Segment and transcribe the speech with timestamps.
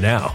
[0.00, 0.34] now.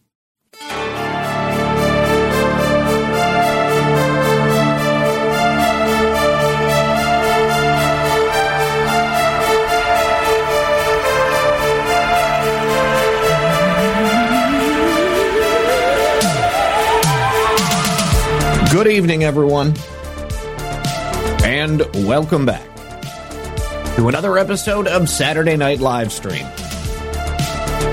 [18.71, 19.75] Good evening, everyone,
[21.43, 22.63] and welcome back
[23.97, 26.49] to another episode of Saturday Night Livestream.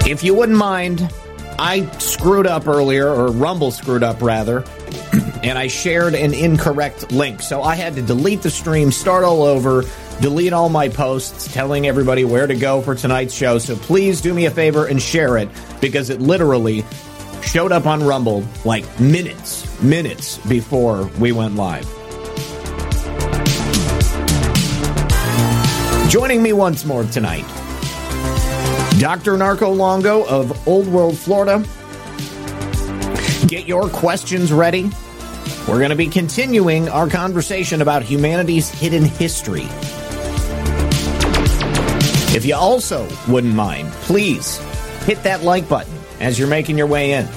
[0.06, 1.12] If you wouldn't mind,
[1.58, 4.64] I screwed up earlier, or Rumble screwed up rather,
[5.42, 7.42] and I shared an incorrect link.
[7.42, 9.82] So I had to delete the stream, start all over,
[10.20, 13.58] delete all my posts telling everybody where to go for tonight's show.
[13.58, 15.48] So please do me a favor and share it
[15.80, 16.84] because it literally
[17.42, 21.84] showed up on Rumble like minutes, minutes before we went live.
[26.10, 27.44] Joining me once more tonight,
[28.98, 29.36] Dr.
[29.36, 31.64] Narco Longo of Old World, Florida.
[33.46, 34.90] Get your questions ready.
[35.68, 39.68] We're going to be continuing our conversation about humanity's hidden history.
[42.34, 44.58] If you also wouldn't mind, please
[45.04, 47.28] hit that like button as you're making your way in.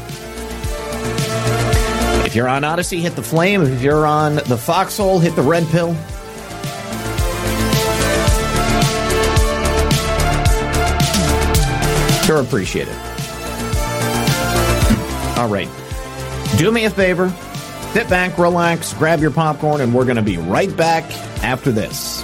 [2.31, 3.62] If you're on Odysee, hit the flame.
[3.62, 5.94] If you're on the foxhole, hit the red pill.
[12.24, 12.98] Sure appreciate it.
[15.38, 15.68] All right.
[16.57, 17.30] Do me a favor.
[17.92, 21.04] Sit back, relax, grab your popcorn, and we're going to be right back
[21.44, 22.24] after this.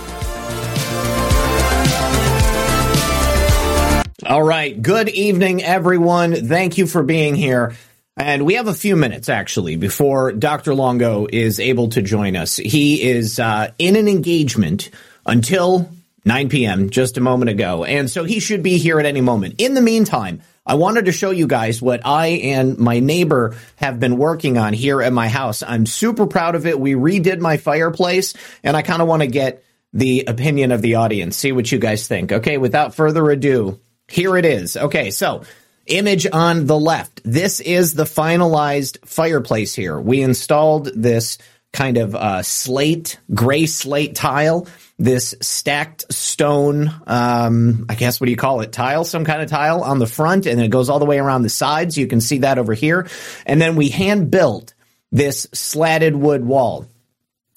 [4.26, 4.82] All right.
[4.82, 6.48] Good evening, everyone.
[6.48, 7.76] Thank you for being here.
[8.18, 10.74] And we have a few minutes actually before Dr.
[10.74, 12.58] Longo is able to join us.
[12.58, 14.90] He is uh, in an engagement
[15.28, 15.90] until
[16.26, 16.90] 9 p.m.
[16.90, 17.84] just a moment ago.
[17.84, 19.56] And so he should be here at any moment.
[19.60, 24.00] In the meantime, I wanted to show you guys what I and my neighbor have
[24.00, 25.62] been working on here at my house.
[25.62, 26.80] I'm super proud of it.
[26.80, 28.34] We redid my fireplace
[28.64, 31.78] and I kind of want to get the opinion of the audience, see what you
[31.78, 32.32] guys think.
[32.32, 34.76] Okay, without further ado, here it is.
[34.76, 35.44] Okay, so
[35.88, 37.22] image on the left.
[37.24, 40.00] This is the finalized fireplace here.
[40.00, 41.38] We installed this
[41.74, 44.68] kind of uh, slate, gray slate tile,
[44.98, 48.72] this stacked stone, um, I guess what do you call it?
[48.72, 51.44] Tile, some kind of tile on the front, and it goes all the way around
[51.44, 51.98] the sides.
[51.98, 53.08] You can see that over here.
[53.46, 54.74] And then we hand built
[55.12, 56.88] this slatted wood wall.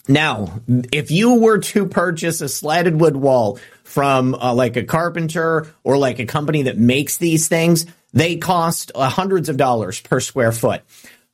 [0.06, 0.61] Now,
[0.93, 5.99] if you were to purchase a slatted wood wall from uh, like a carpenter or
[5.99, 10.53] like a company that makes these things, they cost uh, hundreds of dollars per square
[10.53, 10.83] foot.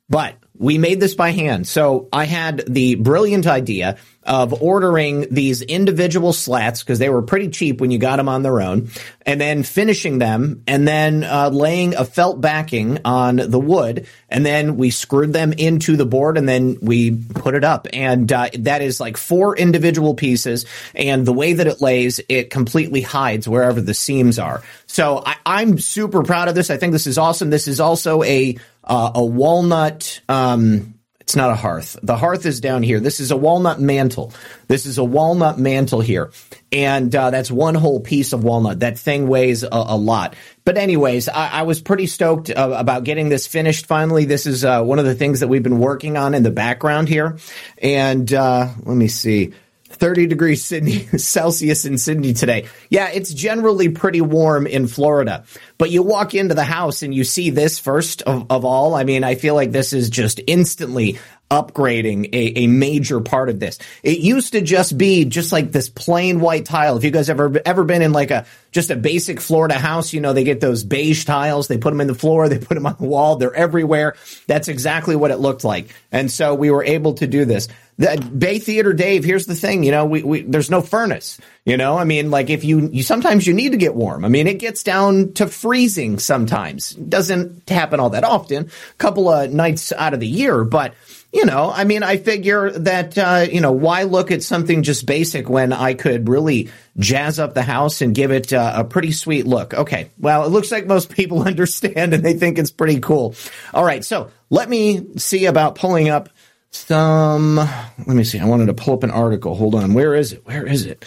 [0.09, 1.67] But we made this by hand.
[1.67, 3.97] So I had the brilliant idea
[4.27, 8.43] of ordering these individual slats because they were pretty cheap when you got them on
[8.43, 8.89] their own,
[9.25, 14.45] and then finishing them, and then uh, laying a felt backing on the wood, and
[14.45, 18.49] then we screwed them into the board, and then we put it up, and uh,
[18.59, 23.47] that is like four individual pieces, and the way that it lays, it completely hides
[23.47, 24.61] wherever the seams are.
[24.87, 26.69] So I, I'm super proud of this.
[26.69, 27.49] I think this is awesome.
[27.49, 30.21] This is also a uh, a walnut.
[30.29, 30.96] Um,
[31.27, 31.99] it's not a hearth.
[32.01, 33.01] The hearth is down here.
[33.01, 34.31] This is a walnut mantle.
[34.69, 36.31] This is a walnut mantle here.
[36.71, 38.79] And uh, that's one whole piece of walnut.
[38.79, 40.37] That thing weighs a, a lot.
[40.63, 44.23] But, anyways, I, I was pretty stoked uh, about getting this finished finally.
[44.23, 47.09] This is uh, one of the things that we've been working on in the background
[47.09, 47.37] here.
[47.81, 49.53] And uh, let me see.
[49.97, 52.67] 30 degrees Sydney Celsius in Sydney today.
[52.89, 55.43] Yeah, it's generally pretty warm in Florida.
[55.77, 58.95] But you walk into the house and you see this first of, of all.
[58.95, 63.59] I mean, I feel like this is just instantly upgrading a, a major part of
[63.59, 63.79] this.
[64.03, 66.97] It used to just be just like this plain white tile.
[66.97, 70.19] If you guys ever ever been in like a just a basic Florida house, you
[70.19, 72.85] know, they get those beige tiles, they put them in the floor, they put them
[72.85, 74.15] on the wall, they're everywhere.
[74.47, 75.95] That's exactly what it looked like.
[76.11, 77.69] And so we were able to do this.
[77.97, 81.39] The Bay Theater Dave, here's the thing, you know, we, we there's no furnace.
[81.65, 84.23] You know, I mean, like if you, you sometimes you need to get warm.
[84.23, 86.91] I mean, it gets down to freezing sometimes.
[86.91, 90.93] Doesn't happen all that often, a couple of nights out of the year, but
[91.37, 95.05] you know, I mean, I figure that, uh, you know, why look at something just
[95.05, 99.11] basic when I could really jazz up the house and give it uh, a pretty
[99.11, 99.75] sweet look?
[99.75, 100.09] Okay.
[100.17, 103.35] Well, it looks like most people understand and they think it's pretty cool.
[103.71, 104.03] All right.
[104.03, 106.29] So let me see about pulling up
[106.71, 108.39] some, let me see.
[108.39, 109.53] I wanted to pull up an article.
[109.53, 109.93] Hold on.
[109.93, 110.43] Where is it?
[110.43, 111.05] Where is it?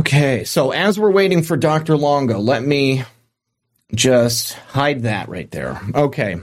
[0.00, 0.44] Okay.
[0.44, 1.96] So as we're waiting for Dr.
[1.96, 3.04] Longo, let me
[3.94, 5.80] just hide that right there.
[5.94, 6.36] Okay.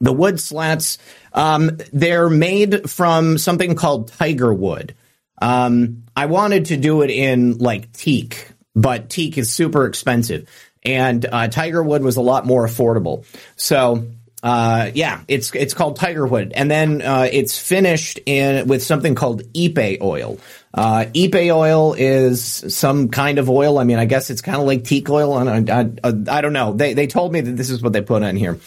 [0.00, 0.98] The wood slats,
[1.32, 4.94] um, they're made from something called tiger wood.
[5.40, 10.48] Um, I wanted to do it in like teak, but teak is super expensive,
[10.84, 13.24] and uh, tiger wood was a lot more affordable.
[13.56, 14.06] So
[14.42, 19.16] uh, yeah, it's it's called tiger wood, and then uh, it's finished in with something
[19.16, 20.38] called ipe oil.
[20.72, 23.78] Uh, ipe oil is some kind of oil.
[23.78, 26.52] I mean, I guess it's kind of like teak oil, and I, I, I, don't
[26.52, 26.72] know.
[26.72, 28.60] They they told me that this is what they put on here.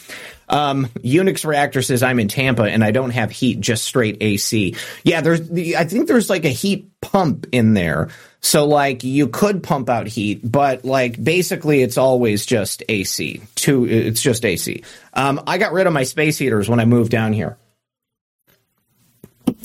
[0.51, 4.75] Um, Unix Reactor says I'm in Tampa and I don't have heat, just straight AC.
[5.03, 8.10] Yeah, there's, I think there's like a heat pump in there.
[8.41, 13.41] So like you could pump out heat, but like basically it's always just AC.
[13.55, 14.84] Two, it's just AC.
[15.13, 17.58] Um, I got rid of my space heaters when I moved down here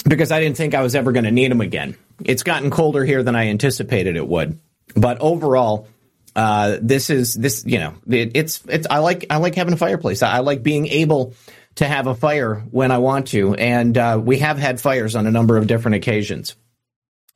[0.09, 1.97] because I didn't think I was ever going to need them again.
[2.25, 4.59] It's gotten colder here than I anticipated it would,
[4.95, 5.89] but overall,
[6.37, 9.79] uh, this is this you know it, it's it's I like I like having a
[9.79, 10.23] fireplace.
[10.23, 11.33] I, I, like being able
[11.77, 15.27] to have a fire when I want to, and uh, we have had fires on
[15.27, 16.55] a number of different occasions,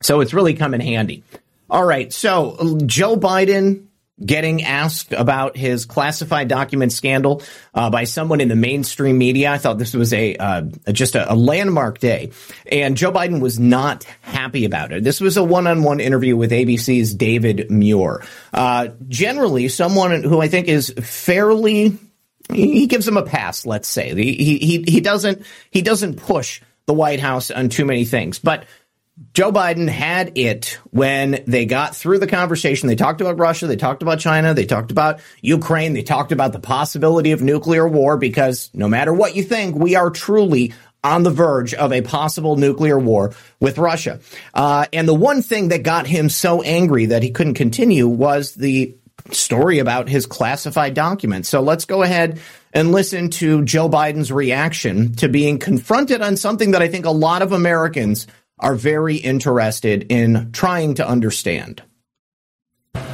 [0.03, 1.23] so it's really come in handy.
[1.67, 3.87] All right, so Joe Biden
[4.25, 7.41] getting asked about his classified document scandal
[7.73, 9.51] uh, by someone in the mainstream media.
[9.51, 10.61] I thought this was a uh,
[10.91, 12.31] just a, a, landmark day,
[12.71, 15.03] and Joe Biden was not happy about it.
[15.03, 18.23] This was a one-on-one interview with ABC's David Muir.
[18.53, 21.97] Uh, generally, someone who I think is fairly
[22.53, 23.65] he gives him a pass.
[23.65, 28.05] Let's say he he he doesn't he doesn't push the White House on too many
[28.05, 28.65] things, but
[29.33, 32.87] Joe Biden had it when they got through the conversation.
[32.87, 36.53] They talked about Russia, they talked about China, they talked about Ukraine, they talked about
[36.53, 41.23] the possibility of nuclear war because no matter what you think, we are truly on
[41.23, 44.19] the verge of a possible nuclear war with Russia.
[44.53, 48.53] Uh, and the one thing that got him so angry that he couldn't continue was
[48.55, 48.95] the
[49.31, 51.49] story about his classified documents.
[51.49, 52.39] So let's go ahead
[52.73, 57.11] and listen to Joe Biden's reaction to being confronted on something that I think a
[57.11, 58.27] lot of Americans
[58.61, 61.83] are very interested in trying to understand.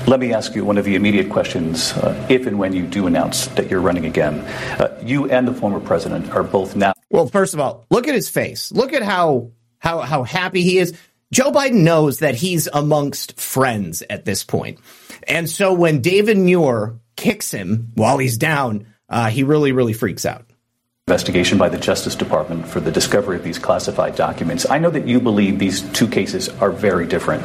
[0.08, 1.92] Let me ask you one of the immediate questions.
[1.94, 4.40] Uh, if and when you do announce that you're running again,
[4.80, 6.94] uh, you and the former president are both now.
[7.10, 8.72] Well, first of all, look at his face.
[8.72, 10.98] Look at how how how happy he is.
[11.32, 14.80] Joe Biden knows that he's amongst friends at this point,
[15.28, 20.26] and so when David Muir kicks him while he's down, uh, he really really freaks
[20.26, 20.47] out
[21.10, 24.70] investigation by the Justice Department for the discovery of these classified documents.
[24.70, 27.44] I know that you believe these two cases are very different,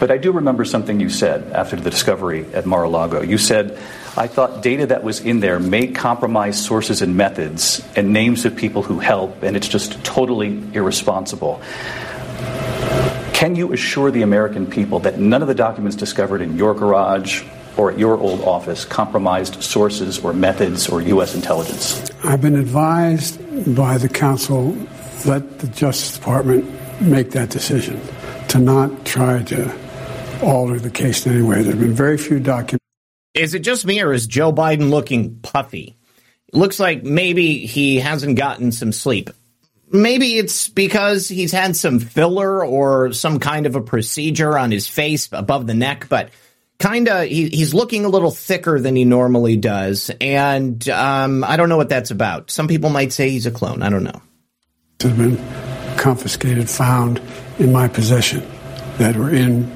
[0.00, 3.22] but I do remember something you said after the discovery at Mar a Lago.
[3.22, 3.78] You said,
[4.16, 8.56] I thought data that was in there may compromise sources and methods and names of
[8.56, 11.62] people who help, and it's just totally irresponsible.
[13.32, 17.44] Can you assure the American people that none of the documents discovered in your garage
[17.78, 21.34] or at your old office compromised sources or methods or U.S.
[21.34, 22.10] intelligence?
[22.24, 23.40] I've been advised
[23.74, 24.76] by the counsel
[25.24, 26.66] let the Justice Department
[27.00, 28.00] make that decision
[28.48, 29.74] to not try to
[30.42, 31.62] alter the case in any way.
[31.62, 32.84] There have been very few documents.
[33.34, 35.96] Is it just me or is Joe Biden looking puffy?
[36.48, 39.30] It looks like maybe he hasn't gotten some sleep.
[39.90, 44.86] Maybe it's because he's had some filler or some kind of a procedure on his
[44.86, 46.30] face above the neck, but
[46.78, 51.56] kind of he, he's looking a little thicker than he normally does and um, i
[51.56, 52.50] don't know what that's about.
[52.50, 53.82] Some people might say he's a clone.
[53.82, 54.22] I don't know.
[55.02, 55.36] Have been
[55.96, 57.20] confiscated found
[57.58, 58.46] in my possession
[58.98, 59.70] that were in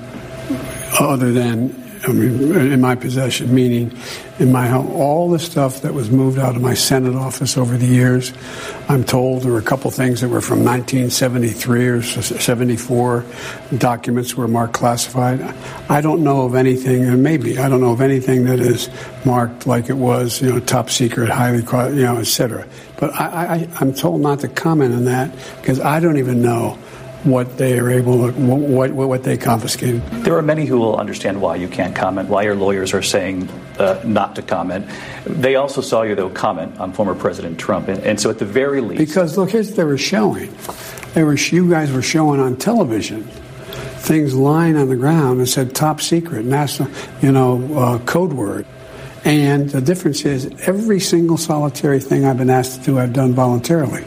[0.99, 3.97] other than in my possession, meaning
[4.39, 4.89] in my home.
[4.93, 8.33] All the stuff that was moved out of my Senate office over the years,
[8.89, 13.25] I'm told there were a couple things that were from 1973 or 74
[13.79, 15.41] documents were marked classified.
[15.89, 18.89] I don't know of anything, and maybe I don't know of anything that is
[19.25, 22.67] marked like it was, you know, top secret, highly, you know, et cetera.
[22.97, 26.79] But I, I, I'm told not to comment on that because I don't even know
[27.25, 30.05] what they are able to, what, what, what they confiscated.
[30.25, 33.49] There are many who will understand why you can't comment, why your lawyers are saying
[33.79, 34.87] uh, not to comment.
[35.25, 37.89] They also saw you, though, comment on former President Trump.
[37.89, 38.99] And, and so at the very least.
[38.99, 40.53] Because, look, here's what they were showing.
[41.15, 43.23] They were, you guys were showing on television
[44.03, 48.67] things lying on the ground and said top secret, national, you know, uh, code word.
[49.25, 53.35] And the difference is every single solitary thing I've been asked to do, I've done
[53.35, 54.05] voluntarily.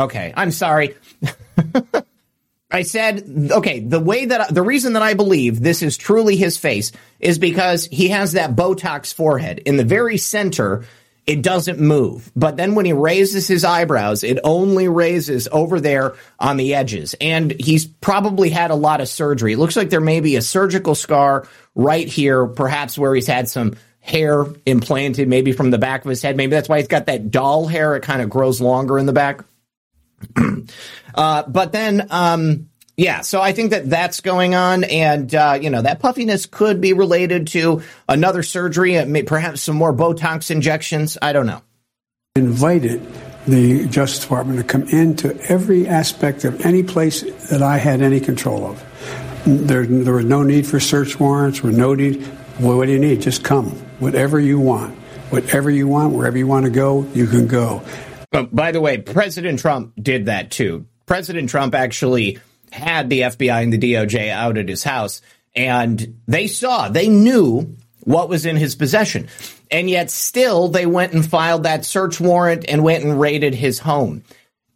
[0.00, 0.96] Okay, I'm sorry.
[2.70, 6.56] I said, okay, the way that, the reason that I believe this is truly his
[6.56, 9.58] face is because he has that Botox forehead.
[9.58, 10.84] In the very center,
[11.26, 12.30] it doesn't move.
[12.36, 17.14] But then when he raises his eyebrows, it only raises over there on the edges.
[17.20, 19.54] And he's probably had a lot of surgery.
[19.54, 23.48] It looks like there may be a surgical scar right here, perhaps where he's had
[23.48, 26.36] some hair implanted, maybe from the back of his head.
[26.36, 27.96] Maybe that's why he's got that doll hair.
[27.96, 29.44] It kind of grows longer in the back.
[31.14, 35.70] Uh, but then, um, yeah, so I think that that's going on, and uh, you
[35.70, 41.16] know that puffiness could be related to another surgery, uh, perhaps some more Botox injections.
[41.20, 41.62] I don't know.
[42.36, 43.06] Invited
[43.46, 48.20] the Justice Department to come into every aspect of any place that I had any
[48.20, 49.42] control of.
[49.46, 51.64] There, there was no need for search warrants.
[51.64, 52.20] Or no need.
[52.60, 53.22] Well, what do you need?
[53.22, 53.70] Just come.
[53.98, 54.94] Whatever you want.
[55.30, 57.82] Whatever you want, wherever you want to go, you can go.
[58.32, 60.86] Oh, by the way, President Trump did that too.
[61.06, 62.38] President Trump actually
[62.70, 65.22] had the FBI and the DOJ out at his house,
[65.56, 69.28] and they saw, they knew what was in his possession.
[69.70, 73.78] And yet still they went and filed that search warrant and went and raided his
[73.78, 74.24] home.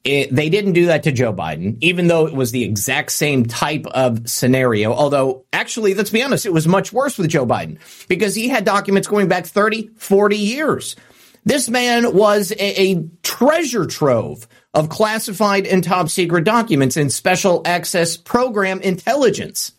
[0.05, 3.47] It, they didn't do that to Joe Biden, even though it was the exact same
[3.47, 4.93] type of scenario.
[4.93, 8.67] Although, actually, let's be honest, it was much worse with Joe Biden because he had
[8.67, 10.97] documents going back 30, 40 years.
[11.45, 17.63] This man was a, a treasure trove of classified and top secret documents and special
[17.65, 19.73] access program intelligence.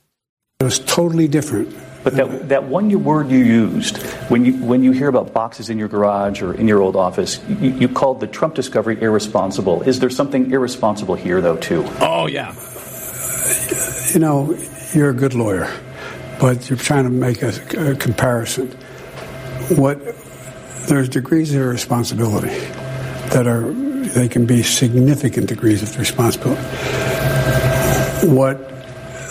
[0.60, 1.76] It was totally different.
[2.04, 3.98] But that, that one word you used
[4.30, 7.44] when you when you hear about boxes in your garage or in your old office,
[7.50, 9.82] you, you called the Trump discovery irresponsible.
[9.82, 11.84] Is there something irresponsible here, though, too?
[12.00, 12.54] Oh yeah.
[14.14, 14.56] You know,
[14.94, 15.68] you're a good lawyer,
[16.40, 18.68] but you're trying to make a, a comparison.
[19.76, 20.00] What
[20.88, 22.58] there's degrees of responsibility
[23.30, 26.62] that are they can be significant degrees of responsibility.
[28.28, 28.58] What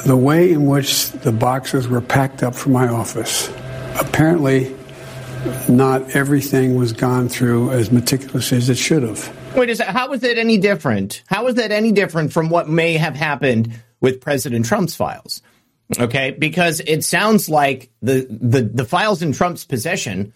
[0.05, 3.49] the way in which the boxes were packed up from my office,
[3.99, 4.75] apparently
[5.69, 9.35] not everything was gone through as meticulously as it should have.
[9.57, 9.95] Wait a second.
[9.95, 11.23] How was it any different?
[11.27, 15.43] How is that any different from what may have happened with President Trump's files?
[15.99, 20.33] Okay, because it sounds like the the, the files in Trump's possession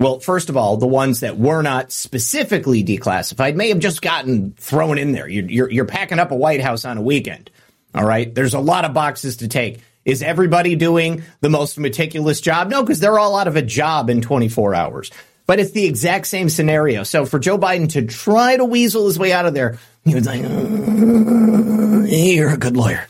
[0.00, 4.52] well, first of all, the ones that were not specifically declassified may have just gotten
[4.52, 5.28] thrown in there.
[5.28, 7.50] You're, you're, you're, packing up a White House on a weekend.
[7.94, 8.34] All right.
[8.34, 9.80] There's a lot of boxes to take.
[10.06, 12.70] Is everybody doing the most meticulous job?
[12.70, 15.10] No, because they're all out of a job in 24 hours.
[15.44, 17.02] But it's the exact same scenario.
[17.02, 20.24] So for Joe Biden to try to weasel his way out of there, he was
[20.24, 23.06] like, uh, you're a good lawyer.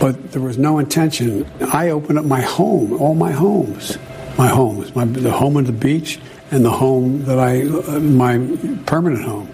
[0.00, 1.44] But there was no intention.
[1.60, 3.98] I opened up my home, all my homes
[4.38, 6.18] my homes, my, the home on the beach
[6.50, 8.38] and the home that I, uh, my
[8.86, 9.50] permanent home.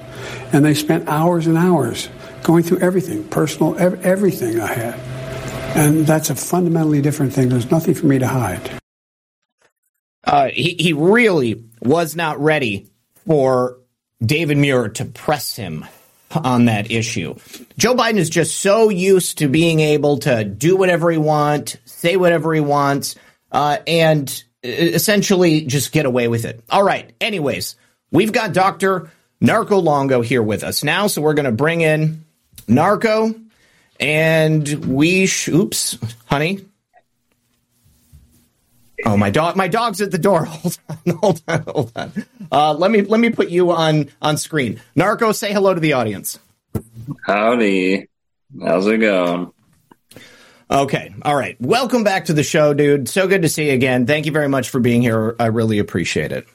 [0.53, 2.09] And they spent hours and hours
[2.43, 4.95] going through everything, personal, ev- everything I had.
[5.77, 7.49] And that's a fundamentally different thing.
[7.49, 8.71] There's nothing for me to hide.
[10.23, 12.89] Uh, he, he really was not ready
[13.27, 13.79] for
[14.25, 15.85] David Muir to press him
[16.31, 17.35] on that issue.
[17.79, 22.17] Joe Biden is just so used to being able to do whatever he wants, say
[22.17, 23.17] whatever he wants,
[23.53, 26.65] uh, and essentially just get away with it.
[26.71, 27.13] All right.
[27.21, 27.77] Anyways,
[28.11, 29.11] we've got Dr.
[29.41, 31.07] Narco Longo here with us now.
[31.07, 32.25] So we're going to bring in
[32.67, 33.35] Narco
[34.01, 36.65] and we, sh- oops, honey.
[39.07, 39.55] Oh, my dog!
[39.55, 40.45] My dog's at the door.
[40.47, 42.13] Hold on, hold on, hold on.
[42.51, 44.81] Uh, let me let me put you on on screen.
[44.95, 46.39] Narco, say hello to the audience.
[47.27, 48.09] Howdy.
[48.63, 49.53] How's it going?
[50.75, 51.57] Okay, all right.
[51.61, 53.09] Welcome back to the show, dude.
[53.09, 54.07] So good to see you again.
[54.07, 55.37] Thank you very much for being here.
[55.39, 56.49] I really appreciate it.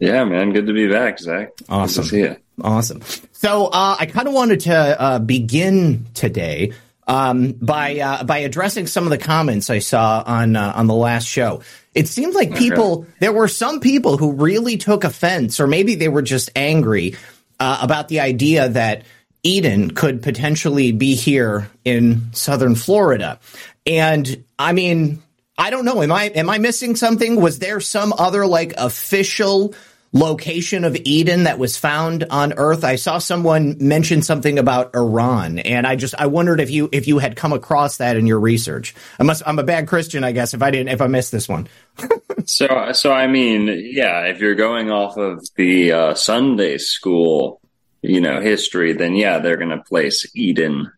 [0.00, 0.52] Yeah, man.
[0.52, 1.50] Good to be back, Zach.
[1.68, 2.02] Awesome.
[2.02, 2.36] Good to see you.
[2.64, 3.00] Awesome.
[3.30, 6.72] So uh, I kind of wanted to uh, begin today
[7.06, 10.94] um, by uh, by addressing some of the comments I saw on uh, on the
[10.94, 11.62] last show.
[11.94, 13.10] It seemed like people okay.
[13.20, 17.14] there were some people who really took offense, or maybe they were just angry
[17.60, 19.04] uh, about the idea that
[19.42, 23.38] Eden could potentially be here in southern Florida.
[23.86, 25.22] And I mean,
[25.56, 26.02] I don't know.
[26.02, 27.40] Am I am I missing something?
[27.40, 29.74] Was there some other like official
[30.12, 32.84] location of Eden that was found on Earth.
[32.84, 37.06] I saw someone mention something about Iran, and I just I wondered if you if
[37.06, 38.94] you had come across that in your research.
[39.18, 41.48] I must I'm a bad Christian, I guess, if I didn't if I missed this
[41.48, 41.68] one.
[42.44, 47.59] so so I mean, yeah, if you're going off of the uh, Sunday school,
[48.02, 50.90] you know, history, then yeah, they're going to place Eden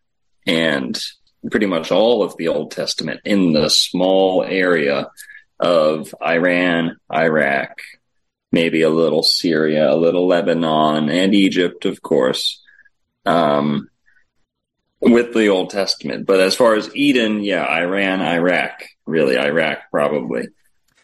[0.45, 1.01] and
[1.51, 5.09] pretty much all of the Old Testament in the small area
[5.59, 7.77] of Iran, Iraq,
[8.51, 12.61] maybe a little Syria, a little Lebanon, and Egypt, of course,
[13.25, 13.89] um,
[15.01, 16.25] with the Old Testament.
[16.25, 20.47] But as far as Eden, yeah, Iran, Iraq, really Iraq, probably.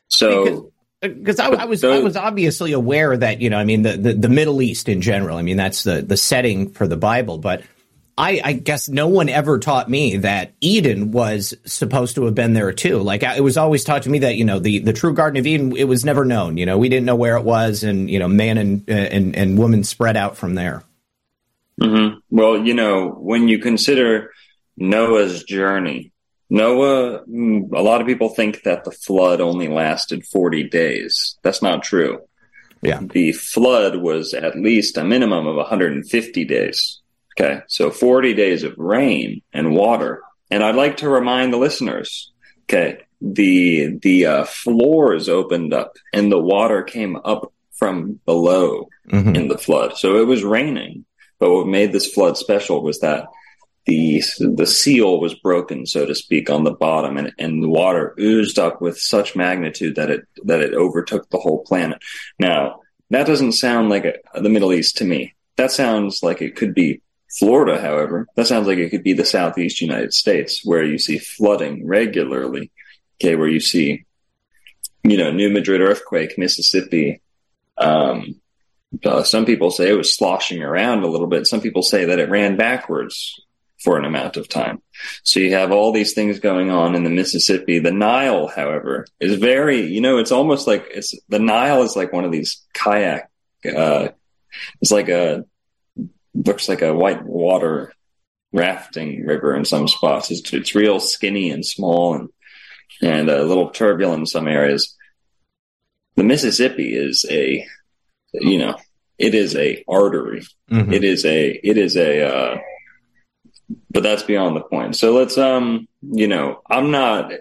[0.08, 0.72] So.
[1.02, 4.14] Because I, I, was I was obviously aware that you know I mean the, the,
[4.14, 7.64] the Middle East in general I mean that's the the setting for the Bible but
[8.20, 12.52] I, I, guess no one ever taught me that Eden was supposed to have been
[12.52, 13.00] there too.
[13.00, 15.48] Like it was always taught to me that you know the the true Garden of
[15.48, 16.58] Eden it was never known.
[16.58, 19.58] You know we didn't know where it was, and you know man and and and
[19.58, 20.84] woman spread out from there.
[21.80, 22.18] Mm-hmm.
[22.30, 24.34] Well, you know when you consider
[24.76, 26.12] Noah's journey,
[26.50, 27.24] Noah.
[27.26, 31.38] Mm, a lot of people think that the flood only lasted forty days.
[31.44, 32.22] That's not true.
[32.82, 37.02] Yeah, the flood was at least a minimum of 150 days.
[37.40, 40.22] Okay, so 40 days of rain and water.
[40.52, 42.32] And I'd like to remind the listeners,
[42.64, 49.36] okay, the the uh, floors opened up and the water came up from below mm-hmm.
[49.36, 49.98] in the flood.
[49.98, 51.06] So it was raining,
[51.40, 53.28] but what made this flood special was that
[53.86, 58.15] the the seal was broken, so to speak, on the bottom, and, and the water
[58.20, 62.00] oozed up with such magnitude that it that it overtook the whole planet.
[62.39, 65.34] Now that doesn't sound like a, the Middle East to me.
[65.56, 69.26] That sounds like it could be Florida, however, that sounds like it could be the
[69.26, 72.72] southeast United States where you see flooding regularly.
[73.22, 74.06] Okay, where you see,
[75.04, 77.22] you know, New Madrid earthquake, Mississippi.
[77.78, 78.42] Um,
[79.04, 81.46] uh, some people say it was sloshing around a little bit.
[81.46, 83.39] Some people say that it ran backwards
[83.84, 84.82] for an amount of time.
[85.24, 87.80] So you have all these things going on in the Mississippi.
[87.80, 92.12] The Nile, however, is very, you know, it's almost like it's the Nile is like
[92.12, 93.30] one of these kayak,
[93.65, 94.10] uh,
[94.82, 95.46] it's like a
[96.34, 97.94] looks like a white water
[98.52, 100.32] rafting river in some spots.
[100.32, 102.30] It's, it's real skinny and small and
[103.02, 104.96] and a little turbulent in some areas.
[106.15, 107.65] The Mississippi is a,
[108.34, 108.76] you know,
[109.18, 110.46] it is a artery.
[110.70, 110.92] Mm-hmm.
[110.92, 112.58] It is a, it is a, uh,
[113.92, 114.96] but that's beyond the point.
[114.96, 117.32] So let's, um, you know, I'm not,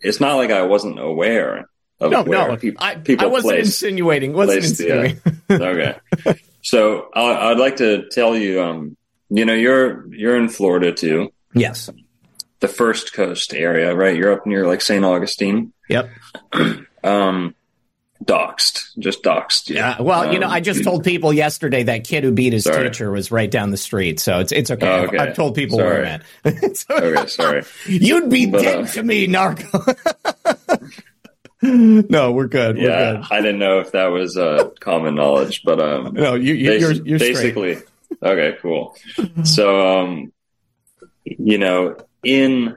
[0.00, 1.68] it's not like I wasn't aware
[2.00, 5.20] of no, where no, people, I, people I wasn't place, insinuating, wasn't insinuating.
[5.48, 6.40] The, okay.
[6.62, 8.96] So I, would like to tell you, um,
[9.30, 11.32] you know, you're you're in Florida too.
[11.54, 11.90] Yes.
[12.60, 14.16] The first coast area, right?
[14.16, 15.04] You're up near like St.
[15.04, 15.72] Augustine.
[15.88, 16.10] Yep.
[17.04, 17.54] um,
[18.24, 19.70] doxed, just doxed.
[19.70, 20.00] Yeah.
[20.00, 22.64] Well, um, you know, I just um, told people yesterday that kid who beat his
[22.64, 22.88] sorry.
[22.88, 24.88] teacher was right down the street, so it's it's okay.
[24.88, 25.18] Oh, okay.
[25.18, 26.02] I've, I've, told people sorry.
[26.02, 26.90] where I'm at.
[26.90, 27.62] okay, sorry.
[27.86, 29.84] You'd be but, dead uh, to me, narco.
[31.62, 32.76] no, we're good.
[32.76, 33.24] We're yeah, good.
[33.30, 36.76] I didn't know if that was uh, common knowledge, but um, no, you, you, are
[36.76, 37.78] you're, you're basically
[38.22, 38.56] okay.
[38.60, 38.96] Cool.
[39.44, 40.32] So, um,
[41.24, 42.76] you know, in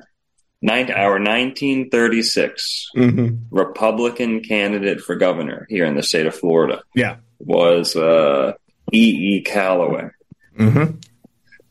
[0.64, 3.36] our 1936 mm-hmm.
[3.50, 8.54] Republican candidate for governor here in the state of Florida, yeah, was uh,
[8.92, 9.38] E.
[9.38, 9.42] E.
[9.42, 10.10] Callaway.
[10.58, 10.98] Mm-hmm.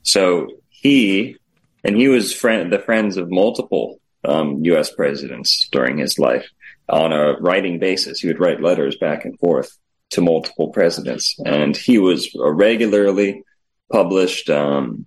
[0.03, 1.37] So he
[1.85, 4.90] and he was friend the friends of multiple um, U.S.
[4.90, 6.48] presidents during his life
[6.88, 8.20] on a writing basis.
[8.20, 9.70] He would write letters back and forth
[10.11, 13.42] to multiple presidents, and he was a regularly
[13.92, 15.07] published um,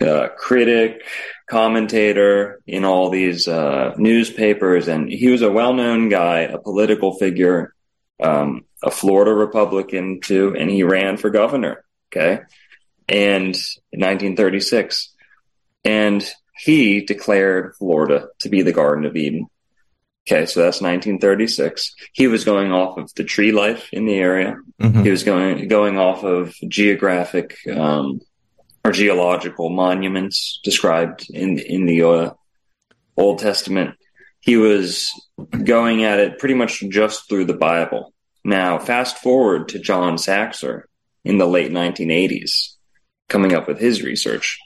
[0.00, 1.02] uh, critic,
[1.46, 7.74] commentator in all these uh, newspapers, and he was a well-known guy, a political figure,
[8.22, 11.84] um, a Florida Republican too, and he ran for governor.
[12.12, 12.40] Okay,
[13.08, 13.56] and
[13.92, 15.12] in 1936,
[15.84, 19.48] and he declared Florida to be the Garden of Eden
[20.26, 21.94] Okay, so that's 1936.
[22.12, 24.56] He was going off of the tree life in the area.
[24.80, 25.02] Mm-hmm.
[25.02, 28.20] He was going going off of geographic um,
[28.84, 32.30] or geological monuments described in in the uh,
[33.16, 33.96] Old Testament.
[34.40, 35.10] He was
[35.64, 38.12] going at it pretty much just through the Bible.
[38.44, 40.82] Now, fast forward to John Saxer
[41.24, 42.74] in the late 1980s,
[43.28, 44.58] coming up with his research.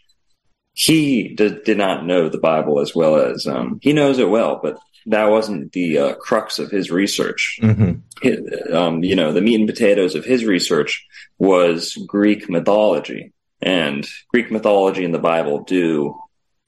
[0.73, 4.59] He did, did not know the Bible as well as um, he knows it well,
[4.61, 7.59] but that wasn't the uh, crux of his research.
[7.63, 8.75] Mm-hmm.
[8.75, 11.07] um, you know, the meat and potatoes of his research
[11.39, 16.19] was Greek mythology, and Greek mythology and the Bible do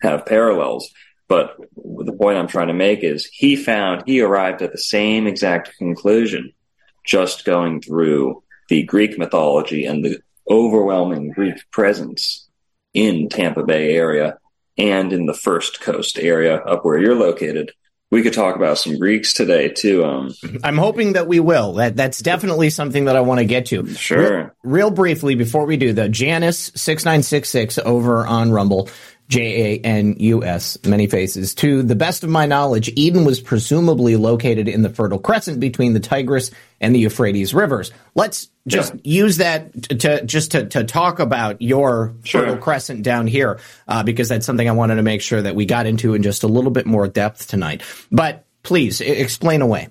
[0.03, 0.91] have parallels.
[1.29, 5.27] But the point I'm trying to make is he found he arrived at the same
[5.27, 6.53] exact conclusion
[7.07, 12.49] just going through the Greek mythology and the overwhelming Greek presence
[12.95, 14.39] in Tampa Bay area
[14.77, 17.73] and in the first coast area up where you're located
[18.11, 20.05] we could talk about some Greeks today too.
[20.05, 21.75] Um, I'm hoping that we will.
[21.75, 23.87] That that's definitely something that I want to get to.
[23.95, 24.39] Sure.
[24.39, 28.89] Real, real briefly before we do, the Janus six nine six six over on Rumble.
[29.29, 31.55] J A N U S, many faces.
[31.55, 35.93] To the best of my knowledge, Eden was presumably located in the Fertile Crescent between
[35.93, 37.93] the Tigris and the Euphrates rivers.
[38.17, 39.01] Let's just yeah.
[39.03, 42.43] use that to, to just to, to, talk about your sure.
[42.43, 45.67] Fertile Crescent down here, uh, because that's something I wanted to make sure that we
[45.67, 47.83] got into in just a little bit more depth tonight.
[48.11, 49.89] But please explain away.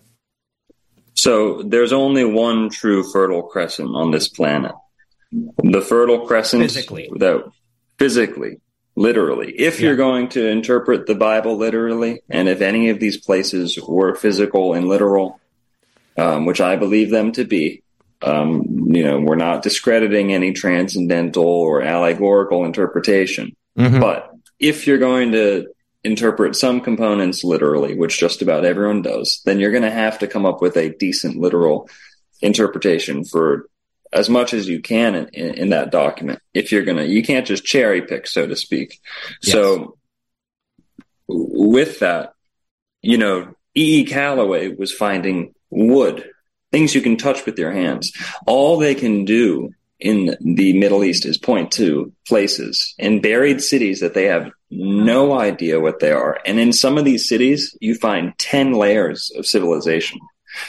[1.14, 4.72] So there's only one true Fertile Crescent on this planet.
[5.32, 7.44] The Fertile Crescent physically, that
[7.98, 8.62] physically
[8.96, 9.52] literally.
[9.52, 9.88] If yeah.
[9.88, 14.74] you're going to interpret the Bible literally, and if any of these places were physical
[14.74, 15.40] and literal,
[16.18, 17.84] um, which I believe them to be,
[18.22, 23.56] um, you know, we're not discrediting any transcendental or allegorical interpretation.
[23.78, 24.00] Mm-hmm.
[24.00, 25.68] But if you're going to
[26.04, 30.28] interpret some components literally, which just about everyone does, then you're going to have to
[30.28, 31.90] come up with a decent literal
[32.42, 33.70] interpretation for
[34.12, 36.40] as much as you can in, in, in that document.
[36.54, 39.00] If you're gonna, you can't just cherry pick, so to speak.
[39.42, 39.54] Yes.
[39.54, 39.98] So
[41.28, 42.34] with that,
[43.02, 44.02] you know, E.
[44.02, 44.06] E.
[44.06, 46.28] Callaway was finding wood,
[46.72, 48.12] things you can touch with your hands.
[48.46, 54.00] All they can do in the Middle East is point to places in buried cities
[54.00, 56.40] that they have no idea what they are.
[56.46, 60.20] And in some of these cities, you find 10 layers of civilization.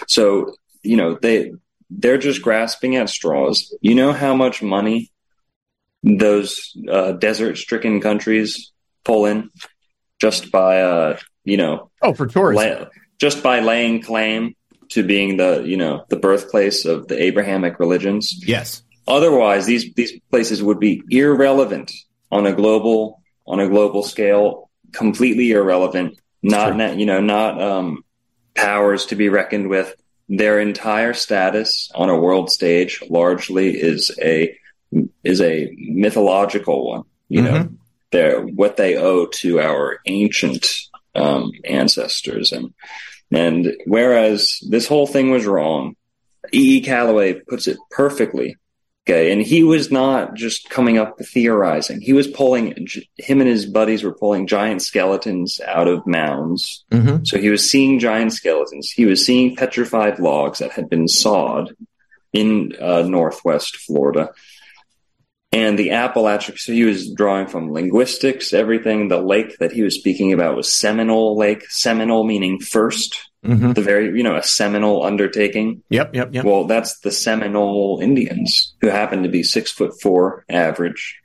[0.09, 1.53] So, you know, they,
[1.91, 3.75] they're just grasping at straws.
[3.81, 5.13] You know how much money
[6.03, 8.73] those uh, desert-stricken countries
[9.05, 9.51] pull in
[10.21, 14.55] just by, uh, you know, oh, for tourism, just by laying claim
[14.91, 18.35] to being the, you know, the birthplace of the Abrahamic religions.
[18.47, 18.83] Yes.
[19.07, 21.93] Otherwise, these these places would be irrelevant
[22.31, 26.19] on a global on a global scale, completely irrelevant.
[26.43, 28.05] Not, you know, not um,
[28.55, 29.95] powers to be reckoned with
[30.31, 34.57] their entire status on a world stage largely is a
[35.25, 37.03] is a mythological one.
[37.29, 37.55] You mm-hmm.
[37.55, 37.69] know,
[38.13, 40.67] they're what they owe to our ancient
[41.15, 42.73] um, ancestors, and
[43.31, 45.97] and whereas this whole thing was wrong,
[46.53, 46.79] E.
[46.79, 46.81] E.
[46.81, 48.57] Callaway puts it perfectly
[49.11, 49.33] Okay.
[49.33, 52.01] And he was not just coming up theorizing.
[52.01, 56.85] He was pulling, him and his buddies were pulling giant skeletons out of mounds.
[56.93, 57.25] Mm-hmm.
[57.25, 58.91] So he was seeing giant skeletons.
[58.91, 61.75] He was seeing petrified logs that had been sawed
[62.33, 64.33] in uh, Northwest Florida.
[65.53, 69.09] And the Appalachian, so he was drawing from linguistics, everything.
[69.09, 71.69] The lake that he was speaking about was Seminole Lake.
[71.71, 73.73] Seminole meaning first, mm-hmm.
[73.73, 75.83] the very, you know, a Seminole undertaking.
[75.91, 76.45] Yep, yep, yep.
[76.45, 81.19] Well, that's the Seminole Indians who happen to be six foot four average.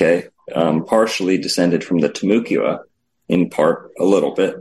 [0.00, 0.28] Okay.
[0.54, 2.80] Um, partially descended from the Timucua
[3.28, 4.54] in part, a little bit,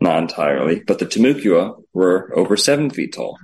[0.00, 3.38] not entirely, but the Timucua were over seven feet tall.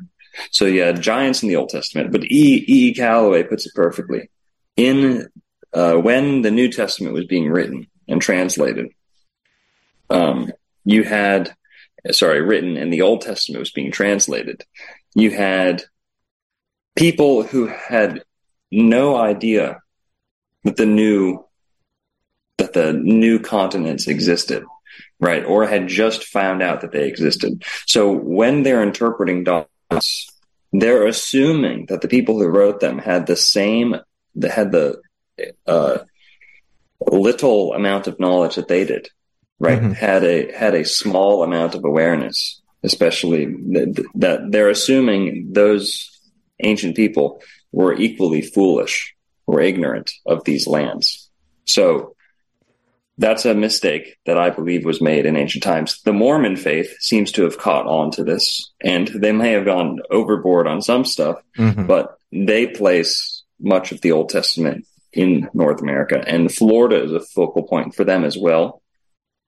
[0.51, 2.65] So you had giants in the Old Testament, but E.
[2.67, 2.95] E.
[2.95, 4.31] Callaway puts it perfectly
[4.77, 5.29] in
[5.73, 8.91] uh, when the New Testament was being written and translated,
[10.11, 10.53] um,
[10.85, 11.55] you had
[12.13, 14.65] sorry written and the Old Testament was being translated.
[15.15, 15.83] You had
[16.97, 18.23] people who had
[18.71, 19.81] no idea
[20.65, 21.45] that the new
[22.59, 24.65] that the new continents existed,
[25.19, 25.45] right?
[25.45, 27.65] Or had just found out that they existed.
[27.87, 30.29] So when they're interpreting documents,
[30.73, 33.97] they're assuming that the people who wrote them had the same
[34.37, 35.01] that had the
[35.67, 35.99] uh,
[37.01, 39.09] little amount of knowledge that they did,
[39.59, 39.81] right?
[39.81, 39.93] Mm-hmm.
[39.93, 46.11] Had a had a small amount of awareness, especially that, that they're assuming those
[46.61, 47.43] ancient people
[47.73, 49.15] were equally foolish
[49.47, 51.29] or ignorant of these lands.
[51.65, 52.15] So
[53.19, 56.01] that's a mistake that I believe was made in ancient times.
[56.03, 60.01] The Mormon faith seems to have caught on to this, and they may have gone
[60.11, 61.87] overboard on some stuff, Mhm.
[61.87, 67.21] but they place much of the Old Testament in North America, and Florida is a
[67.21, 68.83] focal point for them as well.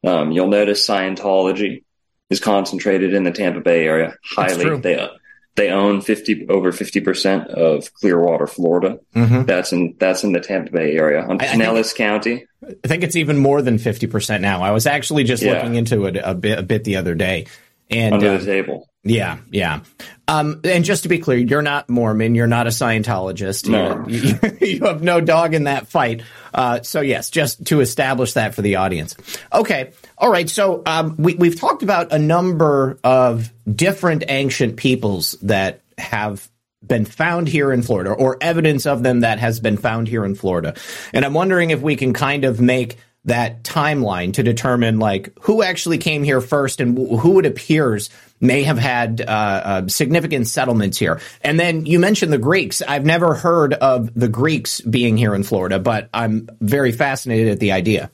[0.06, 1.82] Um, you'll notice Scientology
[2.30, 4.78] is concentrated in the Tampa Bay area highly.
[4.78, 5.08] They
[5.56, 8.98] they own fifty over fifty percent of Clearwater, Florida.
[9.14, 9.46] Mhm.
[9.46, 12.44] That's in that's in the Tampa Bay area, on I- I think- Pinellas County.
[12.84, 14.60] I think it's even more than 50% now.
[14.60, 15.52] I was actually just Yeah.
[15.52, 17.46] looking into it a bit, a bit the other day.
[17.90, 18.88] And under uh, the table.
[19.04, 19.80] yeah, yeah.
[20.28, 22.34] Um, and just to be clear, you're not Mormon.
[22.34, 23.68] You're not a Scientologist.
[23.68, 24.04] No.
[24.08, 26.22] You, you have no dog in that fight.
[26.52, 29.14] Uh, so yes, just to establish that for the audience.
[29.52, 29.92] Okay.
[30.18, 30.48] All right.
[30.50, 36.48] So um, we, we've talked about a number of different ancient peoples that have
[36.84, 40.34] been found here in Florida or evidence of them that has been found here in
[40.34, 40.74] Florida.
[41.12, 42.96] And I'm wondering if we can kind of make
[43.26, 48.08] that timeline to determine like who actually came here first and who it appears
[48.40, 51.20] may have had uh, uh, significant settlements here.
[51.42, 52.82] And then you mentioned the Greeks.
[52.82, 57.60] I've never heard of the Greeks being here in Florida, but I'm very fascinated at
[57.60, 58.10] the idea.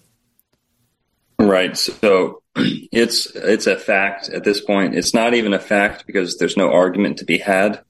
[1.38, 1.76] Right.
[1.76, 4.94] So it's it's a fact at this point.
[4.94, 7.82] It's not even a fact because there's no argument to be had.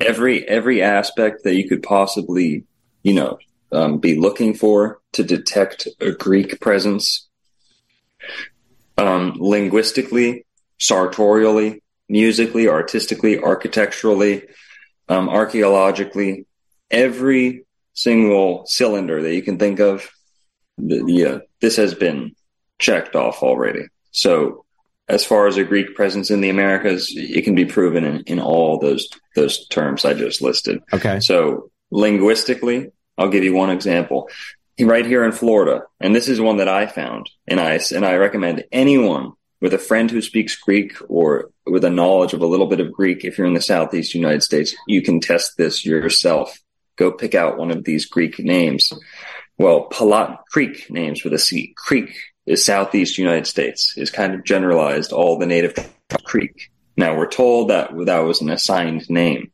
[0.00, 2.64] Every every aspect that you could possibly,
[3.02, 3.38] you know,
[3.72, 7.28] um, be looking for to detect a Greek presence,
[8.98, 10.46] um, linguistically,
[10.78, 14.42] sartorially, musically, artistically, architecturally,
[15.08, 16.46] um, archaeologically,
[16.90, 20.10] every single cylinder that you can think of,
[20.78, 22.34] yeah, this has been
[22.78, 23.86] checked off already.
[24.10, 24.64] So,
[25.08, 28.40] as far as a Greek presence in the Americas, it can be proven in, in
[28.40, 30.80] all those those terms I just listed.
[30.92, 31.20] Okay.
[31.20, 34.30] So, linguistically, I'll give you one example.
[34.80, 38.14] Right here in Florida, and this is one that I found, and I and I
[38.14, 42.66] recommend anyone with a friend who speaks Greek or with a knowledge of a little
[42.66, 46.58] bit of Greek, if you're in the Southeast United States, you can test this yourself.
[46.96, 48.90] Go pick out one of these Greek names.
[49.58, 51.74] Well, Palat Creek names with a C.
[51.76, 55.74] Creek is Southeast United States, is kind of generalized all the native
[56.24, 56.70] Creek.
[56.96, 59.52] Now we're told that that was an assigned name.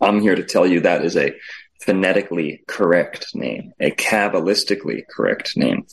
[0.00, 1.36] I'm here to tell you that is a
[1.84, 5.86] phonetically correct name, a kabbalistically correct name.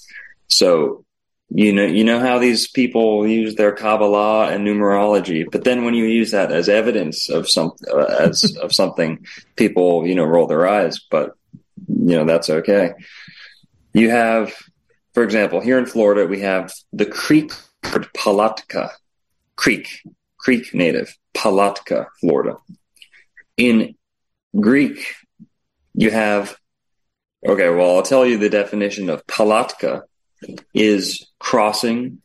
[0.48, 1.06] So
[1.54, 5.94] you know you know how these people use their Kabbalah and numerology, but then when
[5.94, 9.26] you use that as evidence of some uh, as of something,
[9.58, 11.00] people you know roll their eyes.
[11.10, 11.36] But
[11.88, 12.94] you know that's okay.
[13.94, 14.54] You have,
[15.14, 17.52] for example, here in Florida, we have the Creek
[18.16, 18.92] Palatka,
[19.58, 20.02] Creek,
[20.38, 22.56] Creek native, Palatka, Florida.
[23.58, 23.96] In
[24.58, 25.16] Greek,
[25.94, 26.56] you have,
[27.46, 30.04] okay, well, I'll tell you the definition of Palatka
[30.74, 32.22] is crossing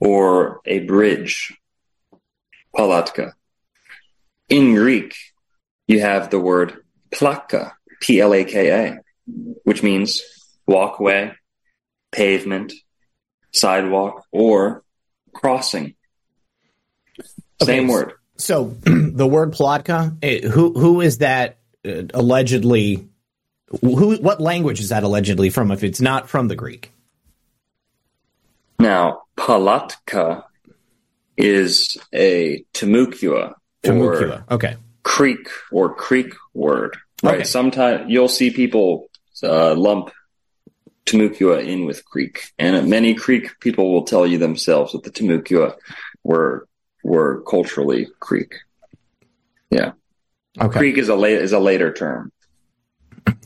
[0.00, 1.56] or a bridge.
[2.74, 3.34] Palatka.
[4.48, 5.14] In Greek,
[5.86, 8.98] you have the word plaka, P L A K A,
[9.64, 10.22] which means
[10.66, 11.32] walkway,
[12.10, 12.72] pavement,
[13.52, 14.84] sidewalk, or
[15.32, 15.94] crossing.
[17.62, 18.14] Same word.
[18.36, 23.08] So the word Plotka, eh, who who is that allegedly?
[23.80, 25.70] Who what language is that allegedly from?
[25.70, 26.92] If it's not from the Greek,
[28.78, 30.44] Now, Palatka
[31.36, 34.44] is a Timucua, Timucua.
[34.50, 36.96] Okay, creek or creek word.
[37.22, 37.36] Right.
[37.36, 37.44] Okay.
[37.44, 39.08] Sometimes you'll see people
[39.42, 40.10] uh, lump
[41.06, 45.74] Timucua in with Creek, and many Creek people will tell you themselves that the Timucua
[46.22, 46.66] were
[47.02, 48.54] were culturally Creek.
[49.70, 49.92] Yeah,
[50.60, 52.32] okay, Creek is a late is a later term.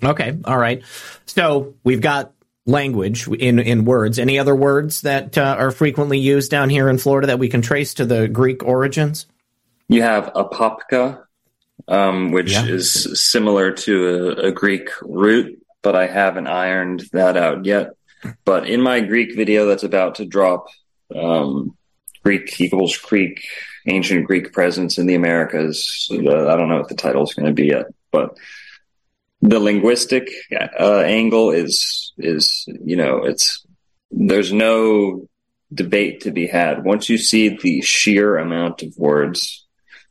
[0.03, 0.37] okay.
[0.45, 0.83] All right.
[1.27, 2.33] So we've got
[2.67, 4.19] language in in words.
[4.19, 7.63] Any other words that uh, are frequently used down here in Florida that we can
[7.63, 9.27] trace to the Greek origins?
[9.89, 11.23] You have apopka,
[11.87, 12.67] um, which Yeah.
[12.67, 14.09] is similar to
[14.41, 17.91] a, a Greek root, but I haven't ironed that out yet.
[18.45, 20.67] But in my Greek video that's about to drop,
[21.15, 21.77] um,
[22.25, 23.45] Greek equals Creek,
[23.87, 26.09] ancient Greek presence in the Americas.
[26.11, 28.37] Uh, I don't know what the title is going to be yet, but
[29.43, 30.29] the linguistic
[30.79, 33.65] uh, angle is is you know it's
[34.11, 35.29] there's no
[35.73, 39.65] debate to be had once you see the sheer amount of words.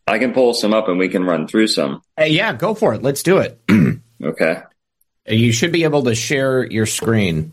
[0.08, 2.02] I can pull some up and we can run through some.
[2.20, 3.02] Uh, yeah, go for it.
[3.02, 3.60] Let's do it.
[4.24, 4.62] Okay.
[5.28, 7.52] you should be able to share your screen.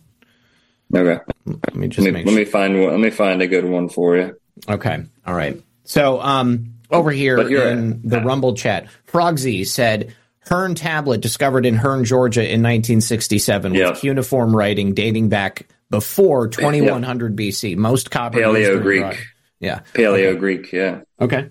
[0.95, 1.21] Okay.
[1.45, 2.39] Let me just Let me, let sure.
[2.39, 2.87] me find.
[2.87, 4.37] Let me find a good one for you.
[4.69, 5.05] Okay.
[5.27, 5.61] All right.
[5.85, 12.05] So, um, over here in the Rumble chat, Frogsy said, Hearn tablet discovered in Hearn,
[12.05, 13.91] Georgia in 1967 Yeah.
[13.91, 17.77] with cuneiform writing dating back before 2100 BC.
[17.77, 19.27] Most copper used Paleo Greek.
[19.61, 19.81] Yeah.
[19.95, 21.03] Paleo Greek, yeah.
[21.21, 21.49] Okay.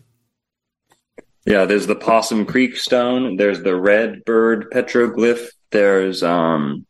[1.45, 3.37] Yeah, there's the Possum Creek stone.
[3.37, 5.47] There's the Red Bird petroglyph.
[5.71, 6.85] There's um,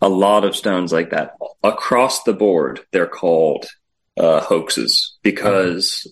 [0.00, 2.80] a lot of stones like that across the board.
[2.92, 3.66] They're called
[4.16, 6.06] uh, hoaxes because,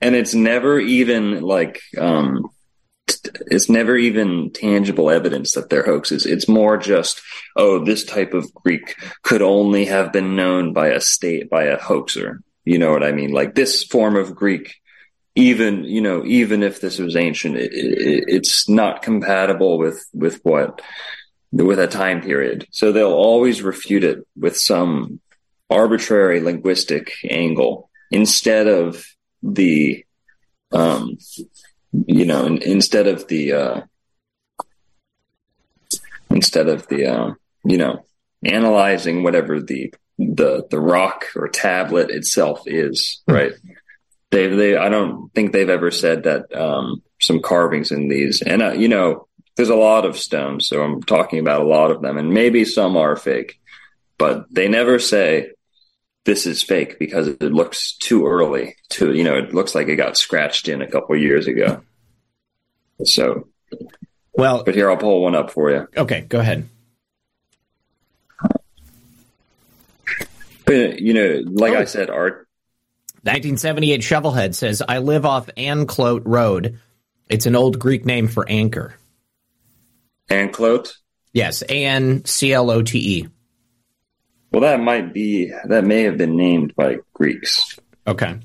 [0.00, 2.50] and it's never even like um,
[3.46, 6.26] it's never even tangible evidence that they're hoaxes.
[6.26, 7.20] It's more just,
[7.56, 11.80] oh, this type of Greek could only have been known by a state by a
[11.80, 12.42] hoaxer.
[12.64, 13.32] You know what I mean?
[13.32, 14.74] Like this form of Greek
[15.36, 20.40] even you know even if this was ancient it, it, it's not compatible with with
[20.42, 20.82] what
[21.52, 25.20] with a time period so they'll always refute it with some
[25.68, 29.04] arbitrary linguistic angle instead of
[29.42, 30.04] the
[30.72, 31.16] um
[31.92, 33.80] you know in, instead of the uh
[36.30, 37.34] instead of the uh
[37.64, 38.04] you know
[38.44, 43.52] analyzing whatever the the the rock or tablet itself is right?
[44.30, 48.62] They they I don't think they've ever said that um, some carvings in these, and
[48.62, 49.26] uh, you know,
[49.56, 52.64] there's a lot of stones, so I'm talking about a lot of them, and maybe
[52.64, 53.58] some are fake,
[54.18, 55.50] but they never say
[56.30, 58.76] this is fake because it looks too early.
[58.90, 61.82] To you know, it looks like it got scratched in a couple years ago.
[63.04, 63.48] So,
[64.32, 65.88] Well, but here I'll pull one up for you.
[65.96, 66.68] okay, go ahead.
[70.66, 71.78] But you know, like Oh.
[71.80, 72.46] I said, art
[73.22, 76.78] 1978 Shovelhead says, I live off Anclote Road.
[77.28, 78.94] It's an old Greek name for anchor.
[80.30, 80.92] Anclote.
[81.32, 83.28] Yes, A N C L O T E.
[84.50, 87.78] Well, that might be that may have been named by Greeks.
[88.06, 88.38] Okay.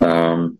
[0.00, 0.58] Um,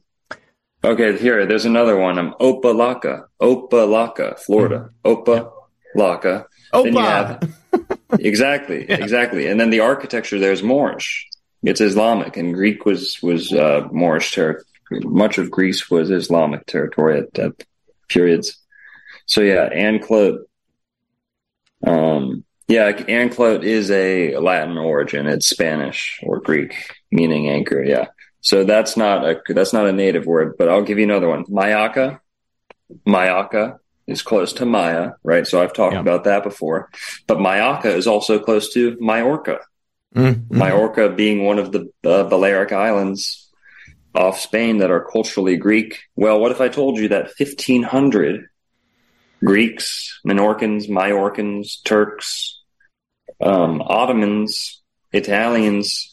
[0.84, 2.18] okay, here, there's another one.
[2.18, 6.46] Um, Opa-locka, Opa-locka, Florida, Opa-locka.
[6.72, 7.42] Then you Opa!
[7.72, 11.28] have exactly, exactly, and then the architecture there's Moorish.
[11.62, 14.64] It's Islamic, and Greek was was uh, Moorish territory.
[14.90, 17.52] Much of Greece was Islamic territory at, at
[18.08, 18.61] periods.
[19.26, 20.40] So yeah, Anclote.
[21.86, 25.26] Um, yeah, Anclote is a Latin origin.
[25.26, 26.74] It's Spanish or Greek,
[27.10, 27.82] meaning anchor.
[27.82, 28.06] Yeah.
[28.40, 31.44] So that's not a that's not a native word, but I'll give you another one.
[31.44, 32.18] Myakka.
[33.06, 35.46] Myakka is close to Maya, right?
[35.46, 36.00] So I've talked Yeah.
[36.00, 36.90] about that before.
[37.26, 39.60] But Myakka is also close to Majorca.
[40.14, 43.50] Mm, Majorca being one of the uh, Balearic Islands
[44.14, 46.00] off Spain that are culturally Greek.
[46.16, 48.46] Well, what if I told you that 1500
[49.44, 52.60] Greeks, Minorcans, Majorcans, Turks,
[53.40, 54.82] um, Ottomans,
[55.12, 56.08] Italians,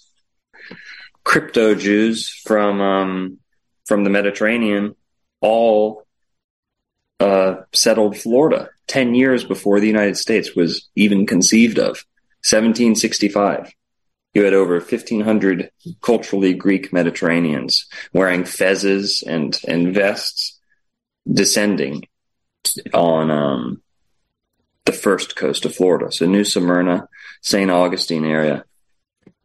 [1.23, 3.37] crypto Jews from um,
[3.85, 4.95] from the Mediterranean
[5.41, 6.05] all
[7.19, 12.03] uh, settled Florida 10 years before the United States was even conceived of.
[12.41, 13.73] 1765.
[14.33, 15.71] You had over 1,500
[16.01, 20.59] culturally Greek Mediterraneans wearing fezes and, and vests
[21.31, 22.03] descending
[22.93, 23.81] on um,
[24.85, 26.11] the first coast of Florida.
[26.11, 27.07] So New Smyrna,
[27.41, 27.69] St.
[27.71, 28.63] Augustine area.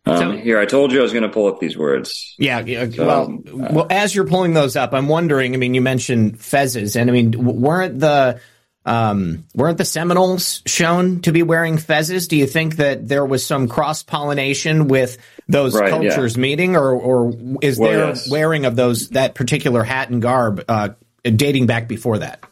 [0.06, 2.34] Um, So- here, I told you I was going to pull up these words.
[2.38, 2.60] Yeah.
[2.60, 5.54] yeah, Well, Um, well, as you're pulling those up, I'm wondering.
[5.54, 8.40] I mean, you mentioned fezzes, and I mean, weren't the
[8.86, 12.28] um, weren't the Seminoles shown to be wearing fezzes?
[12.28, 15.16] Do you think that there was some cross pollination with
[15.48, 16.10] those Right, yeah.
[16.10, 18.30] cultures meeting, or or is Well, their yes.
[18.30, 20.90] wearing of those that particular hat and garb uh,
[21.24, 22.44] dating back before that?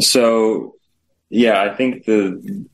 [0.00, 0.74] So,
[1.30, 2.66] yeah, I think the.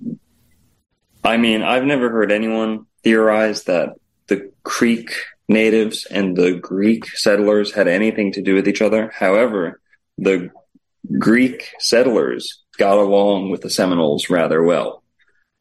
[1.25, 3.91] I mean, I've never heard anyone theorize that
[4.27, 5.15] the Creek
[5.49, 9.13] natives and the Greek settlers had anything to do with each other.
[9.15, 9.81] However,
[10.19, 10.51] the
[11.19, 15.03] Greek settlers got along with the Seminoles rather well.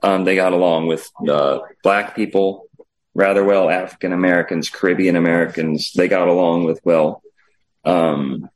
[0.04, 2.68] Um, they got along with uh, black people
[3.14, 5.92] rather well, African Americans, Caribbean Americans.
[5.94, 7.22] They got along with well,
[7.84, 8.50] um,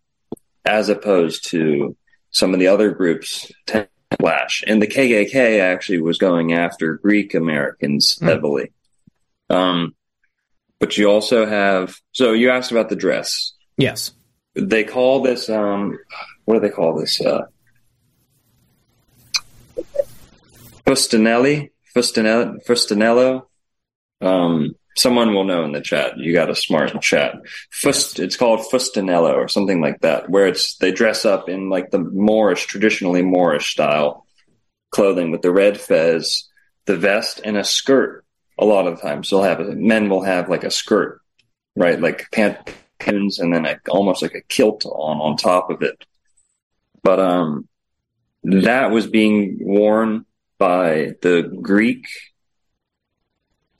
[0.63, 1.95] as opposed to
[2.35, 4.61] some of the other groups tend to clash.
[4.67, 8.73] And the KKK actually was going after Greek Americans heavily.
[9.49, 9.95] Um,
[10.77, 13.53] but you also have, so you asked about the dress.
[13.77, 14.11] Yes.
[14.53, 15.97] They call this, um,
[16.43, 17.21] what do they call this?
[17.21, 17.45] Uh,
[20.85, 23.43] Fustanelli, Fustanello, Fustanello.
[24.19, 26.17] Um, someone will know in the chat.
[26.17, 27.35] You got a smart chat.
[27.71, 31.91] Fust, it's called Fustanello or something like that, where it's they dress up in like
[31.91, 34.25] the Moorish, traditionally Moorish style
[34.91, 36.47] clothing with the red fez,
[36.85, 38.23] the vest, and a skirt.
[38.57, 41.19] A lot of times, they'll have men will have like a skirt,
[41.75, 41.99] right?
[41.99, 42.57] Like pant
[42.99, 46.05] cocoons and then a, almost like a kilt on on top of it.
[47.03, 47.67] But um,
[48.43, 50.25] that was being worn
[50.57, 52.05] by the Greek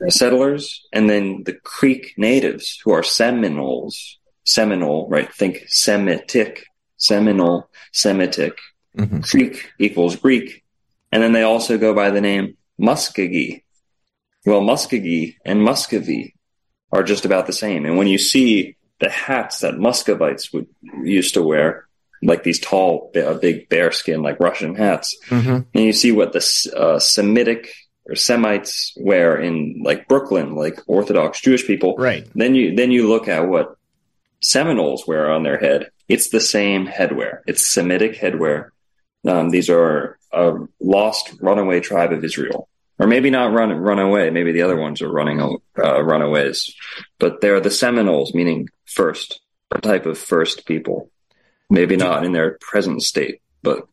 [0.10, 4.20] settlers and then the Creek natives who are Seminoles.
[4.46, 5.34] Seminole, right?
[5.34, 6.68] Think Semitic,
[6.98, 8.58] Seminole, Semitic.
[8.96, 9.22] Mm-hmm.
[9.22, 10.64] Creek equals Greek.
[11.12, 13.64] And then they also go by the name Muskogee.
[14.46, 16.36] Well, Muskogee and Muscovy
[16.92, 17.86] are just about the same.
[17.86, 20.68] And when you see the hats that Muscovites would
[21.04, 21.88] used to wear,
[22.22, 25.62] like these tall, big bearskin, like Russian hats, mm-hmm.
[25.74, 27.74] and you see what the uh, Semitic
[28.08, 32.28] or Semites wear in like Brooklyn, like Orthodox Jewish people, right?
[32.36, 33.78] Then you then you look at what
[34.42, 35.90] Seminoles wear on their head.
[36.08, 37.40] It's the same headwear.
[37.48, 38.70] It's Semitic headwear.
[39.28, 44.30] Um, these are a lost runaway tribe of Israel or maybe not run run away.
[44.30, 46.74] Maybe the other ones are running uh, runaways,
[47.20, 49.42] but they're the Seminoles, meaning first,
[49.72, 51.12] a type of first people.
[51.70, 53.88] Maybe not in their present state, but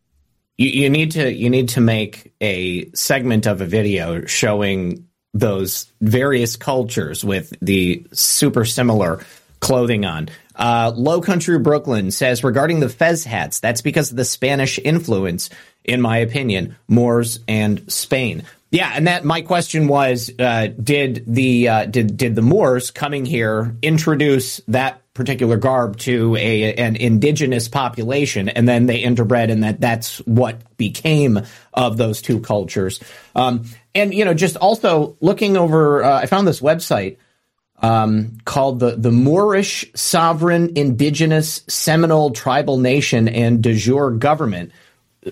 [0.63, 5.91] you, you need to you need to make a segment of a video showing those
[6.01, 9.25] various cultures with the super similar
[9.61, 10.29] clothing on.
[10.55, 15.49] Uh, Low Country Brooklyn says regarding the fez hats, that's because of the Spanish influence,
[15.85, 18.45] in my opinion, Moors and Spain.
[18.71, 23.25] Yeah, and that my question was: uh, Did the uh, did did the Moors coming
[23.25, 29.63] here introduce that particular garb to a an indigenous population, and then they interbred, and
[29.63, 31.41] that that's what became
[31.75, 33.01] of those two cultures?
[33.35, 37.19] Um, and you know, just also looking over, uh, I found this website.
[37.85, 44.71] Um, called the the Moorish Sovereign Indigenous Seminole Tribal Nation and de jure Government,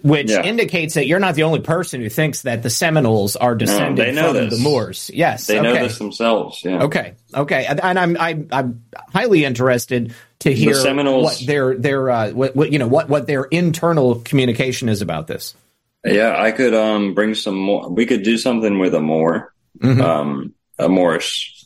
[0.03, 0.43] which yeah.
[0.43, 4.33] indicates that you're not the only person who thinks that the Seminoles are descended no,
[4.33, 4.57] from this.
[4.57, 5.11] the Moors.
[5.13, 5.63] Yes, they okay.
[5.63, 6.63] know this themselves.
[6.65, 6.85] Yeah.
[6.85, 7.15] Okay.
[7.35, 7.67] Okay.
[7.67, 12.79] And I'm I'm I'm highly interested to hear what their their uh, what, what you
[12.79, 15.55] know what what their internal communication is about this.
[16.05, 17.91] Yeah, I could um bring some more.
[17.91, 20.01] We could do something with a Moor, mm-hmm.
[20.01, 21.65] um, a Moorish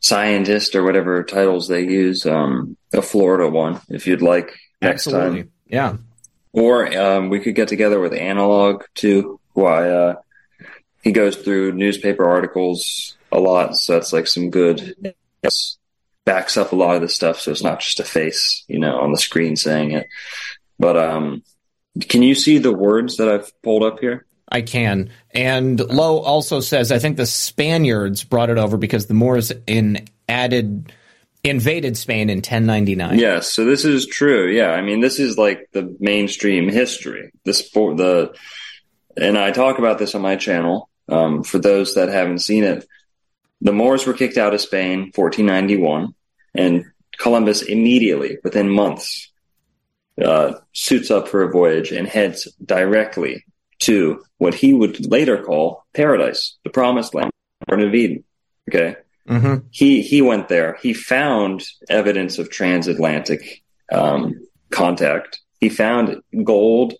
[0.00, 2.26] scientist or whatever titles they use.
[2.26, 4.54] Um, a Florida one, if you'd like.
[4.82, 5.42] Next Absolutely.
[5.42, 5.52] Time.
[5.66, 5.96] Yeah.
[6.54, 9.40] Or um, we could get together with Analog too.
[9.54, 10.14] Why uh,
[11.02, 15.14] he goes through newspaper articles a lot, so that's like some good
[16.24, 17.40] backs up a lot of the stuff.
[17.40, 20.06] So it's not just a face, you know, on the screen saying it.
[20.78, 21.42] But um,
[22.00, 24.24] can you see the words that I've pulled up here?
[24.48, 25.10] I can.
[25.32, 30.06] And Lowe also says, I think the Spaniards brought it over because the Moors in
[30.28, 30.92] added
[31.44, 33.18] invaded Spain in 1099.
[33.18, 34.48] Yes, so this is true.
[34.48, 37.30] Yeah, I mean, this is like the mainstream history.
[37.44, 38.34] The sport, the,
[39.16, 40.88] and I talk about this on my channel.
[41.06, 42.86] Um, for those that haven't seen it,
[43.60, 46.14] the Moors were kicked out of Spain 1491,
[46.54, 46.86] and
[47.18, 49.30] Columbus immediately, within months,
[50.22, 53.44] uh, suits up for a voyage and heads directly
[53.80, 57.30] to what he would later call paradise, the promised land,
[57.68, 58.24] Garden of Eden.
[58.68, 58.96] Okay.
[59.28, 59.66] Mm-hmm.
[59.70, 60.76] He he went there.
[60.82, 65.40] He found evidence of transatlantic um, contact.
[65.60, 66.94] He found gold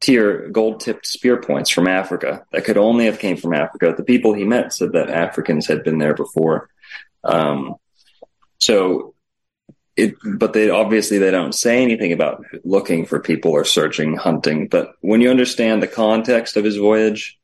[0.00, 3.94] tier gold tipped spear points from Africa that could only have came from Africa.
[3.96, 6.70] The people he met said that Africans had been there before.
[7.24, 7.76] Um,
[8.58, 9.14] so
[9.96, 14.68] it, but they obviously they don't say anything about looking for people or searching, hunting.
[14.68, 17.38] But when you understand the context of his voyage,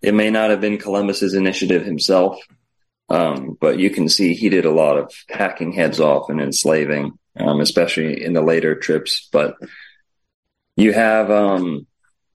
[0.00, 2.40] it may not have been Columbus's initiative himself.
[3.08, 7.12] Um, but you can see he did a lot of hacking heads off and enslaving,
[7.36, 9.28] um, especially in the later trips.
[9.30, 9.56] But
[10.76, 11.86] you have um,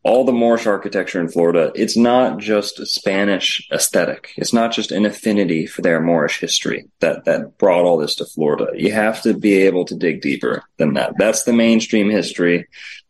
[0.08, 1.72] all the Moorish architecture in Florida.
[1.76, 4.32] It's not just a Spanish aesthetic.
[4.38, 8.26] It's not just an affinity for their Moorish history that that brought all this to
[8.26, 8.68] Florida.
[8.76, 11.14] You have to be able to dig deeper than that.
[11.18, 12.68] That's the mainstream history,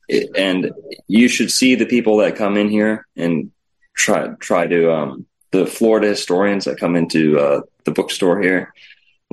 [0.07, 0.71] it, and
[1.07, 3.51] you should see the people that come in here and
[3.93, 8.73] try try to um, the Florida historians that come into uh, the bookstore here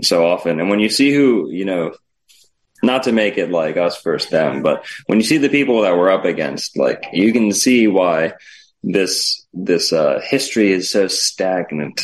[0.03, 0.61] so often.
[0.61, 1.95] And when you see who, you know,
[2.83, 5.97] not to make it like us first them, but when you see the people that
[5.97, 8.35] we're up against, like you can see why
[8.83, 12.01] this this uh, history is so stagnant.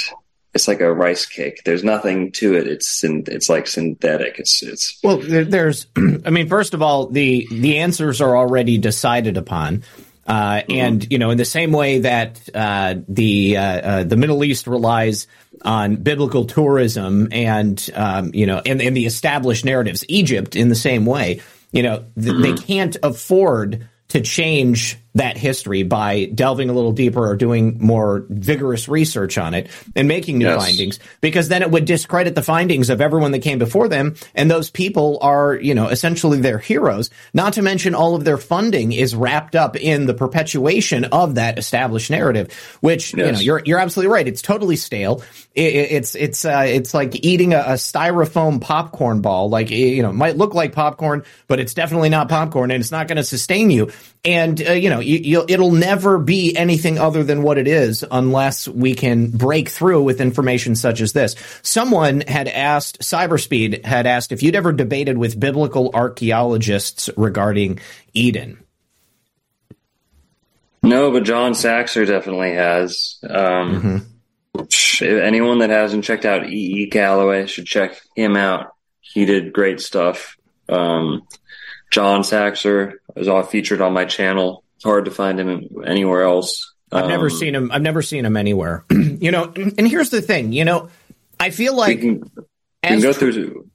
[0.53, 1.61] It's like a rice cake.
[1.65, 2.67] There's nothing to it.
[2.67, 4.39] It's it's like synthetic.
[4.39, 5.19] It's it's well.
[5.19, 5.87] There's,
[6.25, 9.85] I mean, first of all, the the answers are already decided upon.
[10.31, 10.73] Uh, mm-hmm.
[10.73, 14.69] And you know, in the same way that uh, the uh, uh, the Middle East
[14.69, 15.27] relies
[15.63, 20.77] on biblical tourism and um, you know, and, and, the established narratives, Egypt in the
[20.77, 21.41] same way,
[21.73, 22.43] you know, th- mm-hmm.
[22.43, 28.25] they can't afford to change that history by delving a little deeper or doing more
[28.29, 30.65] vigorous research on it and making new Yes.
[30.65, 34.51] findings because then it would discredit the findings of everyone that came before them and
[34.51, 38.93] those people are you know essentially their heroes not to mention all of their funding
[38.93, 43.79] is wrapped up in the perpetuation of that established narrative which you know you're you're
[43.81, 44.29] absolutely right.
[44.29, 45.23] It's totally stale.
[45.55, 49.49] It, it- it's it's uh, it's like eating a, a styrofoam popcorn ball.
[49.51, 53.09] Like you know might look like popcorn but it's definitely not popcorn and it's not
[53.09, 53.91] going to sustain you
[54.25, 58.05] and uh, you know you, you'll, it'll never be anything other than what it is
[58.11, 64.07] unless we can break through with information such as this someone had asked cyberspeed had
[64.07, 67.79] asked if you'd ever debated with biblical archaeologists regarding
[68.13, 68.59] eden
[70.83, 73.19] No, but John Saxer definitely has.
[73.29, 74.07] Um,
[74.69, 76.83] sh- Anyone that hasn't checked out E.
[76.85, 76.87] E.
[76.89, 78.73] Callaway should check him out.
[79.01, 80.37] He did great stuff.
[80.69, 81.27] Um,
[81.91, 84.65] John Saxer is all featured on my channel.
[84.77, 86.73] It's hard to find him anywhere else.
[86.93, 87.71] I've never Um, seen him.
[87.73, 88.85] I've never seen him anywhere.
[88.91, 90.53] you know, and here's the thing.
[90.53, 90.89] You know,
[91.39, 93.69] I feel We like can, we can go through.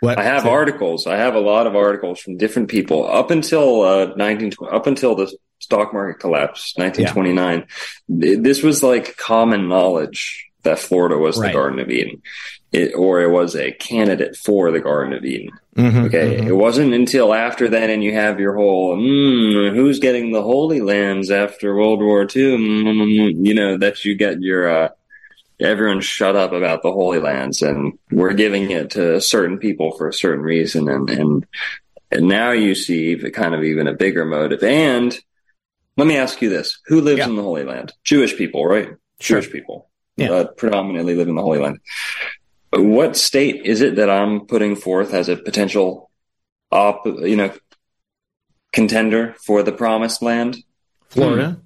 [0.00, 1.06] what I have so- articles.
[1.06, 5.14] I have a lot of articles from different people up until uh, 19 up until
[5.14, 7.66] the stock market collapse, 1929.
[8.20, 11.48] Th- This was like common knowledge that Florida was Right.
[11.48, 12.22] the Garden of Eden,
[12.72, 15.50] it, or it was a candidate for the Garden of Eden.
[15.76, 16.46] Mhm, Okay, mhm.
[16.48, 20.80] it wasn't until after then, and you have your whole mm, who's getting the Holy
[20.80, 22.56] Lands after World War II.
[22.58, 24.88] Mm, you know that you get your uh,
[25.60, 30.08] everyone shut up about the Holy Lands, and we're giving it to certain people for
[30.08, 31.46] a certain reason, and and
[32.10, 34.62] and now you see kind of even a bigger motive.
[34.62, 35.16] And
[35.96, 37.28] let me ask you this: Who lives Yeah.
[37.28, 37.92] in the Holy Land?
[38.04, 38.90] Jewish people, right?
[39.20, 39.40] Sure.
[39.40, 40.30] Jewish people, Yeah.
[40.32, 41.78] uh, predominantly live in the Holy Land.
[42.70, 46.10] What state is it that I'm putting forth as a potential
[46.70, 47.52] op, you know,
[48.72, 50.58] contender for the promised land?
[51.08, 51.60] Florida.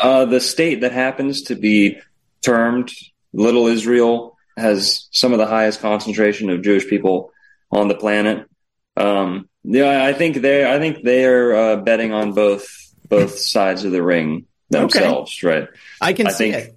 [0.00, 1.98] Uh, the state that happens to be
[2.42, 2.90] termed
[3.34, 7.30] Little Israel has some of the highest concentration of Jewish people
[7.70, 8.48] on the planet.
[8.96, 12.66] Um, yeah, I think they, I think they're uh, betting on both
[13.08, 15.68] both sides of the ring themselves, right?
[16.00, 16.75] I can I see think- it.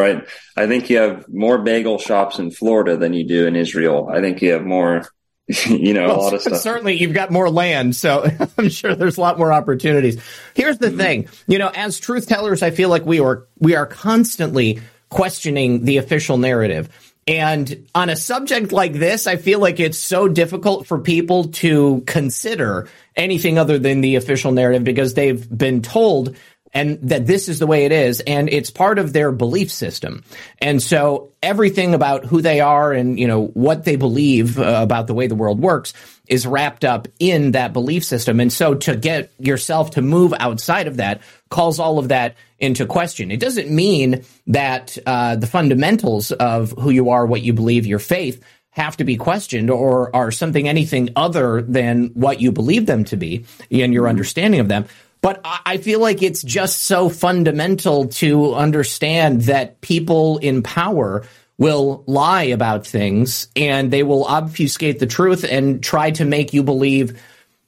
[0.00, 0.26] Right.
[0.56, 4.08] I think you have more bagel shops in Florida than you do in Israel.
[4.10, 5.06] I think you have more,
[5.66, 6.60] you know, a lot of stuff.
[6.60, 8.26] Certainly, you've got more land, so
[8.58, 10.22] I'm sure there's a lot more opportunities.
[10.54, 10.96] Here's Mm-hmm.
[10.96, 14.80] the thing, you know, as truth tellers, I feel like we are we are constantly
[15.10, 16.88] questioning the official narrative.
[17.26, 22.02] And on a subject like this, I feel like it's so difficult for people to
[22.06, 26.34] consider anything other than the official narrative because they've been told
[26.72, 30.22] and that this is the way it is and it's part of their belief system.
[30.58, 35.06] And so everything about who they are and you know what they believe uh, about
[35.06, 35.92] the way the world works
[36.26, 38.38] is wrapped up in that belief system.
[38.38, 42.86] And so to get yourself to move outside of that calls all of that into
[42.86, 43.30] question.
[43.30, 47.98] It doesn't mean that uh, the fundamentals of who you are, what you believe, your
[47.98, 53.04] faith have to be questioned or are something anything other than what you believe them
[53.04, 54.86] to be and your understanding of them.
[55.22, 61.26] But I feel like it's just so fundamental to understand that people in power
[61.58, 66.62] will lie about things and they will obfuscate the truth and try to make you
[66.62, 67.20] believe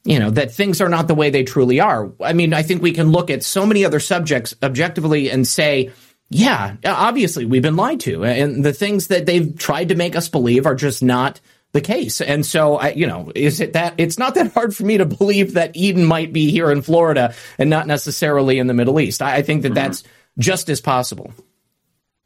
[0.04, 2.10] you know that things are not the way they truly are.
[2.20, 5.92] I mean, I think we can look at so many other subjects objectively and say,
[6.28, 10.28] yeah, obviously we've been lied to, and the things that they've tried to make us
[10.28, 11.40] believe are just not
[11.72, 12.20] the case.
[12.20, 15.06] And so, I, you know, is it that it's not that hard for me to
[15.06, 19.22] believe that Eden might be here in Florida and not necessarily in the Middle East?
[19.22, 20.04] I, I think that that's
[20.38, 21.32] just as possible.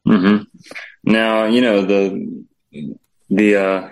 [0.04, 0.38] hmm
[1.04, 2.44] Now, you know, the,
[3.30, 3.88] the, uh,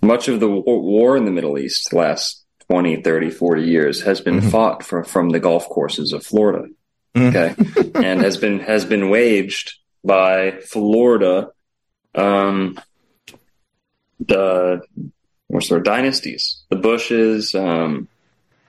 [0.00, 4.20] much of the war in the Middle East, the last 20, 30, 40 years has
[4.20, 6.68] been fought from, from the golf courses of Florida.
[7.16, 7.54] Okay.
[7.94, 9.74] and has been, has been waged
[10.04, 11.50] by Florida,
[12.14, 12.78] um,
[14.26, 14.82] the,
[15.48, 18.08] what's their dynasties, the Bushes, um,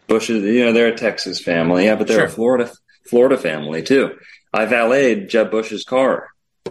[0.08, 1.86] Bushes, you know, they're a Texas family.
[1.86, 2.26] Yeah, but they're Sure.
[2.26, 2.72] a Florida,
[3.10, 4.16] Florida family too.
[4.53, 6.28] I valeted Jeb Bush's car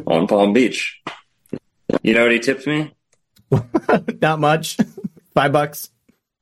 [0.07, 1.01] on Palm Beach.
[2.03, 2.93] You know what he tipped me?
[4.22, 4.76] not much.
[5.35, 5.91] Five bucks.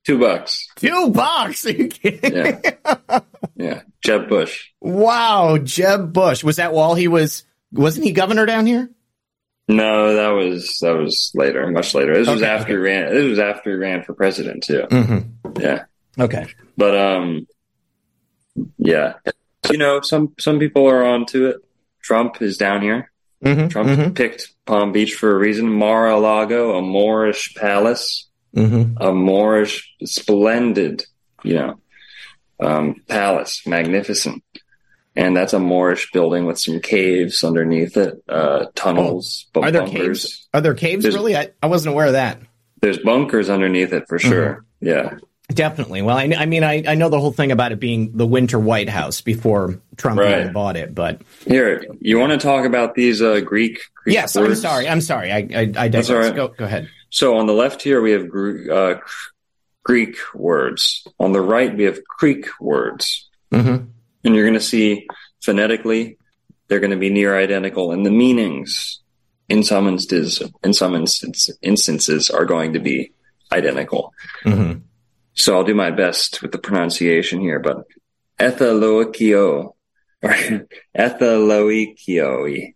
[0.04, 0.68] Two bucks.
[0.76, 1.64] Two bucks.
[1.66, 2.34] Are you kidding?
[2.34, 3.20] Yeah.
[3.56, 3.82] yeah.
[4.04, 4.70] Jeb Bush.
[4.80, 6.42] Wow, Jeb Bush.
[6.44, 8.90] Was that while he was wasn't he governor down here?
[9.68, 12.14] No, that was that was later, much later.
[12.16, 14.82] This was Okay, after he ran this was after he ran for president too.
[14.90, 15.60] Mm-hmm.
[15.60, 15.84] Yeah.
[16.18, 16.46] Okay.
[16.76, 17.46] But um
[18.78, 19.14] yeah.
[19.70, 21.56] You know, some some people are onto it.
[22.02, 23.10] Trump is down here.
[23.44, 23.68] Mm-hmm.
[23.68, 25.68] Trump picked Palm Beach for a reason.
[25.72, 29.02] Mar-a-Lago, a Moorish palace, Mm-hmm.
[29.02, 31.04] a Moorish splendid,
[31.42, 31.80] you know,
[32.60, 34.42] um, palace, magnificent.
[35.14, 39.82] And that's a Moorish building with some caves underneath it, uh, tunnels, Oh, are there
[39.82, 40.22] bunkers.
[40.24, 40.48] caves?
[40.54, 41.02] Are there caves?
[41.02, 41.36] There's- really?
[41.36, 42.38] I, I wasn't aware of that.
[42.80, 44.64] There's bunkers underneath it for sure.
[44.80, 45.18] Yeah.
[45.52, 46.00] Definitely.
[46.00, 48.58] Well, I, I mean, I, I know the whole thing about it being the Winter
[48.58, 50.50] White House before Trump Right.
[50.50, 54.44] bought it, but Here, you want to talk about these uh, Greek, Greek yes, I'm
[54.44, 54.62] words?
[54.62, 54.88] sorry.
[54.88, 55.30] I'm sorry.
[55.30, 56.08] I I, I digress.
[56.10, 56.34] right.
[56.34, 56.88] Go go ahead.
[57.10, 58.94] So on the left here we have Gr- uh,
[59.84, 61.06] Greek words.
[61.20, 63.84] On the right we have Greek words, Mm-hmm.
[64.24, 65.06] And you're going to see
[65.40, 66.18] phonetically
[66.68, 69.00] they're going to be near identical, and the meanings
[69.48, 73.12] in some instances in some instance, instances are going to be
[73.52, 74.14] identical.
[74.44, 74.80] Mm-hmm.
[75.34, 77.84] So I'll do my best with the pronunciation here, but
[78.38, 79.74] ethaloikio
[80.22, 80.30] or
[80.96, 82.74] ethaloikioi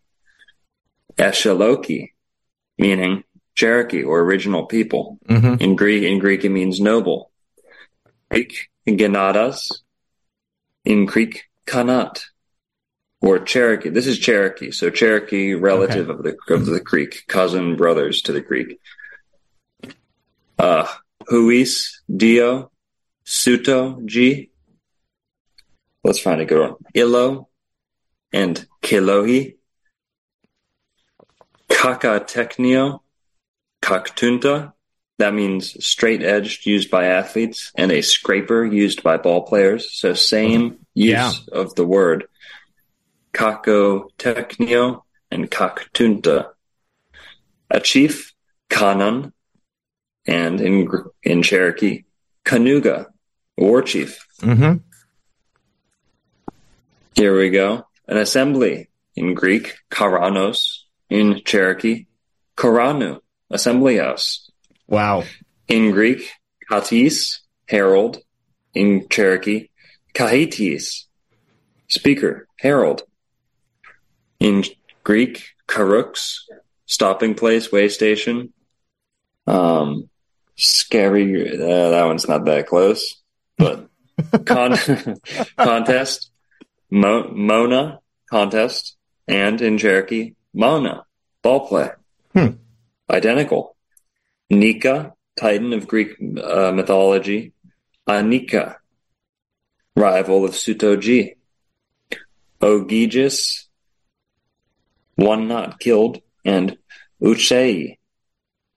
[1.17, 2.11] eshaloki,
[2.79, 3.25] meaning
[3.55, 5.19] Cherokee or original people.
[5.29, 5.63] Mm-hmm.
[5.63, 7.31] In Greek, in Greek it means noble.
[8.31, 9.83] Greek Ganadas.
[10.87, 12.23] In Creek Kanat.
[13.21, 13.89] Or Cherokee.
[13.89, 14.71] This is Cherokee.
[14.71, 18.79] So Cherokee, relative of the of the Greek, cousin brothers to the Creek.
[20.59, 20.87] Uh,
[21.29, 22.71] Huis, Dio,
[23.25, 24.51] Suto, G.
[26.05, 26.75] Let's find a good one.
[26.95, 27.49] Ilo
[28.33, 29.57] and Kilohi.
[31.69, 33.01] Kakatechnio,
[33.83, 34.73] Kaktunta.
[35.19, 39.91] That means straight edged used by athletes and a scraper used by ball players.
[39.93, 41.33] So same use Yeah.
[41.53, 42.27] of the word.
[43.33, 46.51] Kakotechnio and Kaktunta.
[47.71, 48.33] A chief,
[48.71, 49.33] Kanan,
[50.27, 50.89] and in
[51.23, 52.05] in Cherokee,
[52.45, 53.07] Kanuga,
[53.57, 54.25] war chief.
[54.41, 54.79] Mm-hmm.
[57.15, 57.87] Here we go.
[58.07, 60.83] An assembly in Greek, Karanos.
[61.09, 62.07] In Cherokee,
[62.57, 64.46] Karanu, assembly house.
[64.89, 65.25] Wow.
[65.69, 66.31] In Greek,
[66.71, 68.19] Katis, herald.
[68.75, 69.71] In Cherokee,
[70.15, 71.05] Kahitis,
[71.89, 73.05] speaker, herald.
[74.39, 74.65] In
[75.03, 76.41] Greek, Karuks,
[76.85, 78.53] stopping place, way station.
[79.47, 80.11] Um,
[80.57, 81.59] scary.
[81.59, 83.23] Uh, that one's not that close,
[83.57, 83.89] but
[84.45, 84.77] con-
[85.57, 86.31] contest,
[86.91, 88.97] Mo- Mona contest,
[89.29, 91.05] and in Cherokee, Mona
[91.43, 91.91] ball play.
[92.35, 92.57] Hmm.
[93.09, 93.76] Identical.
[94.51, 97.53] Nika, titan of Greek uh, mythology.
[98.09, 98.77] Anika,
[99.97, 101.37] rival of Sutoji.
[102.61, 103.65] Ogegis,
[105.17, 106.79] one not killed, and
[107.21, 107.99] Uchei,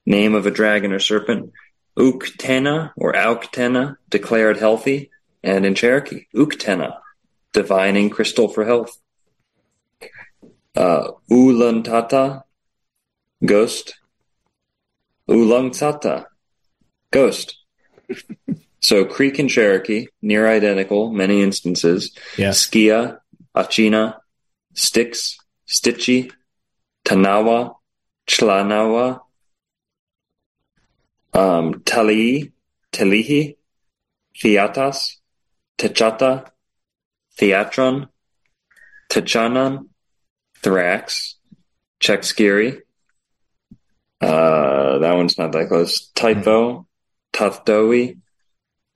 [0.06, 1.52] name of a dragon or serpent.
[1.98, 5.12] Uktena or Auktena, declared healthy,
[5.44, 6.98] and in Cherokee, Uktena,
[7.54, 8.98] divining crystal for health.
[10.76, 12.44] Uh, Ulantata,
[13.46, 13.96] ghost.
[15.30, 16.26] Ulangtata,
[17.12, 17.58] ghost.
[18.82, 22.18] so Creek and Cherokee, near identical, many instances.
[22.38, 22.68] Yes.
[22.68, 23.20] Skia,
[23.56, 24.18] Achina,
[24.74, 26.32] Styx, Stitchy,
[27.06, 27.76] Tanawa,
[28.28, 29.20] Chlanawa,
[31.34, 32.52] um, Talii,
[32.92, 33.56] Talihi,
[34.36, 35.18] Theatas,
[35.78, 36.50] Techata,
[37.40, 38.08] Theatron,
[39.10, 39.90] Techanan,
[40.62, 41.36] Thrax,
[42.02, 42.82] Chekskiri.
[44.22, 46.08] Uh, that one's not that close.
[46.16, 46.86] Typho,
[47.34, 48.18] Tathdoi,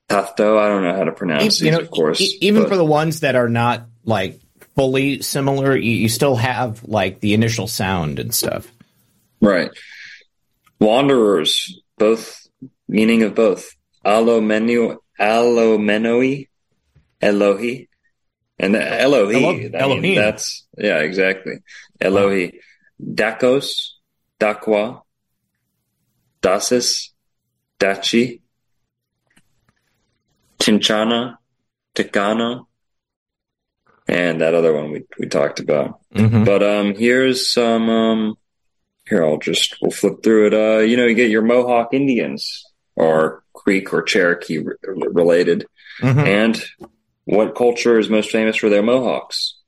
[0.10, 0.60] Tathdo.
[0.60, 2.20] I don't know how to pronounce you these, know, of course.
[2.22, 4.40] e- even but- for the ones that are not like
[4.76, 8.70] fully similar, you, you still have like the initial sound and stuff.
[9.40, 9.72] Right.
[10.80, 12.46] Wanderers, both
[12.88, 13.74] meaning of both.
[14.06, 16.48] Alomenu, Alomenoi,
[17.22, 17.88] Elohi,
[18.60, 19.34] and Elohi.
[19.36, 20.16] Elo- I mean, Elohim.
[20.16, 21.60] that's yeah, exactly.
[22.02, 22.60] Elohi,
[23.02, 23.92] Dakos,
[24.40, 25.02] Dakwa,
[26.44, 27.10] Dasis,
[27.80, 28.42] Dachi,
[30.60, 31.38] Chinchana,
[31.96, 32.66] Tikana,
[34.08, 36.00] and that other one we we talked about.
[36.14, 36.44] Mm-hmm.
[36.44, 37.90] But um, here's some.
[37.90, 38.36] Um,
[39.08, 40.54] here, I'll just we'll flip through it.
[40.54, 42.64] Uh, you know, you get your Mohawk Indians
[42.96, 45.66] or Creek or Cherokee re- related,
[46.02, 46.20] Mm-hmm.
[46.20, 46.64] and
[47.26, 49.60] what culture is most famous for their Mohawks?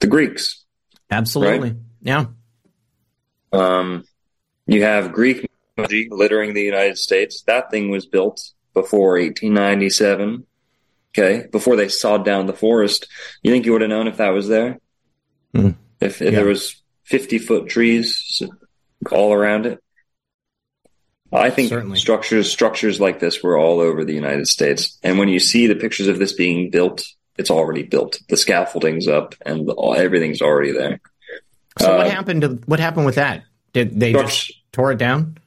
[0.00, 0.64] The Greeks.
[1.10, 1.76] Absolutely.
[2.00, 2.26] Yeah.
[3.52, 4.04] Um,
[4.66, 7.42] you have Greek mythology littering the United States.
[7.42, 10.44] That thing was built before 1897.
[11.18, 13.06] Okay, before they sawed down the forest.
[13.42, 14.78] You think you would have known if that was there?
[15.54, 15.70] Hmm.
[15.98, 16.40] If, if Yeah.
[16.40, 18.42] there was 50 foot trees
[19.10, 19.78] all around it?
[21.32, 21.98] I think Certainly.
[21.98, 24.98] structures structures like this were all over the United States.
[25.02, 27.04] And when you see the pictures of this being built,
[27.38, 28.20] it's already built.
[28.28, 31.00] The scaffolding's up and all, everything's already there.
[31.78, 33.42] So what Uh, happened to what happened with that?
[33.76, 35.38] Did they Struct- just tore it down?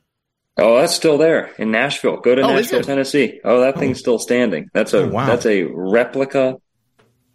[0.58, 2.18] Oh, that's still there in Nashville.
[2.18, 2.82] Go to Oh, Nashville.
[2.84, 3.40] Tennessee.
[3.44, 4.70] Oh, that thing's still standing.
[4.74, 5.26] That's a Oh, wow.
[5.26, 6.58] that's a replica,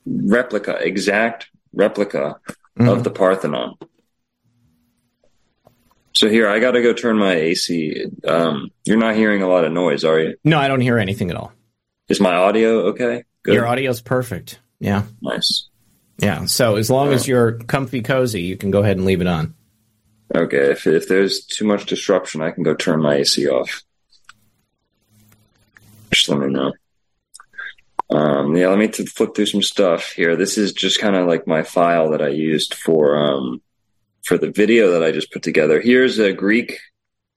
[0.07, 2.37] replica, exact replica
[2.79, 2.89] Mm-hmm.
[2.89, 3.75] of the Parthenon.
[6.13, 8.05] So here, I got to go turn my AC.
[8.27, 10.37] Um, you're not hearing a lot of noise, are you?
[10.45, 11.53] No, I don't hear anything at all.
[12.09, 13.25] Is my audio okay?
[13.43, 13.55] Good.
[13.55, 14.61] Your audio's perfect.
[14.81, 15.05] Yeah.
[15.23, 15.69] nice.
[16.19, 16.45] Yeah.
[16.47, 19.55] So as long as you're comfy cozy, you can go ahead and leave it on.
[20.35, 23.83] Okay, if if there's too much disruption, I can go turn my AC off.
[26.13, 26.73] Just let me know.
[28.11, 30.37] Um, yeah, let me t- flip through some stuff here.
[30.37, 33.61] This is just kind of like my file that I used for um,
[34.25, 35.81] for the video that I just put together.
[35.81, 36.79] Here's a Greek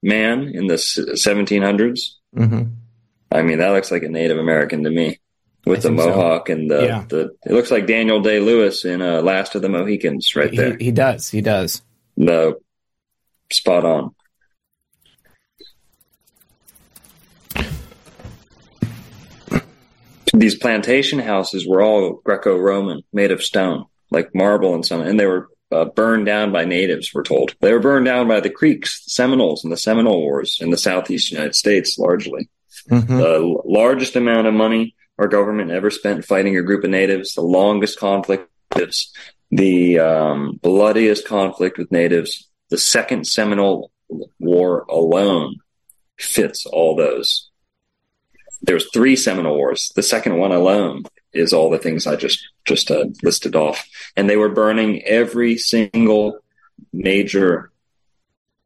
[0.04, 2.12] man in the s- 1700s.
[2.36, 2.64] hmm
[3.30, 5.20] I mean, that looks like a Native American to me,
[5.66, 6.08] with the think so.
[6.10, 7.06] mohawk and the, Yeah.
[7.10, 7.36] the.
[7.46, 10.78] It looks like Daniel Day Lewis in uh, Last of the Mohicans, right He, there.
[10.80, 11.28] he does.
[11.30, 11.82] He does.
[12.16, 12.56] No,
[13.52, 14.16] spot on.
[20.34, 25.26] These plantation houses were all Greco-Roman, made of stone, like marble and some, and they
[25.26, 27.12] were uh, burned down by natives.
[27.14, 30.60] We're told they were burned down by the Creeks, the Seminoles, and the Seminole Wars
[30.62, 32.50] in the Southeast United States, largely.
[32.90, 33.08] Mhm.
[33.08, 37.42] The largest amount of money our government ever spent fighting a group of natives, the
[37.42, 38.50] longest conflict
[39.52, 43.92] the um, bloodiest conflict with natives, the Second Seminole
[44.40, 45.58] War alone
[46.18, 47.50] fits all those.
[48.62, 49.92] There's three Seminole Wars.
[49.96, 51.04] The second one alone
[51.34, 55.58] is all the things I just just uh, listed off, and they were burning every
[55.58, 56.40] single
[56.92, 57.72] major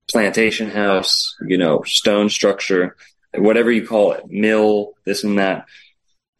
[0.10, 2.96] plantation house, you know, stone structure,
[3.36, 5.66] whatever you call it, mill, this and that.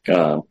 [0.08, 0.42] Uh,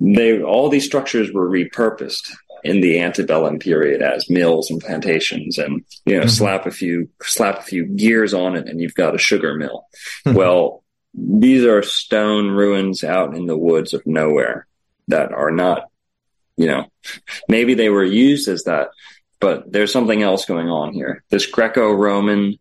[0.00, 2.32] they all these structures were repurposed
[2.64, 7.58] in the antebellum period as mills and plantations, and you know, slap a few slap
[7.58, 9.86] a few gears on it, and you've got a sugar mill.
[10.26, 14.66] well, these are stone ruins out in the woods of nowhere
[15.08, 15.90] that are not,
[16.56, 16.86] you know,
[17.48, 18.88] maybe they were used as that,
[19.38, 21.22] but there's something else going on here.
[21.28, 22.58] This Greco-Roman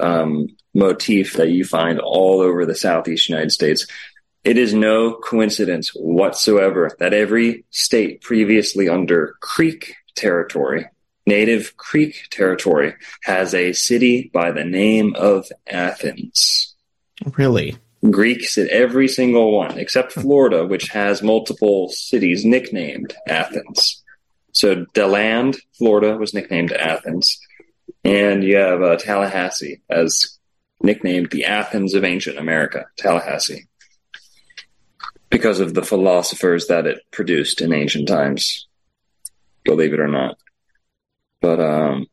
[0.00, 3.86] um, motif that you find all over the Southeast United States.
[4.42, 10.86] It is no coincidence whatsoever that every state previously under Creek territory,
[11.26, 16.74] native Creek territory, has a city by the name of Athens.
[17.36, 17.76] Really?
[18.10, 24.02] Greeks at every single one, except Florida, which has multiple cities nicknamed Athens.
[24.52, 27.38] So DeLand, Florida, was nicknamed Athens,
[28.04, 30.38] and you have uh, Tallahassee as
[30.82, 33.68] nicknamed the Athens of ancient America, Tallahassee,
[35.40, 38.68] because of the philosophers that it produced in ancient times.
[39.64, 40.36] Believe it or not,
[41.40, 42.06] but um,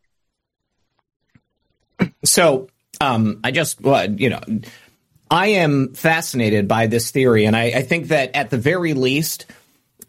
[2.24, 2.70] So,
[3.02, 4.42] um, I just, well, you know,
[5.30, 9.46] I am fascinated by this theory, and I, I think that at the very least,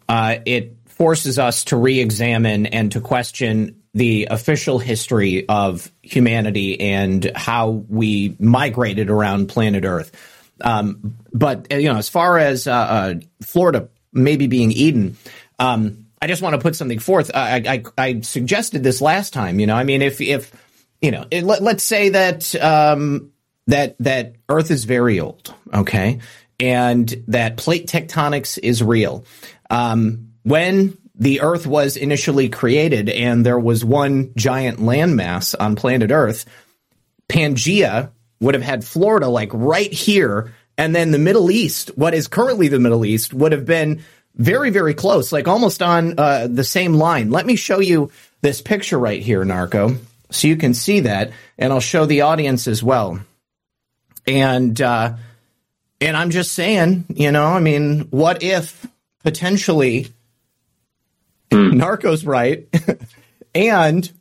[0.09, 7.31] uh, it forces us to re-examine and to question the official history of humanity and
[7.35, 10.13] how we migrated around planet Earth.
[10.61, 15.17] Um, but you know, as far as uh, uh, Florida maybe being Eden,
[15.59, 17.31] um, I just want to put something forth.
[17.35, 19.61] I, I, I suggested this last time.
[19.61, 20.53] You know, I mean, if if
[21.01, 23.33] you know, it, let, let's say that um,
[23.67, 26.21] that that Earth is very old, okay,
[26.59, 29.25] and that plate tectonics is real.
[29.71, 36.11] Um, when the Earth was initially created, and there was one giant landmass on planet
[36.11, 36.47] Earth,
[37.29, 38.11] Pangea
[38.41, 42.69] would have had Florida like right here, and then the Middle East, what is currently
[42.69, 44.03] the Middle East, would have been
[44.35, 47.31] very, very close, like almost on uh, the same line.
[47.31, 48.11] Let me show you
[48.41, 49.97] this picture right here, Narco,
[50.31, 53.21] so you can see that, and I'll show the audience as well.
[54.27, 55.17] And uh,
[56.01, 58.87] and I'm just saying, you know, I mean, what if
[59.25, 60.09] potentially
[61.51, 62.69] Narco's right,
[63.55, 64.13] and it's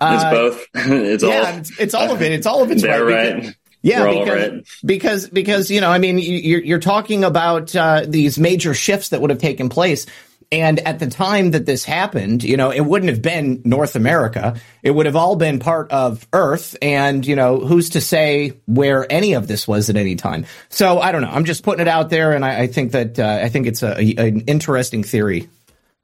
[0.00, 0.66] uh, both.
[0.74, 1.58] it's yeah, all.
[1.58, 2.32] it's, it's all of it.
[2.32, 3.44] It's all of it's They're right.
[3.44, 3.56] right.
[3.86, 8.38] Yeah, because, because because you know, I mean, you- you're you're talking about uh, these
[8.38, 10.06] major shifts that would have taken place,
[10.52, 14.56] and at the time that this happened, you know, it wouldn't have been North America.
[14.82, 19.10] It would have all been part of Earth, and you know, who's to say where
[19.10, 20.46] any of this was at any time?
[20.68, 21.30] So I don't know.
[21.30, 23.82] I'm just putting it out there, and I, I think that uh, I think it's
[23.82, 25.48] a, a an interesting theory,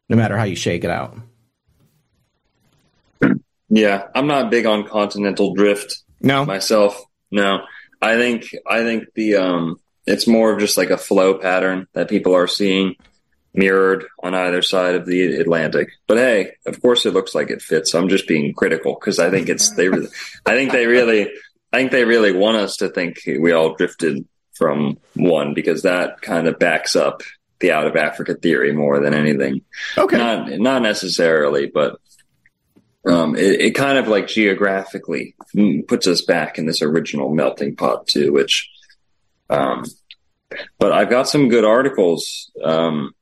[0.09, 1.17] no matter how you shake it out.
[3.69, 6.03] Yeah, I'm not big on continental drift.
[6.21, 7.03] No, myself.
[7.33, 7.65] No,
[8.01, 12.09] I think I think the um, it's more of just like a flow pattern that
[12.09, 12.95] people are seeing
[13.55, 15.89] mirrored on either side of the Atlantic.
[16.07, 17.95] But hey, of course, it looks like it fits.
[17.95, 19.89] I'm just being critical because I think it's they.
[19.89, 20.09] Really,
[20.47, 21.31] I think they really.
[21.73, 26.21] I think they really want us to think we all drifted from one because that
[26.21, 27.23] kind of backs up
[27.61, 29.63] the out of Africa theory more than anything.
[29.97, 30.19] Okay.
[30.19, 31.99] Not not necessarily, but
[33.05, 35.35] um, it, it kind of like geographically
[35.89, 38.71] puts us back in this original melting pot too, which
[39.51, 39.85] um,
[40.79, 43.15] but I've got some good articles um,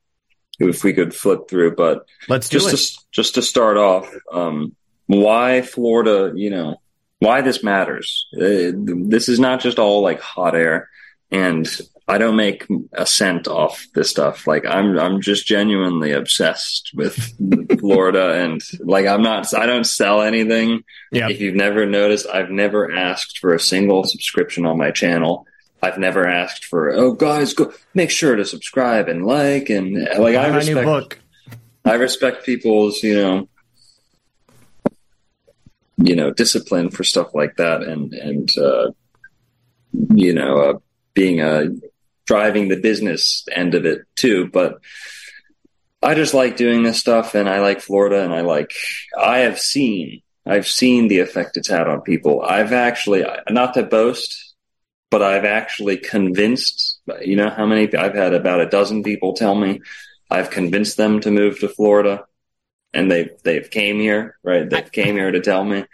[0.59, 1.77] if we could flip through.
[1.77, 2.71] But let's just.
[2.71, 4.77] To, just to start off, um,
[5.07, 6.33] why Florida?
[6.35, 6.81] You know,
[7.19, 8.27] why this matters.
[8.35, 10.89] Uh, this is not just all like hot air,
[11.31, 11.69] and
[12.11, 14.49] I don't make a cent off this stuff.
[14.49, 17.15] Like I'm, I'm just genuinely obsessed with
[17.79, 19.55] Florida, and like I'm not.
[19.55, 20.83] I don't sell anything.
[21.13, 21.29] Yeah.
[21.29, 25.47] If you've never noticed, I've never asked for a single subscription on my channel.
[25.85, 30.35] I've never asked for, oh guys, go make sure to subscribe and like and like
[30.35, 30.77] I respect.
[30.79, 31.19] new book.
[31.85, 33.49] I respect people's, you know,
[35.97, 38.91] you know, discipline for stuff like that, and and uh,
[39.93, 40.79] you know, uh,
[41.15, 41.69] being a
[42.31, 44.47] driving the business end of it too.
[44.53, 44.79] But
[46.01, 48.71] I just like doing this stuff, and I like Florida, and I like.
[49.21, 52.41] I have seen, I've seen the effect it's had on people.
[52.41, 54.55] I've actually, not to boast,
[55.11, 57.01] but I've actually convinced.
[57.21, 57.93] You know how many?
[57.95, 59.81] I've had about a dozen people tell me
[60.31, 62.25] I've convinced them to move to Florida,
[62.95, 64.71] and they've they've came here, right?
[64.71, 65.85] They've came here to tell me.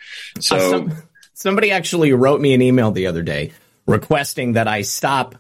[0.40, 0.92] So Uh, some-
[1.32, 3.52] somebody actually wrote me an email the other day
[3.86, 5.34] requesting that I stop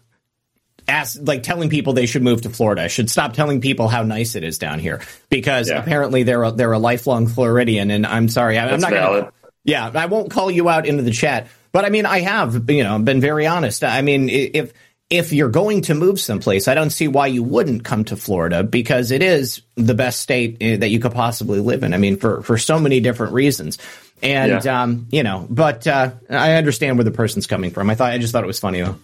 [0.88, 2.82] ask like telling people they should move to Florida.
[2.82, 5.78] I should stop telling people how nice it is down here because Yeah.
[5.80, 9.20] apparently they're a, they're a lifelong Floridian and I'm sorry I, I'm not valid.
[9.24, 9.32] gonna
[9.64, 12.84] yeah, I won't call you out into the chat, but I mean, I have, you
[12.84, 13.82] know, been very honest.
[13.82, 14.72] I mean, if
[15.10, 18.62] if you're going to move someplace, I don't see why you wouldn't come to Florida
[18.62, 21.94] because it is the best state eh, that you could possibly live in.
[21.94, 23.78] I mean, for for so many different reasons,
[24.22, 24.82] and Yeah.
[24.82, 27.90] um, you know, but uh, I understand where the person's coming from.
[27.90, 28.96] I thought I just thought it was funny though.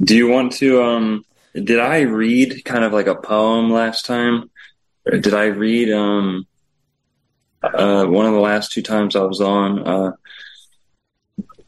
[0.00, 0.82] Do you want to?
[0.82, 1.24] Um,
[1.54, 4.50] did I read kind of like a poem last time?
[5.06, 6.46] Or did I read um,
[7.62, 9.86] uh, one of the last two times I was on?
[9.86, 10.12] Uh,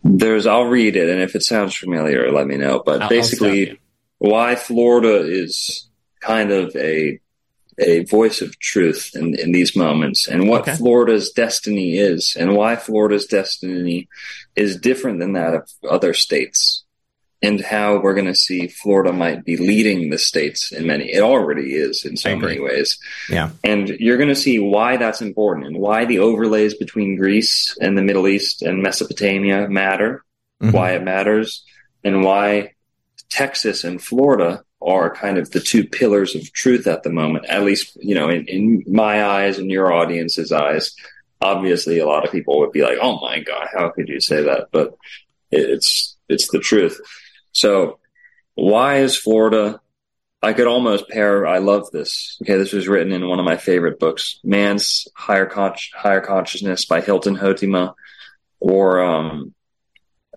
[0.04, 2.82] there's, I'll read it, and if it sounds familiar, let me know.
[2.84, 3.78] But I'll- I'll basically,
[4.18, 5.88] why Florida is
[6.20, 7.18] kind of a
[7.82, 10.76] a voice of truth in, in these moments, and what Okay.
[10.76, 14.06] Florida's destiny is, and why Florida's destiny
[14.54, 16.84] is different than that of other states
[17.42, 21.10] and how we're going to see Florida might be leading the states in many.
[21.12, 22.98] It already is in so many ways,
[23.30, 27.76] Yeah, and you're going to see why that's important and why the overlays between Greece
[27.80, 30.22] and the Middle East and Mesopotamia matter,
[30.62, 30.72] Mhm.
[30.72, 31.64] why it matters,
[32.04, 32.72] and why
[33.30, 37.46] Texas and Florida are kind of the two pillars of truth at the moment.
[37.46, 40.94] At least, you know, in, in my eyes and your audience's eyes.
[41.42, 44.42] Obviously, a lot of people would be like, "Oh my god, how could you say
[44.42, 44.94] that?" But
[45.50, 47.00] it's it's the truth.
[47.52, 47.98] So,
[48.54, 49.80] why is Florida?
[50.42, 51.46] I could almost pair.
[51.46, 52.38] I love this.
[52.42, 56.86] Okay, this was written in one of my favorite books, "Man's Higher Con- Higher Consciousness"
[56.86, 57.94] by Hilton Hotema,
[58.58, 59.54] or um,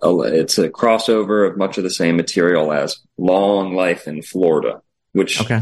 [0.01, 4.81] a- it's a crossover of much of the same material as "Long Life in Florida,"
[5.13, 5.61] which okay,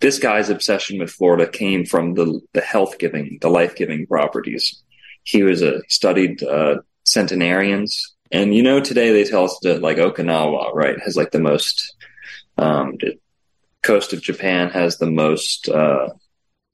[0.00, 4.82] this guy's obsession with Florida came from the the health giving, the life giving properties.
[5.24, 9.96] He was a studied uh, centenarians, and you know today they tell us that like
[9.96, 11.94] Okinawa, right, has like the most.
[12.58, 13.18] Um, the
[13.82, 16.10] coast of Japan has the most uh,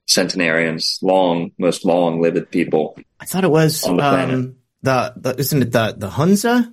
[0.07, 2.99] centenarians, long, most long lived people.
[3.21, 6.73] I thought it was the um, the the isn't it the the Hunza?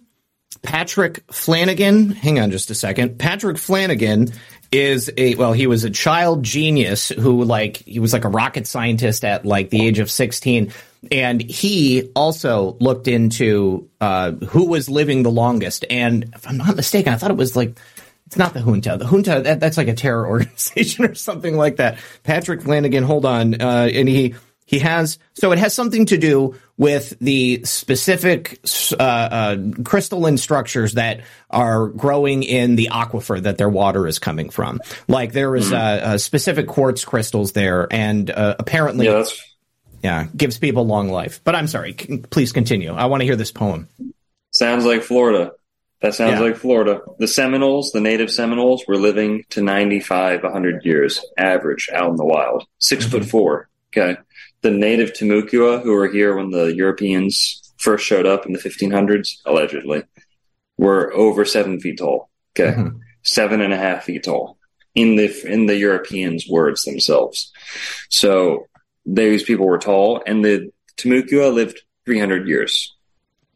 [0.62, 2.12] Patrick Flanagan.
[2.12, 3.18] Hang on just a second.
[3.18, 4.32] Patrick Flanagan
[4.72, 8.68] is a well, he was a child genius who like he was like a rocket
[8.68, 10.72] scientist at like the age of 16
[11.12, 16.76] and he also looked into uh who was living the longest and if I'm not
[16.76, 17.78] mistaken, I thought it was like
[18.26, 18.98] it's not the junta.
[18.98, 22.00] The junta that, that's like a terror organization or something like that.
[22.24, 24.36] Patrick Flanagan, hold on, uh, and he
[24.66, 28.60] he has so it has something to do with the specific
[29.00, 34.50] uh, uh, crystalline structures that are growing in the aquifer that their water is coming
[34.50, 34.80] from.
[35.08, 39.26] Like there is uh, uh, specific quartz crystals there, and uh, apparently, Yeah,
[40.04, 41.42] yeah, gives people long life.
[41.44, 42.92] But I'm sorry, c- please continue.
[42.94, 43.88] I want to hear this poem.
[44.52, 45.54] Sounds like Florida.
[46.02, 46.42] That sounds Yeah.
[46.42, 47.02] like Florida.
[47.18, 52.26] The Seminoles, the native Seminoles, were living to 95, 100 years average out in the
[52.26, 52.66] wild.
[52.80, 53.70] 6 foot four.
[53.96, 54.18] Okay.
[54.62, 59.38] The native Timucua, who were here when the Europeans first showed up in the 1500s,
[59.46, 60.04] allegedly,
[60.78, 62.30] were over seven feet tall.
[62.60, 62.76] Okay.
[62.78, 63.00] Mhm.
[63.24, 64.58] Seven and a half feet tall
[64.96, 67.52] in the, in the Europeans' words themselves.
[68.10, 68.66] So
[69.06, 72.96] these people were tall and the Timucua lived 300 years.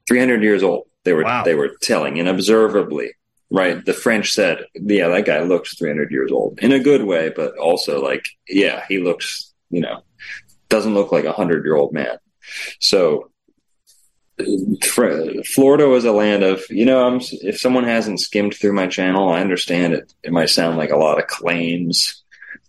[0.08, 0.88] 300 years old.
[1.04, 1.44] They were Wow.
[1.44, 3.12] they were telling and observably.
[3.50, 3.84] Right.
[3.86, 7.58] The French said, yeah, that guy looks 300 years old in a good way, but
[7.58, 10.02] also like, yeah, he looks, you know,
[10.68, 12.18] doesn't look like a hundred year old man.
[12.82, 13.32] So
[15.46, 19.30] Florida was a land of, you know, I'm, if someone hasn't skimmed through my channel,
[19.30, 20.14] I understand it.
[20.24, 22.24] It might sound like a lot of claims,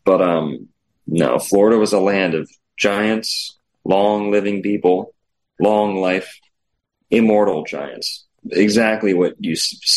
[0.05, 0.69] but, um,
[1.07, 2.49] no, Florida was a land of
[2.79, 5.15] giants, long living people,
[5.61, 6.39] long life,
[7.11, 8.25] immortal giants.
[8.51, 9.57] Exactly what you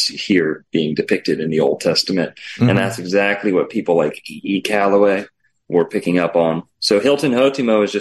[0.10, 2.38] hear being depicted in the Old Testament.
[2.58, 2.78] And mm-hmm.
[2.78, 4.62] that's exactly what people like E.
[4.62, 5.28] Callaway
[5.70, 6.64] were picking up on.
[6.80, 8.01] So Hilton Hotema is just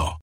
[0.00, 0.19] now.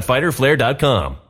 [0.00, 1.29] www.fighterflare.com.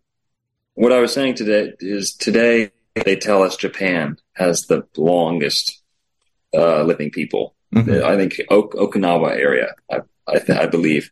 [0.81, 2.71] what I was saying today is today
[3.05, 5.79] they tell us Japan has the longest
[6.53, 7.53] uh, living people.
[7.73, 9.75] I think ok- Okinawa area.
[9.89, 11.09] I, I, th- I believe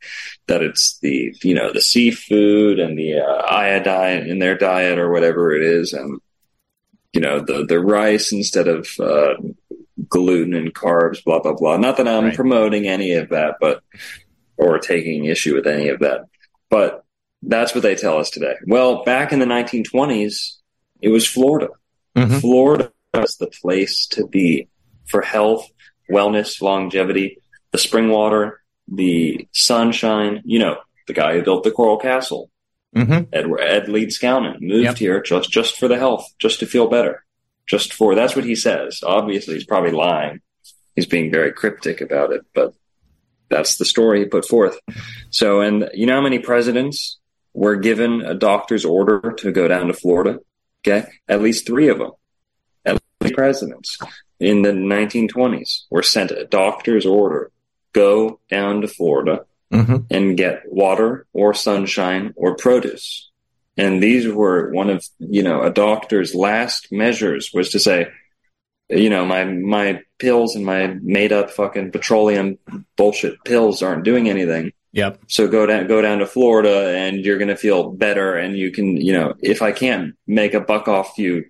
[0.47, 5.09] that it's the you know the seafood and the uh, iodine in their diet or
[5.11, 6.19] whatever it is, and
[7.13, 9.35] you know the the rice instead of uh,
[10.09, 11.23] gluten and carbs.
[11.23, 11.77] Blah blah blah.
[11.77, 12.35] Not that I'm Right.
[12.35, 13.81] promoting any of that, but
[14.57, 16.25] or taking issue with any of that,
[16.69, 17.05] but
[17.41, 18.55] that's what they tell us today.
[18.67, 20.57] Well, back in the 1920s,
[21.01, 21.69] it was Florida.
[22.15, 22.41] Mhm.
[22.41, 24.67] Florida was the place to be
[25.07, 25.67] for health,
[26.11, 27.37] wellness, longevity,
[27.71, 30.41] the spring water, the sunshine.
[30.45, 30.77] You know,
[31.07, 32.49] the guy who built the Coral Castle,
[32.95, 33.25] Mm-hmm.
[33.31, 34.97] Ed, Ed Leedskalnin, moved Yep.
[34.97, 37.23] here just just for the health, just to feel better,
[37.67, 39.01] just for that's what he says.
[39.05, 40.41] Obviously, he's probably lying.
[40.95, 42.73] He's being very cryptic about it, but
[43.47, 44.79] that's the story he put forth.
[45.29, 47.18] So, and you know how many presidents
[47.53, 50.39] were given a doctor's order to go down to Florida?
[50.81, 52.11] Okay, at least three of them,
[52.85, 53.97] at least presidents
[54.39, 57.51] in the 1920s were sent a doctor's order
[57.91, 59.97] go down to Florida Mm-hmm.
[60.09, 63.29] and get water or sunshine or produce.
[63.77, 68.07] And these were one of, you know, a doctor's last measures was to say,
[68.89, 72.57] you know, my, my pills and my made up fucking petroleum
[72.97, 74.71] bullshit pills aren't doing anything.
[74.91, 75.21] Yep.
[75.27, 78.35] So go down, go down to Florida and you're going to feel better.
[78.35, 81.45] And you can, you know, if I can't make a buck off you,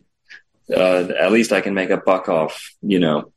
[0.69, 3.31] uh, at least I can make a buck off, you know,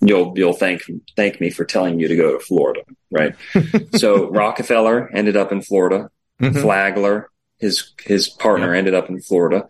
[0.00, 0.82] you'll, you'll thank,
[1.16, 2.82] thank me for telling you to go to Florida.
[3.10, 3.36] Right.
[3.94, 6.10] so Rockefeller ended up in Florida.
[6.40, 6.60] Mhm.
[6.60, 9.68] Flagler, his, his partner ended up in Florida.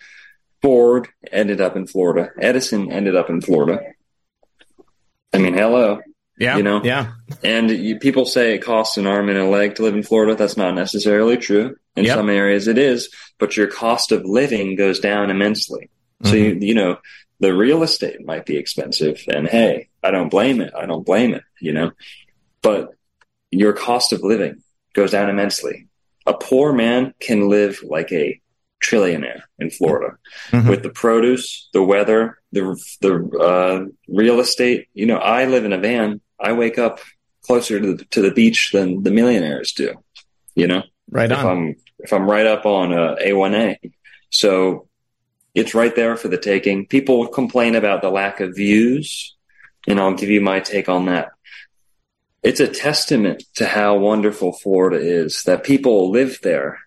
[0.63, 2.31] Ford ended up in Florida.
[2.41, 3.81] Edison ended up in Florida.
[5.35, 6.01] I mean, hello.
[6.39, 6.57] Yeah.
[6.57, 6.83] You know?
[6.83, 7.13] Yeah.
[7.43, 10.35] And you, people say it costs an arm and a leg to live in Florida.
[10.35, 11.77] That's not necessarily true.
[11.97, 12.17] In Yep.
[12.17, 13.09] some areas it is,
[13.39, 15.91] but your cost of living goes down immensely.
[16.25, 16.63] So Mm-hmm.
[16.63, 16.99] you, you know,
[17.41, 20.73] the real estate might be expensive and hey, I don't blame it.
[20.77, 21.93] I don't blame it, you know,
[22.63, 22.95] but
[23.51, 24.63] your cost of living
[24.93, 25.87] goes down immensely.
[26.27, 28.41] A poor man can live like a
[28.83, 30.17] trillionaire in Florida
[30.51, 30.69] Mhm.
[30.69, 34.89] with the produce, the weather, the the uh, real estate.
[34.95, 36.21] You know, I live in a van.
[36.39, 37.01] I wake up
[37.43, 39.95] closer to the to the beach than the millionaires do.
[40.55, 41.47] You know, Right if on.
[41.47, 43.77] I'm if I'm right up on uh, A1A,
[44.31, 44.89] so
[45.55, 46.87] it's right there for the taking.
[46.87, 49.37] People complain about the lack of views,
[49.87, 51.31] and I'll give you my take on that.
[52.43, 56.79] It's a testament to how wonderful Florida is that people live there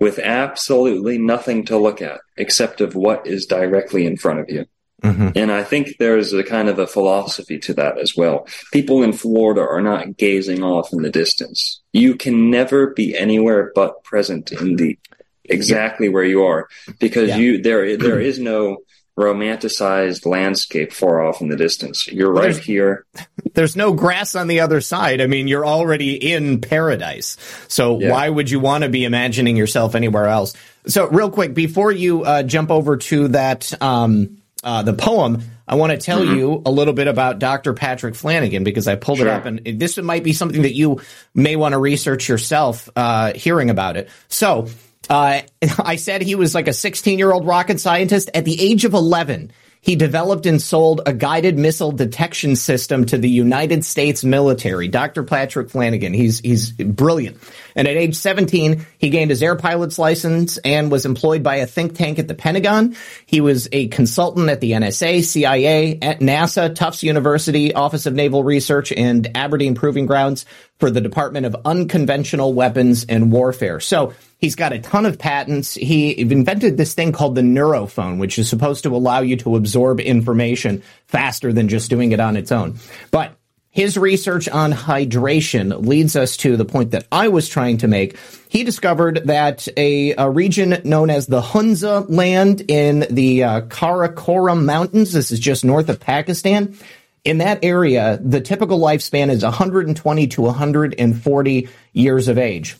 [0.00, 4.66] with absolutely nothing to look at except of what is directly in front of you.
[5.04, 5.32] Mhm.
[5.36, 8.46] And I think there's a kind of a philosophy to that as well.
[8.72, 11.80] People in Florida are not gazing off in the distance.
[11.92, 14.98] You can never be anywhere but present in the
[15.44, 16.68] exactly where you are
[16.98, 17.36] because Yeah.
[17.38, 18.78] you there there is no
[19.18, 22.06] romanticized landscape far off in the distance.
[22.08, 23.04] You're Well, right there's- here.
[23.54, 25.20] There's no grass on the other side.
[25.20, 27.36] I mean, you're already in paradise.
[27.66, 28.10] So Yeah.
[28.12, 30.54] why would you want to be imagining yourself anywhere else?
[30.86, 35.76] So real quick, before you uh, jump over to that, um, uh, the poem, I
[35.76, 37.74] want to tell you a little bit about Dr.
[37.74, 41.00] Patrick Flanagan because I pulled it up and this might be something that you
[41.34, 44.08] may want to research yourself, uh, hearing about it.
[44.28, 44.68] So,
[45.08, 45.42] uh,
[45.78, 48.94] I said he was like a 16 year old rocket scientist at the age of
[48.94, 49.52] 11.
[49.88, 54.86] He developed and sold a guided missile detection system to the United States military.
[54.86, 55.22] Dr.
[55.22, 56.12] Patrick Flanagan.
[56.12, 57.38] He's, he's brilliant.
[57.74, 61.66] And at age 17, he gained his air pilot's license and was employed by a
[61.66, 62.96] think tank at the Pentagon.
[63.24, 68.44] He was a consultant at the NSA, CIA, at NASA, Tufts University, Office of Naval
[68.44, 70.44] Research, and Aberdeen Proving Grounds
[70.78, 73.80] for the Department of Unconventional Weapons and Warfare.
[73.80, 75.74] So he's got a ton of patents.
[75.74, 80.00] He invented this thing called the neurophone, which is supposed to allow you to absorb
[80.00, 82.78] information faster than just doing it on its own.
[83.10, 83.34] But
[83.70, 88.16] his research on hydration leads us to the point that I was trying to make.
[88.48, 94.64] He discovered that a, a region known as the Hunza land in the uh, Karakoram
[94.64, 96.76] Mountains, this is just north of Pakistan,
[97.24, 102.76] in that area, the typical lifespan is 120 to 140 years of age.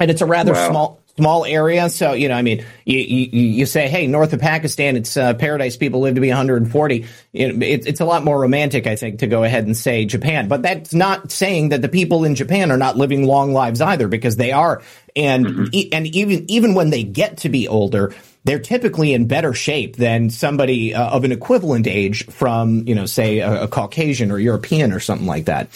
[0.00, 0.70] And it's a rather Wow.
[0.70, 1.88] small small area.
[1.88, 5.32] So, you know, I mean, you, you, you say, hey, north of Pakistan, it's uh,
[5.32, 5.74] paradise.
[5.74, 7.06] People live to be 140.
[7.32, 10.04] You know, it, it's a lot more romantic, I think, to go ahead and say
[10.04, 10.46] Japan.
[10.46, 14.08] But that's not saying that the people in Japan are not living long lives either,
[14.08, 14.82] because they are.
[15.16, 18.12] And e- and even even when they get to be older,
[18.44, 23.06] they're typically in better shape than somebody uh, of an equivalent age from, you know,
[23.06, 25.70] say a, a Caucasian or European or something like that.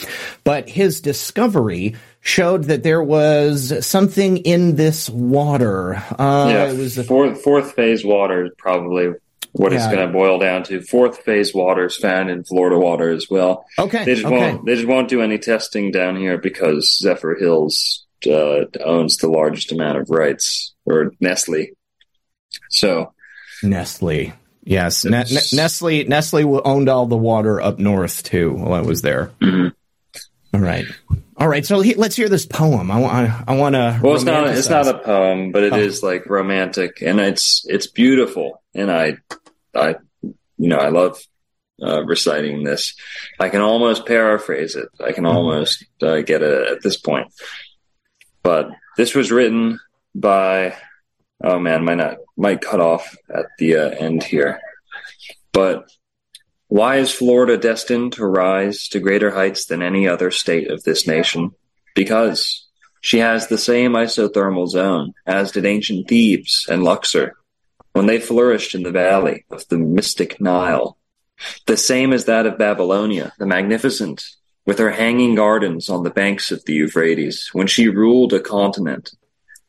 [0.44, 5.97] But his discovery showed that there was something in this water.
[6.18, 9.12] Uh, yeah, it was a- fourth fourth phase water is probably
[9.52, 10.80] what it's going to boil down to.
[10.80, 13.64] Fourth phase water is found in Florida water as well.
[13.78, 14.36] Okay, they just okay.
[14.36, 19.72] won't they just won't do any testing down here because Zephyrhills uh, owns the largest
[19.72, 21.68] amount of rights, or Nestle.
[22.68, 23.12] So
[23.62, 24.32] Nestle.
[24.62, 26.05] Yes, ne- ne- Nestle.
[26.05, 29.30] Nestle owned all the water up north too while I was there.
[30.52, 30.56] Mm-hmm.
[30.56, 30.85] All right,
[31.36, 31.64] all right.
[31.64, 32.90] So he, let's hear this poem.
[32.90, 33.48] I want.
[33.48, 34.01] I, want to.
[34.02, 34.48] Well, it's not.
[34.48, 36.09] It's not a poem, but it is Oh.
[36.09, 38.60] like romantic, and it's it's beautiful.
[38.74, 39.18] And I,
[39.74, 40.35] I, you
[40.68, 41.20] know, I love
[41.81, 42.94] uh, reciting this.
[43.39, 44.89] I can almost paraphrase it.
[45.05, 47.32] I can almost uh, get it at this point.
[48.43, 49.78] But this was written
[50.14, 50.74] by.
[51.43, 54.60] Oh man, might not might cut off at the uh, end here.
[55.52, 55.90] But
[56.70, 61.05] why is Florida destined to rise to greater heights than any other state of this
[61.05, 61.51] nation?
[61.97, 62.64] Because
[63.01, 67.36] she has the same isothermal zone as did ancient Thebes and Luxor
[67.92, 70.97] when they flourished in the valley of the mystic Nile.
[71.66, 74.22] The same as that of Babylonia, the magnificent
[74.64, 79.10] with her hanging gardens on the banks of the Euphrates, when she ruled a continent,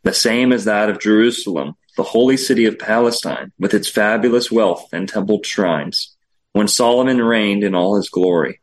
[0.03, 4.87] the same as that of Jerusalem, the holy city of Palestine, with its fabulous wealth
[4.93, 6.15] and templed shrines,
[6.53, 8.61] when Solomon reigned in all his glory,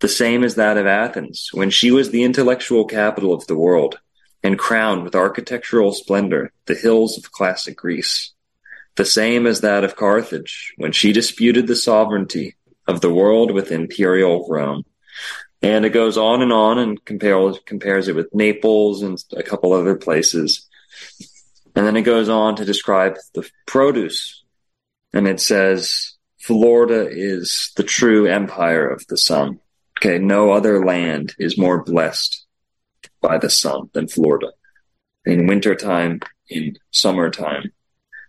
[0.00, 3.98] the same as that of Athens, when she was the intellectual capital of the world,
[4.42, 8.32] and crowned with architectural splendor the hills of classic Greece,
[8.94, 13.72] the same as that of Carthage, when she disputed the sovereignty of the world with
[13.72, 14.84] imperial Rome.
[15.60, 19.96] And it goes on and on and compares it with Naples and a couple other
[19.96, 20.68] places.
[21.74, 24.44] And then it goes on to describe the produce.
[25.12, 26.07] And it says,
[26.38, 29.60] Florida is the true empire of the sun.
[29.98, 32.46] Okay, no other land is more blessed
[33.20, 34.52] by the sun than Florida.
[35.24, 37.72] In wintertime, in summertime.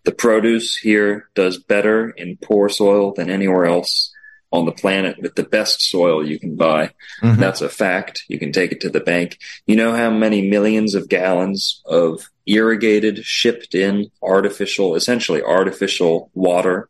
[0.06, 4.14] The produce here does better in poor soil than anywhere else
[4.52, 6.92] on the planet with the best soil you can buy.
[7.22, 7.40] Mm-hmm.
[7.40, 8.24] That's a fact.
[8.28, 9.38] You can take it to the bank.
[9.68, 16.90] You know how many millions of gallons of irrigated, shipped in artificial, essentially artificial water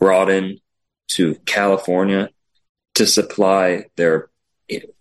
[0.00, 0.58] brought in
[1.12, 2.30] to California
[2.94, 4.30] to supply their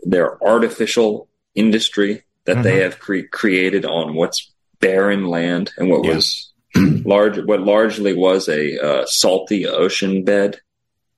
[0.01, 2.63] their artificial industry that mm-hmm.
[2.63, 6.15] they have cre- created on what's barren land and what yeah.
[6.15, 10.59] was large what largely was a uh, salty ocean bed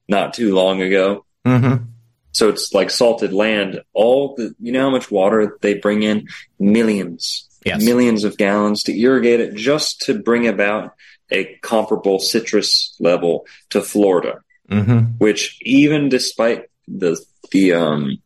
[0.07, 1.25] not too long ago.
[1.45, 1.85] Mm-hmm.
[2.33, 3.81] So it's like salted land.
[3.93, 6.27] All the, you know how much water they bring in?
[6.59, 7.83] Millions, yes.
[7.83, 10.93] millions of gallons to irrigate it just to bring about
[11.31, 15.17] a comparable citrus level to Florida, mm-hmm.
[15.17, 18.17] which even despite the, the, um,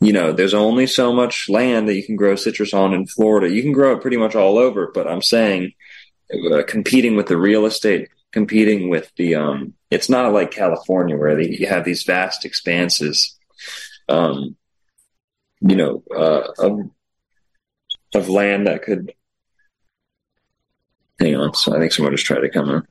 [0.00, 3.54] you know, there's only so much land that you can grow citrus on in Florida.
[3.54, 5.72] You can grow it pretty much all over, but I'm saying
[6.50, 11.36] uh, competing with the real estate competing with the um it's not like California where
[11.36, 13.38] they, you have these vast expanses
[14.08, 14.56] um
[15.60, 16.90] you know uh of
[18.14, 19.12] of land that could
[21.22, 22.82] hang on so I think someone just tried to come in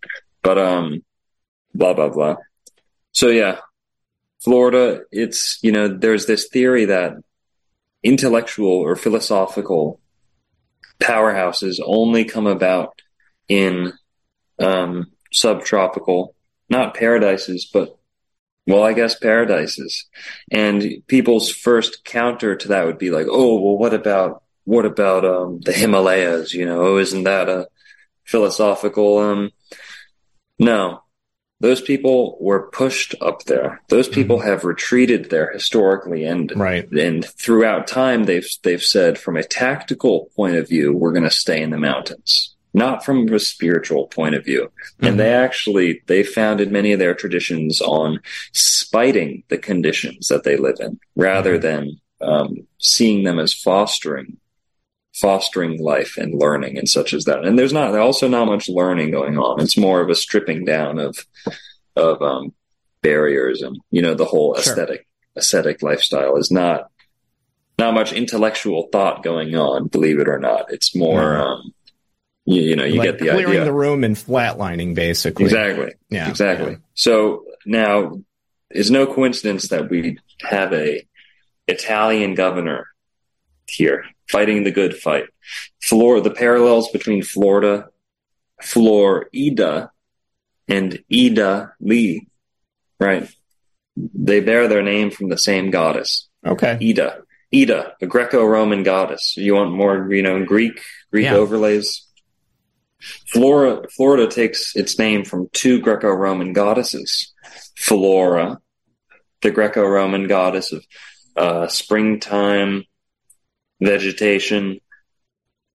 [0.42, 1.04] but um
[1.74, 2.38] blah blah blah
[3.12, 3.60] so yeah
[4.44, 7.14] Florida it's you know there's this theory that
[8.04, 10.00] intellectual or philosophical
[11.00, 13.02] powerhouses only come about
[13.48, 13.94] in
[14.60, 16.36] um, subtropical,
[16.70, 17.98] not paradises, but
[18.68, 20.06] well, I guess paradises.
[20.52, 25.26] And people's first counter to that would be like, oh, well, what about what about
[25.26, 26.54] um, the Himalayas?
[26.54, 27.68] You know, oh, isn't that a
[28.26, 29.18] philosophical?
[29.18, 29.52] Um,
[30.60, 31.04] no,
[31.60, 33.82] those people were pushed up there.
[33.90, 34.48] Those people mm-hmm.
[34.48, 36.90] have retreated there historically, and right.
[36.92, 41.32] and throughout time, they've they've said from a tactical point of view, we're going to
[41.32, 44.64] stay in the mountains not from a spiritual point of view.
[44.64, 45.06] Mm-hmm.
[45.06, 48.20] And they actually, they founded many of their traditions on
[48.54, 51.62] spiting the conditions that they live in rather mm-hmm.
[51.62, 54.38] than um, seeing them as fostering,
[55.22, 57.46] fostering life and learning and such as that.
[57.46, 59.62] And there's not, also not much learning going on.
[59.62, 61.16] It's more of a stripping down of,
[61.96, 62.54] of, um,
[63.04, 64.74] barriers and, you know, the whole sure.
[64.74, 65.08] aesthetic,
[65.38, 66.90] aesthetic lifestyle is not,
[67.78, 70.74] not much intellectual thought going on, believe it or not.
[70.74, 71.74] It's more, um,
[72.46, 73.66] you, you know, you like get the clearing idea.
[73.66, 75.46] the room and flatlining, basically.
[75.46, 75.94] Exactly.
[76.10, 76.30] Yeah.
[76.30, 76.72] Exactly.
[76.72, 76.78] Yeah.
[76.96, 78.22] So now,
[78.70, 81.06] it's no coincidence that we have a
[81.68, 82.88] Italian governor
[83.68, 85.26] here fighting the good fight.
[85.82, 87.90] Flor the parallels between Florida,
[88.62, 89.92] Florida,
[90.68, 92.28] and Ida Lee,
[93.00, 93.30] right?
[93.96, 96.30] They bear their name from the same goddess.
[96.46, 96.78] Okay.
[96.82, 97.24] Ida.
[97.54, 99.36] Ida, a Greco-Roman goddess.
[99.36, 100.82] You want more, you know, Greek
[101.12, 101.36] Greek yeah.
[101.36, 102.08] overlays?
[103.28, 107.34] Flora, Florida takes its name from two Greco-Roman goddesses.
[107.76, 108.60] Flora,
[109.42, 110.86] the Greco-Roman goddess of
[111.36, 112.86] uh, springtime,
[113.82, 114.80] vegetation,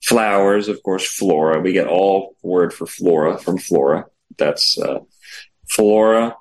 [0.03, 1.61] flowers, of course, flora.
[1.61, 4.07] We get all word for flora from flora.
[4.39, 5.01] That's uh,
[5.69, 6.37] flora,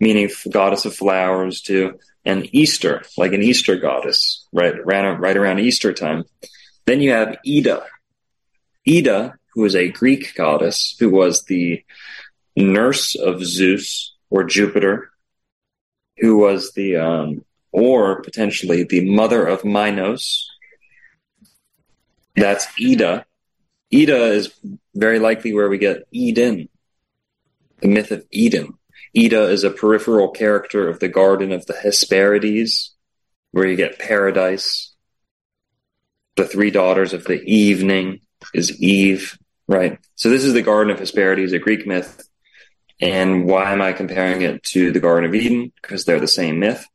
[0.00, 5.60] meaning goddess of flowers, too, and Easter, like an Easter goddess, right, right, right around
[5.60, 6.24] Easter time.
[6.86, 7.84] Then you have Ida.
[8.88, 11.82] Ida who was a Greek goddess who was the
[12.56, 15.10] nurse of Zeus or Jupiter,
[16.18, 20.50] who was the, um, or potentially the mother of Minos.
[22.36, 23.26] That's Ida.
[23.92, 24.52] Ida is
[24.94, 26.68] very likely where we get Eden,
[27.80, 28.74] the myth of Eden.
[29.16, 32.94] Ida is a peripheral character of the Garden of the Hesperides,
[33.52, 34.92] where you get paradise.
[36.36, 38.20] The three daughters of the evening
[38.52, 39.38] is Eve.
[39.68, 39.98] Right.
[40.16, 42.28] So this is the Garden of Hesperides, a Greek myth.
[43.00, 45.72] And why am I comparing it to the Garden of Eden?
[45.80, 46.86] Because they're the same myth.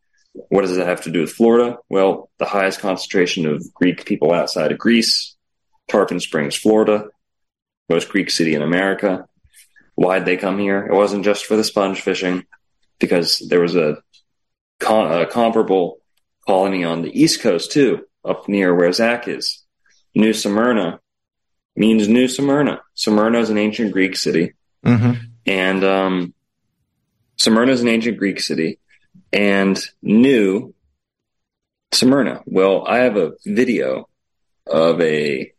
[0.49, 1.77] What does it have to do with Florida?
[1.89, 5.35] Well, the highest concentration of Greek people outside of Greece,
[5.89, 7.09] Tarpon Springs, Florida,
[7.89, 9.27] most Greek city in America.
[9.95, 10.85] Why'd they come here?
[10.85, 12.45] It wasn't just for the sponge fishing,
[12.99, 14.01] because there was a,
[14.81, 15.99] a comparable
[16.47, 19.63] colony on the East Coast too, up near where Zach is.
[20.15, 20.99] New Smyrna
[21.75, 22.81] means New Smyrna.
[22.93, 24.53] Smyrna is an ancient Greek city.
[24.85, 25.13] Mm-hmm.
[25.45, 26.33] And um,
[27.37, 28.79] Smyrna is an ancient Greek city.
[29.31, 30.73] And New
[31.91, 32.41] Smyrna.
[32.45, 34.09] Well, I have a video
[34.67, 35.51] of a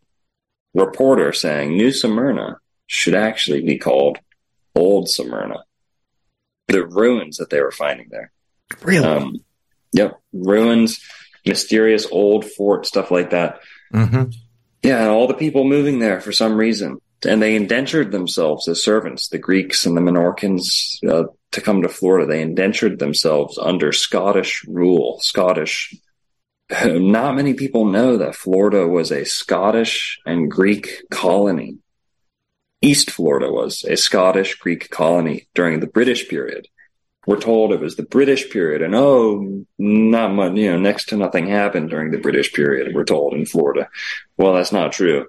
[0.74, 4.18] reporter saying New Smyrna should actually be called
[4.74, 5.64] Old Smyrna.
[6.68, 8.32] The ruins that they were finding there.
[8.82, 9.04] Really?
[9.04, 9.36] Um,
[9.92, 10.20] yep.
[10.32, 11.00] Ruins,
[11.44, 13.60] mysterious old fort, stuff like that.
[13.92, 14.30] Mm-hmm.
[14.82, 16.98] Yeah, and all the people moving there for some reason.
[17.26, 21.88] And they indentured themselves as servants, the Greeks and the Menorcans, uh, to come to
[21.88, 22.26] Florida.
[22.26, 25.18] They indentured themselves under Scottish rule.
[25.20, 25.94] Scottish.
[26.84, 31.78] Not many people know that Florida was a Scottish and Greek colony.
[32.82, 36.66] East Florida was a Scottish Greek colony during the British period.
[37.26, 41.16] We're told it was the British period, and oh, not much, you know, next to
[41.16, 43.90] nothing happened during the British period, we're told in Florida.
[44.38, 45.26] Well, that's not true.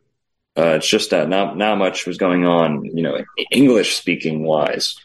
[0.58, 4.96] Uh, it's just that not not much was going on, you know, English speaking wise.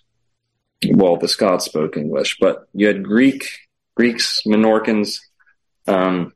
[0.84, 3.48] Well, the Scots spoke English, but you had Greek,
[3.94, 5.20] Greeks, Minorcans,
[5.86, 6.32] um,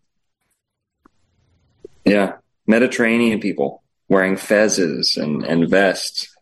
[2.05, 2.37] yeah,
[2.67, 6.35] Mediterranean people wearing fezzes and, and vests,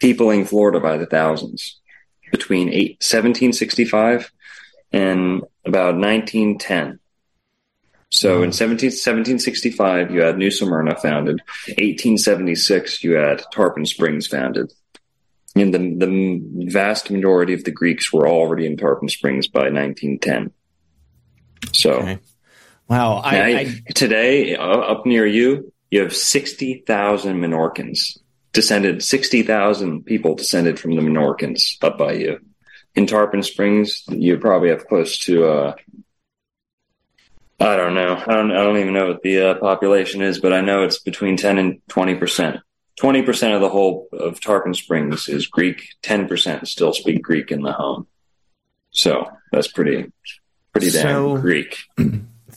[0.00, 1.80] peopling Florida by the thousands
[2.30, 4.30] between eight, 1765
[4.92, 6.98] and about 1910.
[8.10, 11.40] So in 17, 1765, you had New Smyrna founded.
[11.66, 14.72] 1876, you had Tarpon Springs founded.
[15.56, 20.52] And the, the vast majority of the Greeks were already in Tarpon Springs by 1910.
[21.72, 22.18] So, okay.
[22.88, 23.16] wow.
[23.16, 28.18] I, I, I, today, uh, up near you, you have 60,000 Menorcans
[28.52, 32.40] descended, 60,000 people descended from the Menorcans up by you.
[32.96, 35.74] In Tarpon Springs, you probably have close to, uh,
[37.60, 38.22] I don't know.
[38.26, 40.98] I don't, I don't even know what the uh, population is, but I know it's
[40.98, 42.60] between 10 and 20%.
[43.00, 45.88] 20% of the whole of Tarpon Springs is Greek.
[46.02, 48.06] 10% still speak Greek in the home.
[48.90, 50.12] So that's pretty,
[50.72, 51.76] pretty damn so, Greek.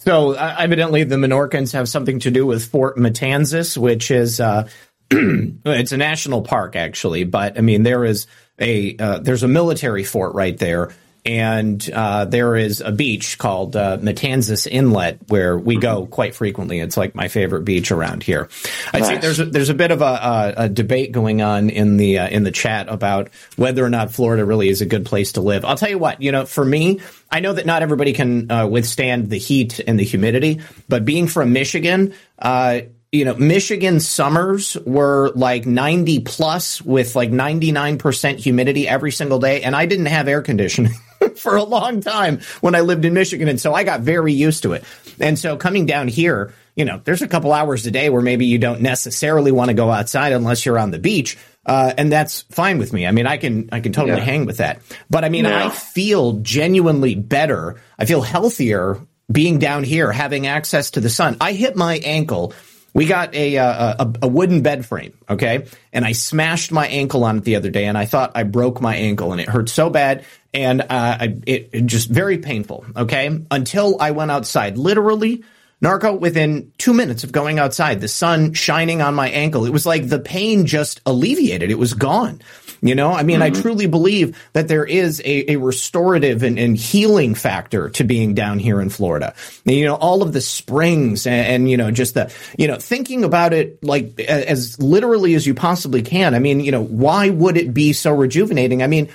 [0.01, 4.69] So uh, evidently the Menorcans have something to do with Fort Matanzas, which is, uh,
[5.11, 8.25] it's a national park actually, but I mean, there is
[8.57, 10.93] a, uh, there's a military fort right there
[11.27, 16.79] and uh, there is a beach called uh, Matanzas Inlet where we go quite frequently.
[16.79, 18.47] It's like my favorite beach around here.
[18.93, 19.09] I nice.
[19.09, 22.19] see there's a, there's a bit of a, a, a debate going on in the
[22.19, 25.41] uh, in the chat about whether or not Florida really is a good place to
[25.41, 25.65] live.
[25.65, 28.65] I'll tell you what, you know, for me, I know that not everybody can uh,
[28.65, 32.81] withstand the heat and the humidity, but being from Michigan, uh,
[33.11, 39.63] you know, Michigan summers were like 90 plus with like 99% humidity every single day.
[39.63, 40.93] And I didn't have air conditioning.
[41.35, 43.47] for a long time when I lived in Michigan.
[43.47, 44.83] And so I got very used to it.
[45.19, 48.45] And so coming down here, you know, there's a couple hours a day where maybe
[48.45, 51.37] you don't necessarily want to go outside unless you're on the beach.
[51.65, 53.05] Uh, and that's fine with me.
[53.05, 54.23] I mean, I can I can totally yeah.
[54.23, 54.81] hang with that.
[55.09, 55.65] But I mean, yeah.
[55.65, 57.81] I feel genuinely better.
[57.99, 58.99] I feel healthier
[59.29, 61.37] being down here, having access to the sun.
[61.41, 62.53] I hit my ankle
[62.97, 67.23] we got a, uh, a, a wooden bed frame, okay, and I smashed my ankle
[67.25, 69.69] on it the other day, and I thought I broke my ankle, and it hurt
[69.69, 74.79] so bad, and uh, I, it, it just very painful, okay, until I went outside,
[74.79, 75.43] literally.
[75.79, 79.85] Narco, within two minutes of going outside, the sun shining on my ankle, it was
[79.85, 81.69] like the pain just alleviated.
[81.69, 82.41] It was gone.
[82.81, 83.57] You know, I mean, mm-hmm.
[83.57, 88.33] I truly believe that there is a, a restorative and, and, healing factor to being
[88.33, 89.33] down here in Florida.
[89.65, 92.77] And, you know, all of the springs and, and, you know, just the, you know,
[92.77, 96.35] thinking about it like as literally as you possibly can.
[96.35, 98.83] I mean, you know, why would it be so rejuvenating?
[98.83, 99.09] I mean,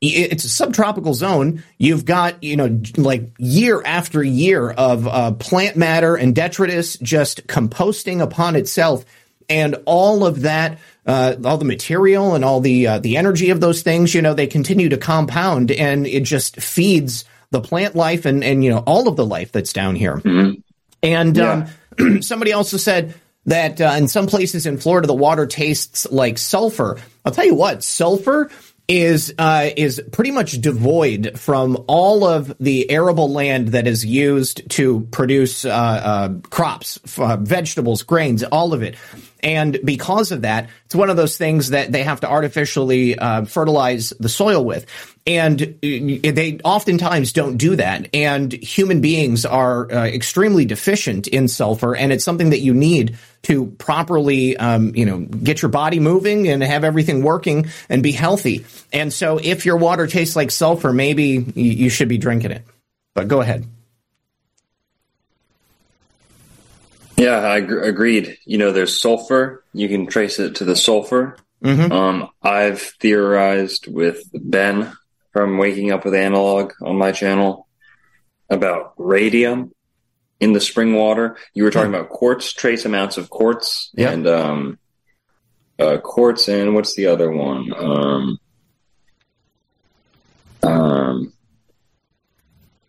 [0.00, 1.62] it's a subtropical zone.
[1.76, 7.46] You've got, you know, like year after year of uh, plant matter and detritus just
[7.46, 9.04] composting upon itself.
[9.50, 13.60] And all of that uh, all the material and all the uh, the energy of
[13.60, 18.26] those things, you know, they continue to compound, and it just feeds the plant life
[18.26, 20.16] and and you know all of the life that's down here.
[20.18, 20.60] Mm-hmm.
[21.02, 21.68] And yeah.
[21.98, 23.14] um, somebody also said
[23.46, 26.98] that uh, in some places in Florida the water tastes like sulfur.
[27.24, 28.50] I'll tell you what, sulfur
[28.90, 34.68] is uh, is pretty much devoid from all of the arable land that is used
[34.68, 38.96] to produce uh, uh, crops, uh, vegetables, grains, all of it.
[39.44, 43.44] And because of that, it's one of those things that they have to artificially uh,
[43.44, 44.86] fertilize the soil with.
[45.24, 48.08] And uh, they oftentimes don't do that.
[48.12, 53.66] And human beings are extremely deficient in sulfur, and it's something that you need to
[53.66, 58.66] properly, um, you know, get your body moving and have everything working and be healthy.
[58.92, 62.64] And so, if your water tastes like sulfur, maybe you should be drinking it.
[63.14, 63.66] But go ahead.
[67.16, 68.38] Yeah, I agreed.
[68.46, 69.62] You know, there's sulfur.
[69.74, 71.36] You can trace it to the sulfur.
[71.62, 71.92] Mm-hmm.
[71.92, 74.92] Um, I've theorized with Ben
[75.32, 77.66] from Waking Up with Analog on my channel
[78.48, 79.72] about radium
[80.40, 81.36] in the spring water.
[81.54, 82.00] You were talking mm-hmm.
[82.00, 84.12] about quartz, trace amounts of quartz, yep.
[84.14, 84.78] and um,
[85.78, 87.72] uh, quartz, and what's the other one?
[87.76, 88.38] Um,
[90.62, 91.32] um,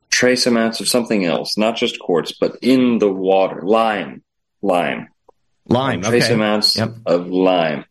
[0.10, 4.24] trace amounts of something else, not just quartz, but in the water, lime,
[4.62, 5.10] lime,
[5.68, 6.34] lime, trace okay.
[6.34, 6.94] amounts yep.
[7.06, 7.86] of lime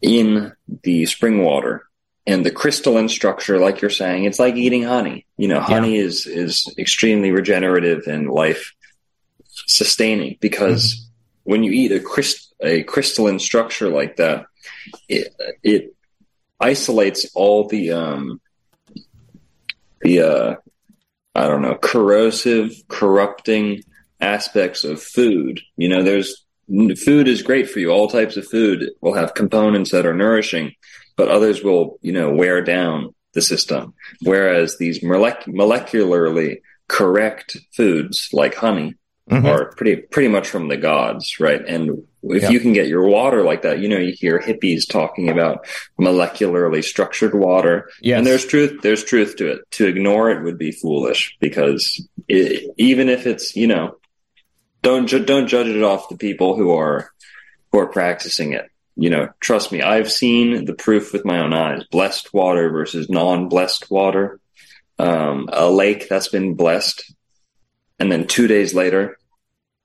[0.00, 0.52] in
[0.82, 1.87] the spring water.
[2.28, 5.24] And the crystalline structure, like you're saying, it's like eating honey.
[5.38, 6.04] You know, honey yeah.
[6.04, 8.74] is is extremely regenerative and life
[9.66, 11.50] sustaining because mm-hmm.
[11.50, 14.44] when you eat a crystal a crystalline structure like that,
[15.08, 15.94] it it
[16.60, 18.42] isolates all the um
[20.02, 20.54] the uh
[21.34, 23.84] I don't know, corrosive, corrupting
[24.20, 25.60] aspects of food.
[25.76, 26.44] You know, there's
[27.02, 27.90] food is great for you.
[27.90, 30.74] All types of food will have components that are nourishing,
[31.18, 33.92] but others will, you know, wear down the system.
[34.22, 38.94] Whereas these molec- molecularly correct foods like honey
[39.28, 39.44] mm-hmm.
[39.44, 41.60] are pretty pretty much from the gods, right?
[41.66, 42.50] And if yeah.
[42.50, 45.66] you can get your water like that, you know, you hear hippies talking about
[46.00, 48.18] molecularly structured water, yes.
[48.18, 48.80] and there's truth.
[48.82, 49.70] There's truth to it.
[49.72, 53.96] To ignore it would be foolish because it, even if it's you know,
[54.82, 57.10] don't ju- don't judge it off the people who are
[57.72, 58.70] who are practicing it.
[59.00, 61.84] You know, trust me, I've seen the proof with my own eyes.
[61.90, 64.40] Blessed water versus non-blessed water.
[64.98, 67.14] Um, a lake that's been blessed,
[68.00, 69.16] and then two days later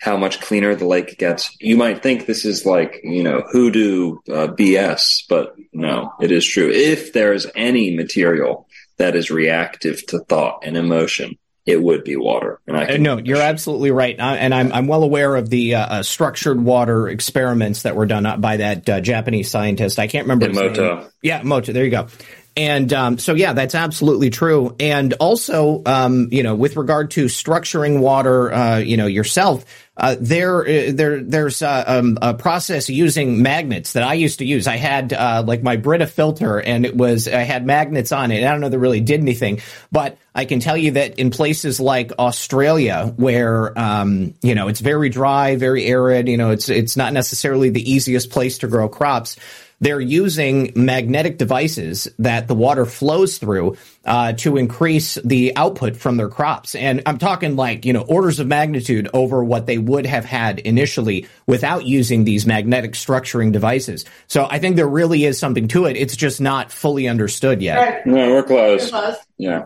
[0.03, 1.56] how much cleaner the lake gets.
[1.61, 6.45] You might think this is like, you know, hoodoo uh, BS, but no, it is
[6.45, 6.69] true.
[6.69, 8.68] If there's any material
[8.98, 12.60] that is reactive to thought and emotion, it would be water.
[12.68, 15.76] And I uh, no, you're absolutely right, uh, and I'm I'm well aware of the
[15.76, 19.99] uh, uh, structured water experiments that were done by that uh, Japanese scientist.
[19.99, 20.49] I can't remember.
[20.49, 21.10] Name.
[21.22, 21.72] Yeah, Moto.
[21.72, 22.07] There you go.
[22.55, 24.75] And um, so, yeah, that's absolutely true.
[24.80, 29.65] And also, um, you know, with regard to structuring water, uh, you know, yourself,
[29.97, 34.45] uh, there, uh, there, there's uh, um, a process using magnets that I used to
[34.45, 34.67] use.
[34.67, 38.43] I had uh, like my Brita filter, and it was I had magnets on it.
[38.43, 39.61] I don't know that really did anything,
[39.91, 44.80] but I can tell you that in places like Australia, where um, you know it's
[44.80, 48.89] very dry, very arid, you know, it's it's not necessarily the easiest place to grow
[48.89, 49.38] crops
[49.84, 56.15] they're using magnetic devices that the water flows through uh, to increase the output from
[56.15, 56.73] their crops.
[56.73, 60.60] And I'm talking like, you know, orders of magnitude over what they would have had
[60.60, 64.05] initially without using these magnetic structuring devices.
[64.27, 65.97] So I think there really is something to it.
[65.97, 67.77] It's just not fully understood yet.
[67.77, 68.05] Right.
[68.05, 68.89] No, we're close.
[68.89, 69.18] We're close.
[69.38, 69.64] Yeah.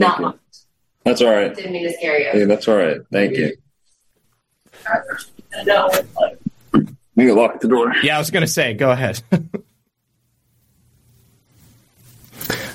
[0.00, 0.36] Not much.
[1.04, 1.54] That's all right.
[1.54, 2.40] Didn't mean to scare you.
[2.40, 3.00] Yeah, that's all right.
[3.12, 3.56] Thank you.
[5.64, 5.90] No.
[7.16, 7.94] You lock the door.
[8.02, 9.20] Yeah, I was going to say, go ahead.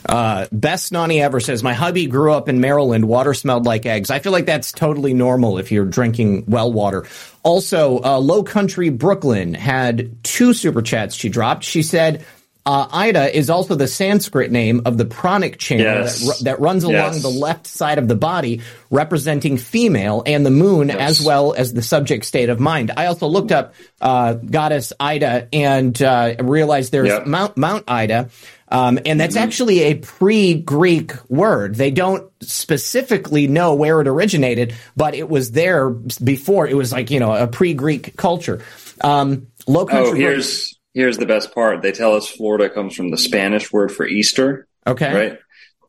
[0.09, 3.07] Uh, best Nani ever says, My hubby grew up in Maryland.
[3.07, 4.09] Water smelled like eggs.
[4.09, 7.05] I feel like that's totally normal if you're drinking well water.
[7.43, 11.63] Also, uh, Low Country Brooklyn had two super chats she dropped.
[11.63, 12.25] She said,
[12.65, 16.39] uh, Ida is also the Sanskrit name of the pranic channel yes.
[16.39, 17.21] that, that, runs along yes.
[17.21, 18.61] the left side of the body,
[18.91, 21.19] representing female and the moon, yes.
[21.19, 22.91] as well as the subject state of mind.
[22.95, 27.25] I also looked up uh, goddess Ida and uh, realized there's yep.
[27.25, 28.29] Mount, Mount Ida.
[28.71, 29.43] Um, and that's mm-hmm.
[29.43, 31.75] actually a pre-Greek word.
[31.75, 36.67] They don't specifically know where it originated, but it was there before.
[36.67, 38.63] It was like you know a pre-Greek culture.
[39.01, 40.11] Um, low country.
[40.11, 41.81] Oh, here's here's the best part.
[41.81, 44.67] They tell us Florida comes from the Spanish word for Easter.
[44.85, 45.13] Okay.
[45.13, 45.39] Right?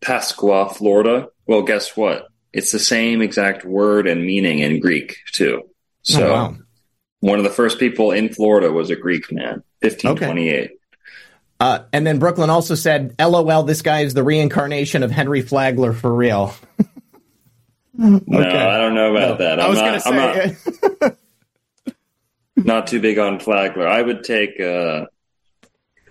[0.00, 1.28] Pascua, Florida.
[1.46, 2.28] Well, guess what?
[2.52, 5.62] It's the same exact word and meaning in Greek, too.
[6.02, 6.56] So, oh, wow.
[7.20, 10.64] one of the first people in Florida was a Greek man, 1528.
[10.64, 10.74] Okay.
[11.60, 15.92] Uh, and then Brooklyn also said, LOL, this guy is the reincarnation of Henry Flagler
[15.92, 16.54] for real.
[16.80, 16.94] okay.
[17.98, 19.60] No, I don't know about no, that.
[19.60, 20.96] I'm I was going to say.
[21.02, 21.16] not
[22.86, 23.86] too big on Flagler.
[23.86, 25.06] I would take uh,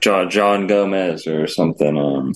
[0.02, 1.98] John John Gomez or something.
[1.98, 2.34] Um,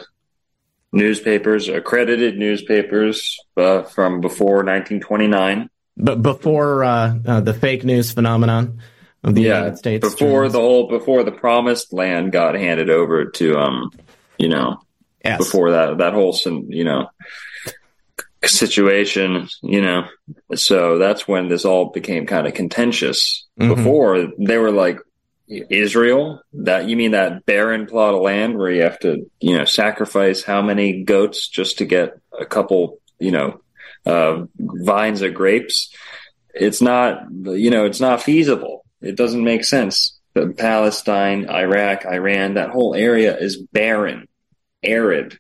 [0.92, 5.70] newspapers, accredited newspapers uh, from before 1929.
[5.96, 8.82] But before uh, uh, the fake news phenomenon
[9.24, 13.30] of the yeah, United States, before the whole before the promised land got handed over
[13.30, 13.90] to um,
[14.36, 14.82] you know,
[15.24, 15.38] Yes.
[15.38, 16.36] before that that whole
[16.68, 17.08] you know
[18.44, 20.04] situation, you know,
[20.56, 23.46] so that's when this all became kind of contentious.
[23.58, 23.76] Mhm.
[23.76, 24.98] Before they were like
[25.70, 29.64] Israel, that you mean that barren plot of land where you have to, you know,
[29.64, 33.60] sacrifice how many goats just to get a couple, you know,
[34.06, 35.94] uh, vines of grapes?
[36.54, 38.84] It's not, you know, it's not feasible.
[39.00, 40.18] It doesn't make sense.
[40.34, 44.28] But Palestine, Iraq, Iran, that whole area is barren,
[44.82, 45.38] arid.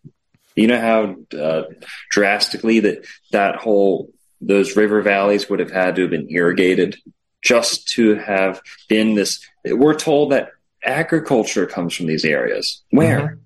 [0.54, 1.62] You know how uh,
[2.10, 4.10] drastically that that whole
[4.42, 6.98] those river valleys would have had to have been irrigated
[7.42, 9.46] just to have been this.
[9.64, 10.50] We're told that
[10.84, 12.82] agriculture comes from these areas.
[12.90, 13.38] Where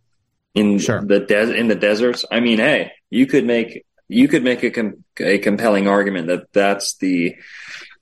[0.55, 2.25] in the des- in the deserts?
[2.31, 6.53] I mean, hey, you could make you could make a com- a compelling argument that
[6.53, 7.37] that's the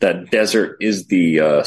[0.01, 1.65] that desert is the uh,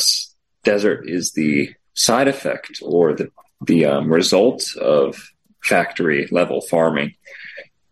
[0.64, 3.32] desert is the side effect or the
[3.66, 5.32] the um, result of
[5.64, 7.16] factory level farming.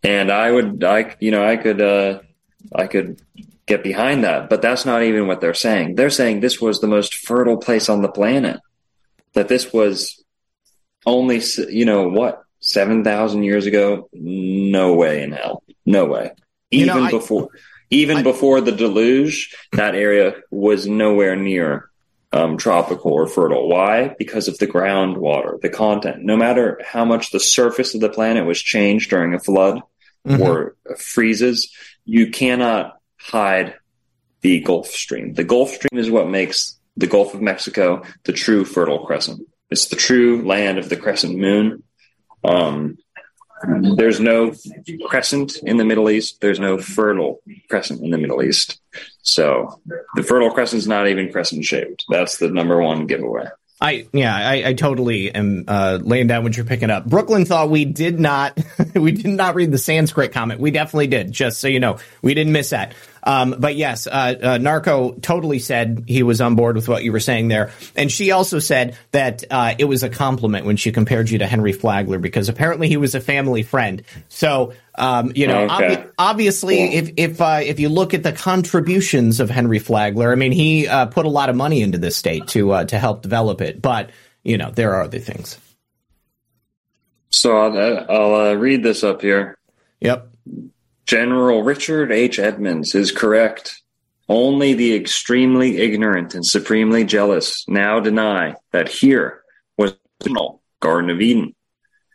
[0.03, 2.19] And I would, I you know, I could, uh,
[2.73, 3.21] I could
[3.67, 5.95] get behind that, but that's not even what they're saying.
[5.95, 8.59] They're saying this was the most fertile place on the planet.
[9.33, 10.23] That this was
[11.05, 14.07] only, you know, what seven thousand years ago?
[14.13, 15.63] No way in hell.
[15.85, 16.31] No way.
[16.71, 17.49] You Even know, I- before,
[17.89, 21.89] even before the deluge, that area was nowhere near
[22.31, 23.69] um, tropical or fertile.
[23.69, 24.13] Why?
[24.17, 26.23] Because of the groundwater, the content.
[26.23, 29.81] No matter how much the surface of the planet was changed during a flood
[30.27, 30.39] Mhm.
[30.39, 31.71] or freezes,
[32.03, 33.75] you cannot hide
[34.41, 35.33] the Gulf Stream.
[35.33, 39.41] The Gulf Stream is what makes the Gulf of Mexico the true fertile crescent.
[39.69, 41.83] It's the true land of the crescent moon.
[42.43, 42.97] Um,
[43.95, 44.53] there's no
[45.07, 46.39] crescent in the Middle East.
[46.41, 48.79] There's no fertile crescent in the Middle East.
[49.23, 49.81] So
[50.15, 52.05] the fertile crescent's not even crescent shaped.
[52.09, 53.45] That's the number one giveaway.
[53.81, 57.05] I yeah, I, I totally am uh, laying down what you're picking up.
[57.05, 58.57] Brooklyn thought we did not
[58.95, 60.61] we did not read the Sanskrit comment.
[60.61, 61.31] We definitely did.
[61.31, 62.93] Just so you know, we didn't miss that.
[63.25, 67.11] Um, but yes, uh, uh, Narco totally said he was on board with what you
[67.11, 70.91] were saying there, and she also said that uh, it was a compliment when she
[70.91, 74.03] compared you to Henry Flagler because apparently he was a family friend.
[74.29, 75.95] So um, you know, Okay.
[75.95, 80.35] obvi- obviously, if if uh, if you look at the contributions of Henry Flagler, I
[80.35, 83.21] mean, he uh, put a lot of money into this state to uh, to help
[83.21, 83.81] develop it.
[83.81, 84.11] But
[84.43, 85.57] you know, there are other things.
[87.29, 89.57] So I'll, I'll uh, read this up here.
[89.99, 90.29] Yep.
[91.05, 92.39] General Richard H.
[92.39, 93.81] Edmonds is correct.
[94.27, 99.43] Only the extremely ignorant and supremely jealous now deny that here
[99.77, 101.53] was the Garden of Eden.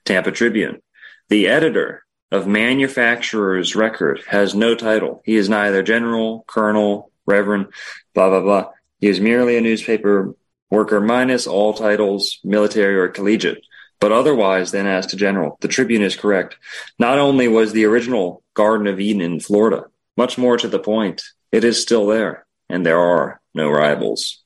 [0.05, 0.83] Tampa Tribune.
[1.29, 5.23] The editor of Manufacturer's Record has no title.
[5.25, 7.69] He is neither general, colonel, reverend,
[8.15, 8.71] blah, blah, blah.
[8.99, 10.35] He is merely a newspaper
[10.69, 13.65] worker minus all titles, military or collegiate.
[14.01, 16.57] But otherwise, then as to general, the Tribune is correct.
[16.99, 19.85] Not only was the original Garden of Eden in Florida,
[20.17, 21.23] much more to the point,
[21.53, 24.43] it is still there, and there are no rivals.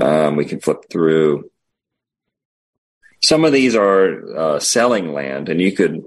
[0.00, 1.50] Um, we can flip through.
[3.22, 6.02] Some of these are uh, selling land, and you could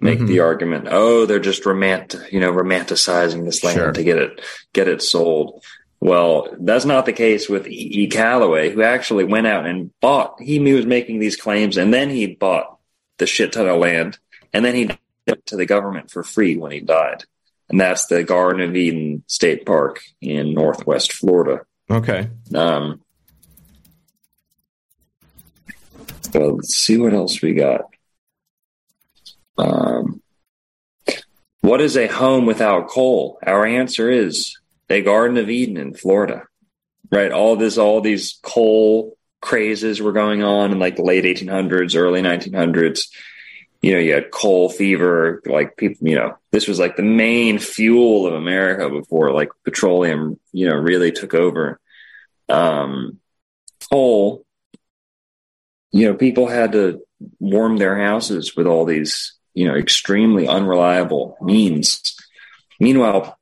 [0.00, 0.28] make Mhm.
[0.28, 3.92] the argument, oh, they're just romant, you know, romanticizing this land Sure.
[3.92, 4.40] to get it
[4.72, 5.62] get it sold.
[6.00, 8.04] Well, that's not the case with E.
[8.04, 8.08] E.
[8.08, 10.40] Callaway, who actually went out and bought.
[10.40, 12.78] He was making these claims, and then he bought
[13.18, 14.18] the shit ton of land,
[14.52, 17.24] and then he gave it to the government for free when he died.
[17.68, 21.64] And that's the Garden of Eden State Park in Northwest Florida.
[21.90, 22.30] Okay.
[22.54, 23.02] Um,
[26.32, 27.82] well, let's see what else we got.
[29.58, 30.22] Um,
[31.60, 33.38] what is a home without coal?
[33.46, 34.56] Our answer is
[34.90, 36.44] a Garden of Eden in Florida.
[37.10, 37.32] Right?
[37.32, 42.22] All this, all these coal crazes were going on in like the late 1800s, early
[42.22, 43.08] 1900s.
[43.82, 47.58] you know, you had coal fever, like people, you know, this was like the main
[47.58, 51.80] fuel of America before like petroleum, you know, really took over.
[52.48, 53.18] Um,
[53.90, 54.44] coal,
[55.92, 57.00] you know, people had to
[57.38, 62.16] warm their houses with all these, you know, extremely unreliable means.
[62.78, 63.38] Meanwhile,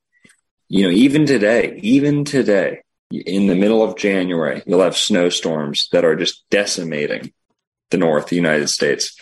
[0.69, 6.05] you know, even today, even today, in the middle of January, you'll have snowstorms that
[6.05, 7.33] are just decimating
[7.91, 9.19] the North, the United States,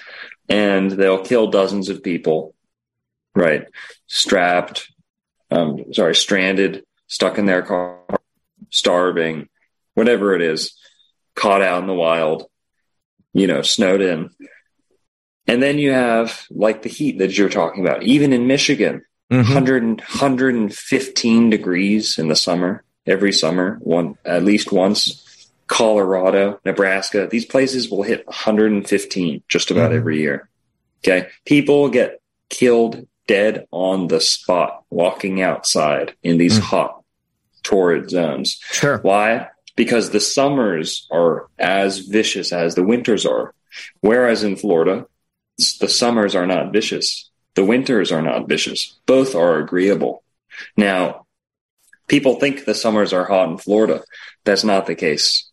[0.49, 2.55] and they'll kill dozens of people,
[3.35, 3.67] right?
[4.09, 4.91] Strapped,
[5.53, 8.01] um, sorry, stranded, stuck in their car,
[8.71, 9.49] starving,
[9.95, 10.77] whatever it is,
[11.37, 12.51] caught out in the wild,
[13.33, 14.31] you know, snowed in.
[15.47, 19.55] And then you have like the heat that you're talking about, even in Michigan, mm-hmm.
[19.55, 25.23] 100, 115 degrees in the summer, every summer, one at least once.
[25.67, 29.99] Colorado, Nebraska, these places will hit 115 just about mm-hmm.
[29.99, 30.49] every year.
[31.01, 31.29] Okay.
[31.45, 32.21] People get
[32.51, 36.67] killed dead on the spot walking outside in these mm-hmm.
[36.67, 37.03] hot,
[37.63, 38.61] torrid zones.
[38.71, 38.99] Sure.
[38.99, 39.49] Why?
[39.75, 43.53] Because the summers are as vicious as the winters are.
[44.01, 45.07] Whereas in Florida,
[45.81, 47.31] the summers are not vicious.
[47.57, 48.99] The winters are not vicious.
[49.07, 50.23] Both are agreeable.
[50.77, 51.27] Now,
[52.07, 54.05] people think the summers are hot in Florida.
[54.45, 55.51] That's not the case.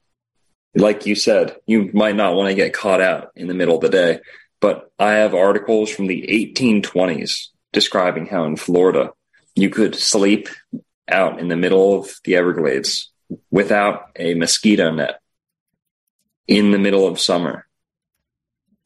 [0.76, 3.82] Like you said, you might not want to get caught out in the middle of
[3.82, 4.20] the day,
[4.60, 6.22] but I have articles from the
[6.56, 9.12] 1820s describing how in Florida
[9.56, 10.50] you could sleep
[11.08, 13.12] out in the middle of the Everglades
[13.50, 15.20] without a mosquito net
[16.48, 17.66] in the middle of summer.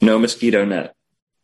[0.02, 0.94] No mosquito net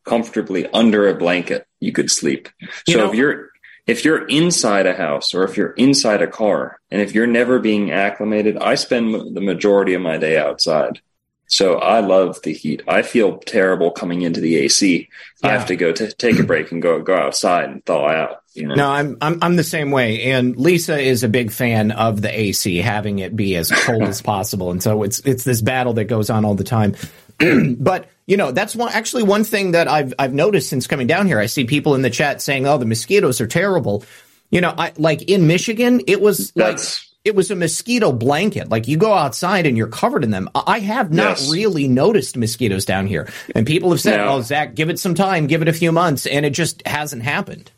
[0.04, 2.50] comfortably under a blanket, you could sleep.
[2.88, 3.50] You so know, if you're
[3.86, 7.60] if you're inside a house or if you're inside a car and if you're never
[7.60, 11.02] being acclimated, I spend the majority of my day outside.
[11.48, 12.82] So I love the heat.
[12.88, 15.10] I feel terrible coming into the AC.
[15.44, 15.50] Yeah.
[15.50, 18.42] I have to go to take a break and go go outside and thaw out.
[18.54, 18.76] You know?
[18.76, 20.32] No, I'm I'm I'm the same way.
[20.32, 24.22] And Lisa is a big fan of the AC, having it be as cold as
[24.22, 24.72] possible.
[24.72, 26.96] And so it's it's this battle that goes on all the time.
[27.78, 31.28] but you know, that's one actually one thing that I've I've noticed since coming down
[31.28, 31.40] here.
[31.40, 34.04] I see people in the chat saying, "Oh, the mosquitoes are terrible."
[34.50, 38.70] You know, I like in Michigan, it was that's, like it was a mosquito blanket.
[38.70, 40.50] Like you go outside and you're covered in them.
[40.56, 41.52] I have not yes.
[41.52, 45.16] really noticed mosquitoes down here, and people have said, now, "Oh, Zach, give it some
[45.16, 47.72] time, give it a few months," and it just hasn't happened.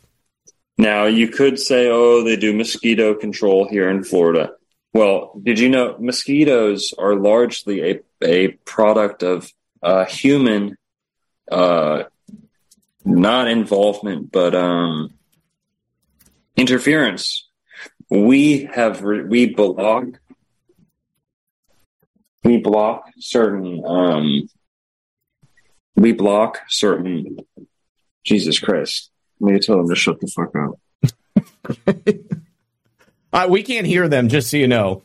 [0.78, 4.52] Now you could say, "Oh, they do mosquito control here in Florida."
[4.92, 9.52] Well, did you know mosquitoes are largely a a product of
[9.82, 10.76] uh, human,
[11.50, 12.04] uh,
[13.04, 15.14] not involvement, but um,
[16.56, 17.48] interference.
[18.10, 20.04] We have re- we block
[22.44, 24.48] we block certain um,
[25.96, 27.38] we block certain
[28.24, 29.10] Jesus Christ.
[29.40, 30.78] Let me tell them to shut the fuck up.
[33.32, 35.02] uh, we can't hear them, just so you know.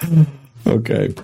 [0.66, 1.14] okay.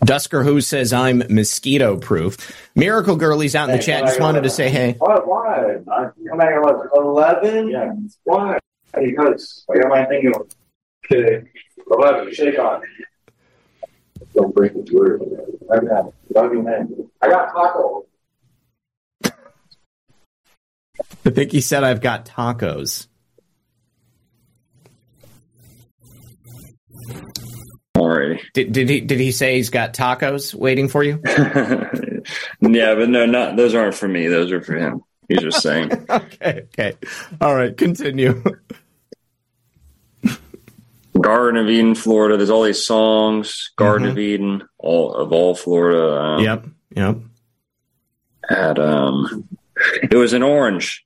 [0.00, 2.36] Dusker Who says I'm mosquito proof.
[2.74, 4.04] Miracle Girlie's out in the chat.
[4.04, 4.94] Just wanted to say hey.
[4.98, 5.26] What?
[5.26, 5.78] Why?
[5.86, 6.88] Come back at what?
[6.94, 7.68] Eleven?
[7.68, 7.92] Yeah.
[8.24, 8.58] Why?
[8.94, 10.48] Because I got my thing on.
[11.04, 11.48] Okay.
[11.90, 12.32] Eleven.
[12.32, 12.82] Shake on.
[14.34, 15.22] Don't break the word.
[15.70, 16.12] I got.
[17.20, 18.06] I got taco.
[21.24, 23.06] I think he said I've got tacos.
[28.28, 28.52] Alrighty.
[28.52, 31.20] Did, did he did he say he's got tacos waiting for you?
[32.60, 34.26] yeah, but no, not those aren't for me.
[34.26, 35.02] Those are for him.
[35.28, 35.92] He's just saying.
[36.10, 36.94] okay, okay.
[37.40, 38.42] All right, continue.
[41.20, 42.36] Garden of Eden, Florida.
[42.36, 43.72] There's all these songs.
[43.76, 44.12] Garden mm-hmm.
[44.12, 46.20] of Eden, all of all Florida.
[46.20, 46.64] Um, yep,
[46.94, 47.18] yep.
[48.48, 49.48] Had um,
[50.02, 51.04] it was an orange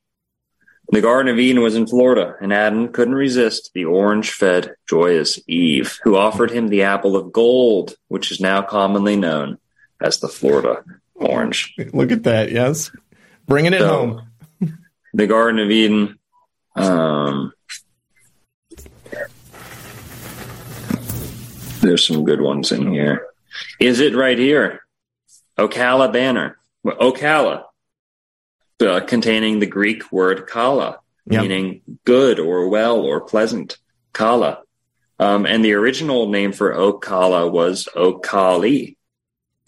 [0.92, 5.40] the Garden of Eden was in Florida, and Adam couldn't resist the orange fed, joyous
[5.48, 9.58] Eve, who offered him the apple of gold, which is now commonly known
[10.02, 11.74] as the Florida orange.
[11.94, 12.90] Look at that, yes.
[13.46, 14.70] Bringing it so, home.
[15.14, 16.18] the Garden of Eden.
[16.76, 17.54] Um,
[21.80, 23.26] there's some good ones in here.
[23.80, 24.80] Is it right here?
[25.58, 26.58] Ocala banner.
[26.84, 27.64] Ocala,
[28.82, 31.42] uh, containing the Greek word kala, yep.
[31.42, 33.78] meaning good or well or pleasant.
[34.12, 34.62] Kala.
[35.18, 38.96] Um, and the original name for Ocala was Okali.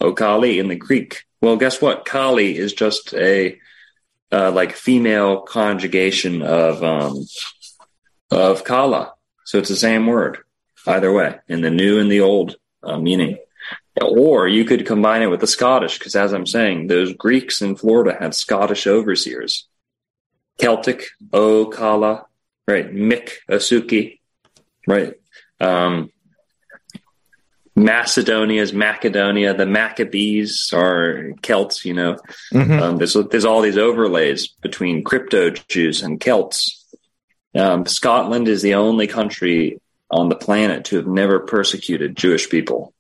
[0.01, 1.25] Okali in the Greek.
[1.41, 2.05] Well, guess what?
[2.05, 3.59] Kali is just a
[4.33, 7.25] uh, like female conjugation of um,
[8.31, 9.13] of kala.
[9.45, 10.39] So it's the same word
[10.87, 13.39] either way in the new and the old uh, meaning.
[14.01, 17.77] Or you could combine it with the Scottish, because as I'm saying, those Greeks in
[17.77, 19.69] Florida had Scottish overseers.
[20.59, 22.27] Celtic, O Kala,
[22.67, 22.93] right?
[22.93, 24.19] Mick Asuki,
[24.87, 25.15] right?
[25.61, 26.11] Um,
[27.77, 29.55] Macedonia's Macedonia.
[29.55, 31.85] The Maccabees are Celts.
[31.85, 32.17] You know,
[32.53, 32.81] Mhm.
[32.81, 36.85] um, there's there's all these overlays between crypto Jews and Celts.
[37.55, 39.81] Um, Scotland is the only country
[40.11, 42.94] on the planet to have never persecuted Jewish people.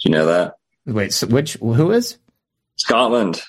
[0.00, 0.54] Do you know that?
[0.86, 2.18] Wait, so which who is
[2.76, 3.42] Scotland.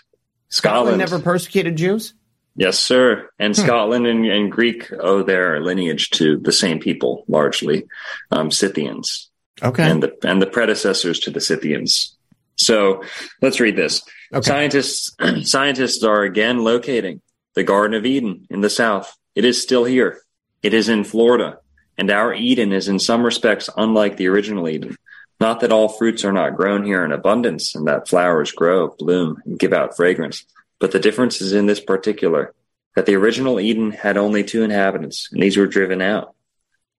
[0.49, 0.97] Scotland?
[0.97, 2.13] Never persecuted Jews.
[2.55, 3.29] Yes, sir.
[3.39, 3.61] And Hmm.
[3.61, 7.87] Scotland and, and Greek owe their lineage to the same people, largely
[8.31, 9.29] um, Scythians,
[9.63, 9.89] Okay.
[9.89, 12.17] and the and the predecessors to the Scythians.
[12.57, 13.03] So
[13.41, 14.03] let's read this.
[14.33, 14.45] Okay.
[14.45, 15.15] Scientists
[15.49, 17.21] scientists are again locating
[17.55, 19.15] the Garden of Eden in the south.
[19.35, 20.21] It is still here.
[20.61, 21.59] It is in Florida,
[21.97, 24.97] and our Eden is in some respects unlike the original Eden.
[25.41, 29.41] Not that all fruits are not grown here in abundance, and that flowers grow, bloom,
[29.43, 30.45] and give out fragrance.
[30.77, 32.53] But the difference is in this particular
[32.95, 36.35] that the original Eden had only two inhabitants, and these were driven out.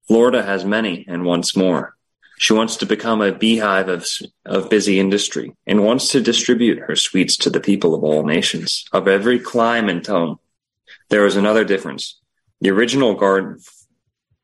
[0.08, 1.94] Florida has many, and wants more.
[2.36, 4.08] She wants to become a beehive of,
[4.44, 8.86] of busy industry, and wants to distribute her sweets to the people of all nations,
[8.92, 10.38] of every clime and tone.
[11.10, 12.18] There is another difference.
[12.60, 13.60] The original garden,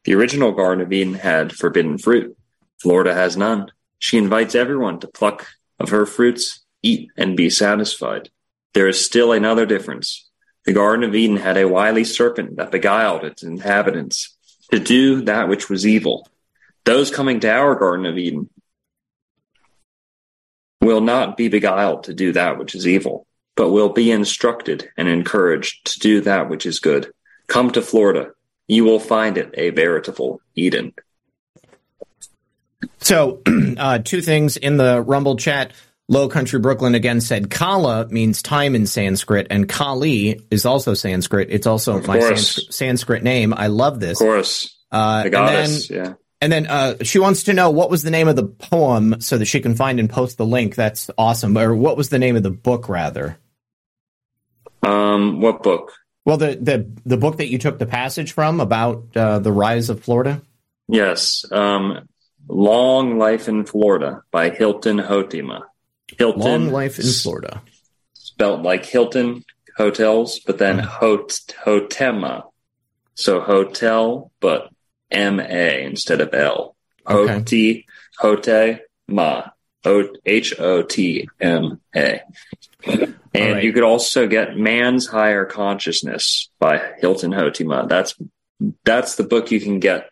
[0.04, 2.38] the original Garden of Eden had forbidden fruit.
[2.80, 3.72] Florida has none.
[3.98, 5.46] She invites everyone to pluck
[5.78, 8.30] of her fruits, eat, and be satisfied.
[8.74, 10.28] There is still another difference.
[10.64, 14.36] The Garden of Eden had a wily serpent that beguiled its inhabitants
[14.70, 16.28] to do that which was evil.
[16.84, 18.50] Those coming to our Garden of Eden
[20.80, 23.26] will not be beguiled to do that which is evil,
[23.56, 27.12] but will be instructed and encouraged to do that which is good.
[27.46, 28.32] Come to Florida.
[28.68, 30.92] You will find it a veritable Eden.
[32.98, 33.42] So,
[33.76, 35.72] uh, two things in the Rumble chat.
[36.10, 41.48] Low Country Brooklyn again said Kala means time in Sanskrit, and Kali is also Sanskrit.
[41.50, 42.18] It's also my.
[42.20, 43.52] Sanskrit, Sanskrit name.
[43.52, 44.18] I love this.
[44.20, 44.74] Of course.
[44.90, 46.14] Uh, The and then, yeah.
[46.40, 49.36] And then uh, she wants to know what was the name of the poem so
[49.38, 50.76] that she can find and post the link.
[50.76, 51.58] That's awesome.
[51.58, 53.36] Or what was the name of the book, rather?
[54.82, 55.92] Um, what book?
[56.24, 59.90] Well, the the the book that you took the passage from about uh, the rise
[59.90, 60.42] of Florida.
[60.86, 61.44] Yes.
[61.50, 62.08] Um,
[62.48, 65.62] Long Life in Florida by Hilton Hotema.
[66.18, 66.40] Hilton.
[66.40, 67.62] Long life in Florida.
[68.14, 69.44] Spelled like Hilton
[69.76, 70.88] hotels, but then mm-hmm.
[70.88, 71.28] hot,
[71.64, 72.50] Hotema.
[73.14, 74.70] So hotel, but
[75.10, 76.74] M A instead of L.
[77.06, 77.32] Okay.
[77.32, 77.86] Hoti,
[78.20, 79.52] Hotema.
[80.26, 82.20] H O T M A.
[82.84, 83.62] And right.
[83.64, 87.88] you could also get Man's Higher Consciousness by Hilton Hotema.
[87.88, 88.14] That's
[88.84, 90.10] that's the book you can get.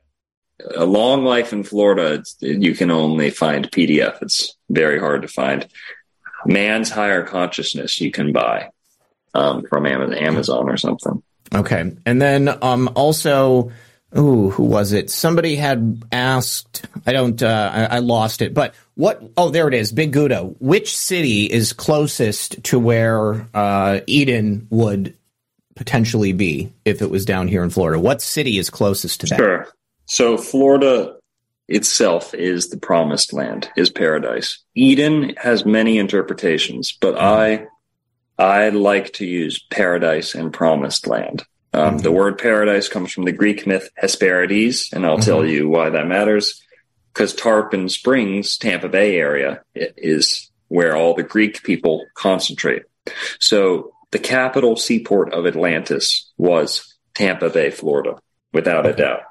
[0.74, 2.14] A Long Life in Florida.
[2.14, 4.22] It's, you can only find PDF.
[4.22, 5.66] It's very hard to find.
[6.46, 8.70] Man's Higher Consciousness you can buy
[9.34, 11.22] um, from Amazon or something.
[11.54, 13.70] Okay, and then um also,
[14.16, 15.10] ooh, who was it?
[15.10, 16.86] Somebody had asked.
[17.06, 17.40] I don't.
[17.40, 18.52] Uh, I, I lost it.
[18.52, 19.22] But what?
[19.36, 19.92] Oh, there it is.
[19.92, 20.56] Big Gudo.
[20.58, 25.14] Which city is closest to where uh, Eden would
[25.76, 28.00] potentially be if it was down here in Florida?
[28.00, 29.38] What city is closest to that?
[29.38, 29.68] Sure.
[30.06, 31.16] So Florida
[31.68, 34.58] itself is the promised land, is paradise.
[34.74, 37.66] Eden has many interpretations, but I
[38.38, 41.44] I like to use paradise and promised land.
[41.72, 45.90] Um, The word paradise comes from the Greek myth Hesperides, and I'll tell you why
[45.90, 46.62] that matters.
[47.12, 52.82] Because Tarpon Springs, Tampa Bay area, is where all the Greek people concentrate.
[53.40, 58.18] So the capital seaport of Atlantis was Tampa Bay, Florida,
[58.52, 59.22] without a doubt.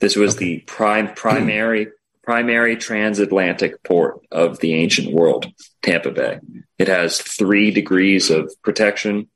[0.00, 1.88] This was the prime primary
[2.26, 5.46] primary transatlantic port of the ancient world,
[5.82, 6.40] Tampa Bay.
[6.76, 9.28] It has three degrees of protection.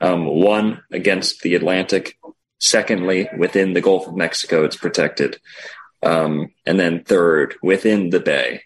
[0.00, 2.18] Um, one against the Atlantic.
[2.58, 5.38] Secondly, within the Gulf of Mexico, it's protected.
[6.02, 8.62] Um, and then third, within the bay,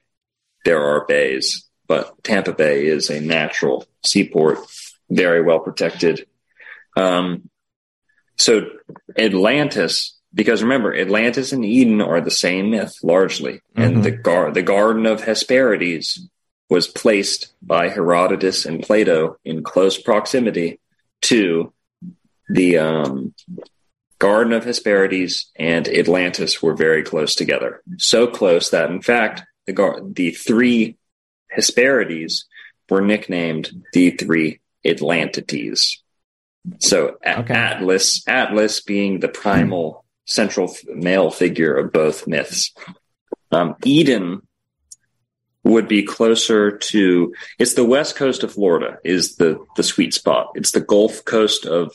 [0.64, 4.58] there are bays, but Tampa Bay is a natural seaport,
[5.10, 6.26] very well protected.
[6.96, 7.50] Um,
[8.36, 8.68] so
[9.18, 14.62] Atlantis, because remember, Atlantis and Eden are the same myth largely, and the gar- the
[14.62, 16.28] Garden of Hesperides
[16.68, 20.80] was placed by Herodotus and Plato in close proximity
[21.22, 21.72] to
[22.48, 23.34] the um,
[24.18, 27.82] Garden of Hesperides and Atlantis were very close together.
[27.98, 30.96] So close that, in fact, the gar- the three
[31.50, 32.46] Hesperides
[32.90, 35.98] were nicknamed the three Atlantides.
[36.80, 42.72] So A- Atlas, Atlas being the primal central male figure of both myths.
[43.50, 44.42] Um, Eden
[45.64, 50.52] would be closer to it's the west coast of Florida is the the sweet spot.
[50.54, 51.92] It's the Gulf Coast of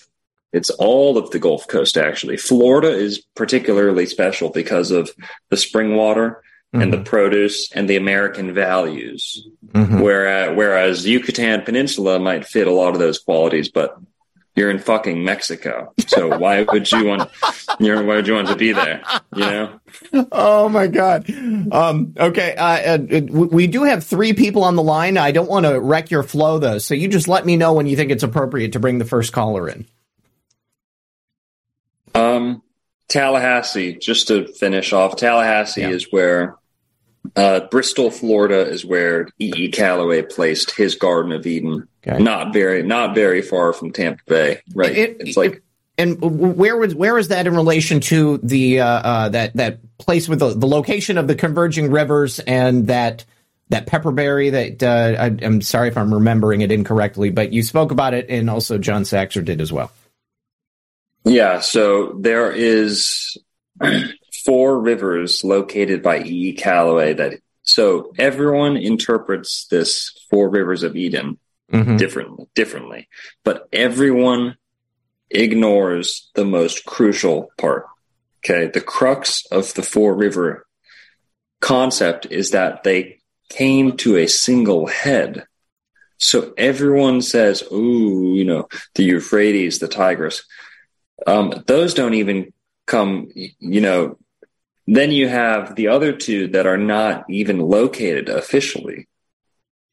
[0.51, 2.37] it's all of the Gulf Coast actually.
[2.37, 5.11] Florida is particularly special because of
[5.49, 6.41] the spring water
[6.73, 6.81] mm-hmm.
[6.81, 9.47] and the produce and the American values.
[9.67, 10.01] Mm-hmm.
[10.01, 13.97] Whereas whereas Yucatan Peninsula might fit a lot of those qualities, but
[14.55, 15.93] you're in fucking Mexico.
[16.07, 17.29] So why would you want
[17.79, 19.01] you know, why would you want to be there?
[19.35, 19.79] You know?
[20.31, 21.29] Oh my god.
[21.29, 25.17] Um, okay, uh, uh, we do have three people on the line.
[25.17, 27.87] I don't want to wreck your flow though, so you just let me know when
[27.87, 29.85] you think it's appropriate to bring the first caller in.
[32.15, 32.61] Um,
[33.07, 33.93] Tallahassee.
[33.95, 35.89] Just to finish off, Tallahassee yeah.
[35.89, 36.58] is where
[37.35, 39.51] uh, Bristol, Florida, is where E.
[39.55, 39.71] E.
[39.71, 41.87] Callaway placed his Garden of Eden.
[42.05, 42.21] Okay.
[42.21, 44.91] Not very, not very far from Tampa Bay, right?
[44.95, 45.55] It, it's like.
[45.55, 45.63] It,
[45.97, 50.29] and where was where is that in relation to the uh, uh, that that place
[50.29, 53.25] with the, the location of the converging rivers and that
[53.67, 57.91] that Pepperberry that uh, I, am sorry if I'm remembering it incorrectly, but you spoke
[57.91, 59.91] about it and also John Saxer did as well.
[61.25, 63.37] Yeah, so there is
[64.49, 66.53] four rivers located by E.
[66.53, 71.37] Callaway that so everyone interprets this four rivers of Eden
[71.71, 71.97] mm-hmm.
[71.97, 73.07] differently differently,
[73.43, 74.57] but everyone
[75.29, 77.85] ignores the most crucial part.
[78.39, 80.65] Okay, the crux of the four river
[81.61, 83.19] concept is that they
[83.49, 85.45] came to a single head.
[86.17, 90.43] So everyone says, "Ooh, you know, the Euphrates, the Tigris."
[91.27, 92.51] Um, those don't even
[92.87, 94.17] come, you know.
[94.91, 99.07] Then you have the other two that are not even located officially.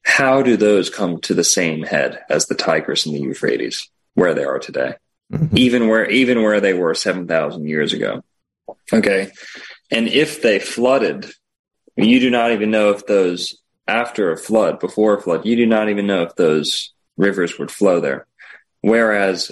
[0.01, 4.33] How do those come to the same head as the Tigris and the Euphrates, where
[4.33, 4.95] they are today?
[5.31, 5.55] Mm-hmm.
[5.55, 8.23] Even where even where they were seven thousand years ago.
[8.91, 9.29] Okay.
[9.91, 11.29] And if they flooded,
[11.95, 13.55] you do not even know if those
[13.87, 17.69] after a flood, before a flood, you do not even know if those rivers would
[17.69, 18.25] flow there.
[18.81, 19.51] Whereas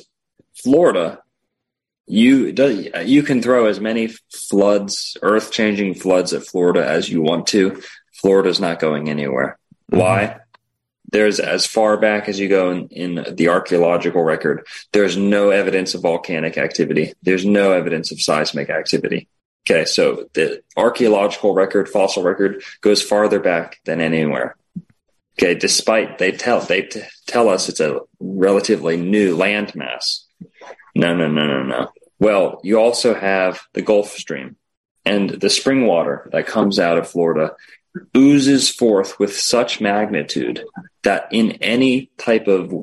[0.56, 1.20] Florida
[2.08, 2.54] you
[3.04, 7.82] you can throw as many floods, earth changing floods at Florida as you want to.
[8.14, 9.58] Florida's not going anywhere.
[9.92, 10.00] Mm-hmm.
[10.00, 10.40] Why?
[11.12, 14.66] There's as far back as you go in, in the archaeological record.
[14.92, 17.14] There's no evidence of volcanic activity.
[17.22, 19.28] There's no evidence of seismic activity.
[19.68, 24.56] Okay, so the archaeological record, fossil record, goes farther back than anywhere.
[25.40, 30.25] Okay, despite they tell they t- tell us it's a relatively new landmass.
[30.96, 31.90] No, no, no, no, no.
[32.20, 34.56] Well, you also have the Gulf Stream
[35.04, 37.56] and the spring water that comes out of Florida
[38.16, 40.64] oozes forth with such magnitude
[41.04, 42.74] that in any type of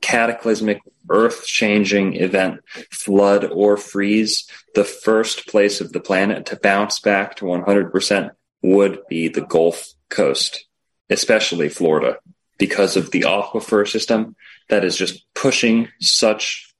[0.00, 2.60] cataclysmic earth changing event,
[2.90, 8.30] flood or freeze, the first place of the planet to bounce back to 100%
[8.62, 10.66] would be the Gulf Coast,
[11.10, 12.18] especially Florida,
[12.58, 14.34] because of the aquifer system
[14.68, 16.74] that is just pushing such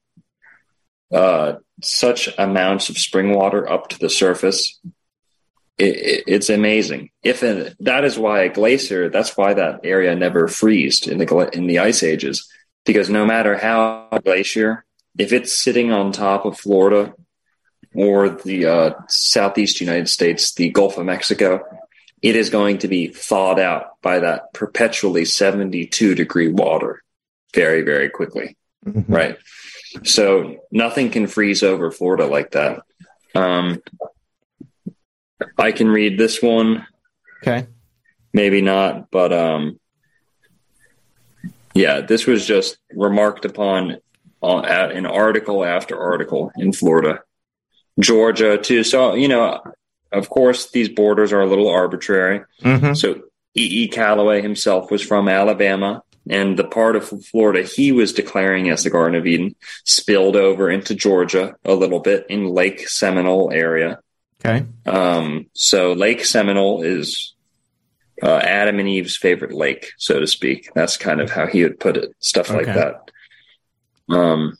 [1.11, 4.79] uh, such amounts of spring water up to the surface.
[5.77, 7.11] It, it, it's amazing.
[7.23, 11.49] If a, that is why a glacier, that's why that area never freezed in the
[11.53, 12.49] in the ice ages,
[12.85, 14.85] because no matter how a glacier,
[15.17, 17.13] if it's sitting on top of Florida
[17.93, 21.63] or the uh, southeast United States, the Gulf of Mexico,
[22.21, 27.03] it is going to be thawed out by that perpetually 72 degree water
[27.53, 28.57] very, very quickly.
[28.85, 29.11] Mm-hmm.
[29.11, 29.37] Right.
[30.03, 32.81] So nothing can freeze over Florida like that.
[33.35, 33.81] Um,
[35.57, 36.85] I can read this one.
[37.41, 37.67] Okay.
[38.33, 39.79] Maybe not, but um,
[41.73, 43.97] yeah, this was just remarked upon
[44.43, 47.21] uh, at an article after article in Florida,
[47.99, 48.83] Georgia too.
[48.83, 49.61] So you know,
[50.11, 52.41] of course, these borders are a little arbitrary.
[52.61, 52.93] Mm-hmm.
[52.93, 53.21] So
[53.55, 53.83] E.
[53.83, 53.87] E.
[53.87, 58.89] Callaway himself was from Alabama and the part of Florida he was declaring as the
[58.89, 59.55] Garden of Eden
[59.85, 63.99] spilled over into Georgia a little bit in Lake Seminole area.
[64.45, 64.65] Okay.
[64.85, 67.33] Um, so Lake Seminole is
[68.21, 70.69] uh, Adam and Eve's favorite lake, so to speak.
[70.73, 73.11] That's kind of how he would put it, stuff like that.
[74.09, 74.57] Um,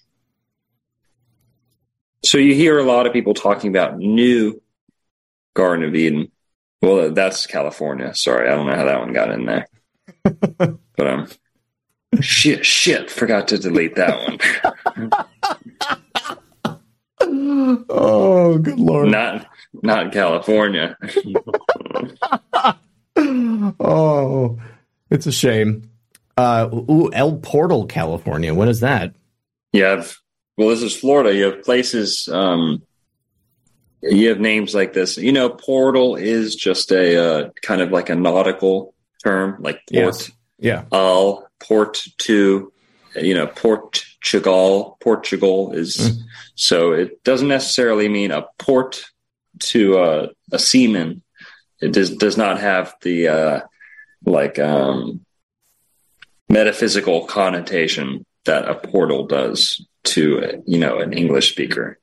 [2.24, 4.62] so you hear a lot of people talking about new
[5.54, 6.32] Garden of Eden.
[6.82, 8.14] Well, that's California.
[8.16, 9.68] Sorry, I don't know how that one got in there.
[10.24, 11.28] but um,
[12.22, 14.40] shit, shit, forgot to delete that
[17.20, 17.86] one.
[17.90, 19.10] oh, good lord!
[19.10, 19.48] Not,
[19.82, 20.98] not California.
[23.80, 24.60] oh,
[25.10, 25.90] it's a shame.
[26.38, 28.54] Uh, ooh, El Portal, California.
[28.54, 29.16] What is that?
[29.74, 30.18] You have
[30.58, 31.36] well, this is Florida.
[31.36, 32.28] You have places.
[32.32, 32.82] Um,
[34.02, 35.18] you have names like this.
[35.18, 40.16] You know, Portal is just a uh, kind of like a nautical term, like port,
[40.16, 40.32] Yes.
[40.60, 40.86] Yeah.
[40.92, 42.72] al, port to,
[43.16, 44.98] you know, Portugal.
[45.02, 46.24] Portugal is Mm.
[46.56, 49.06] so it doesn't necessarily mean a port
[49.60, 51.22] to uh, a seaman.
[51.82, 53.62] It does does not have the uh,
[54.26, 55.26] like um,
[56.50, 62.00] metaphysical connotation that a portal does to you know an English speaker.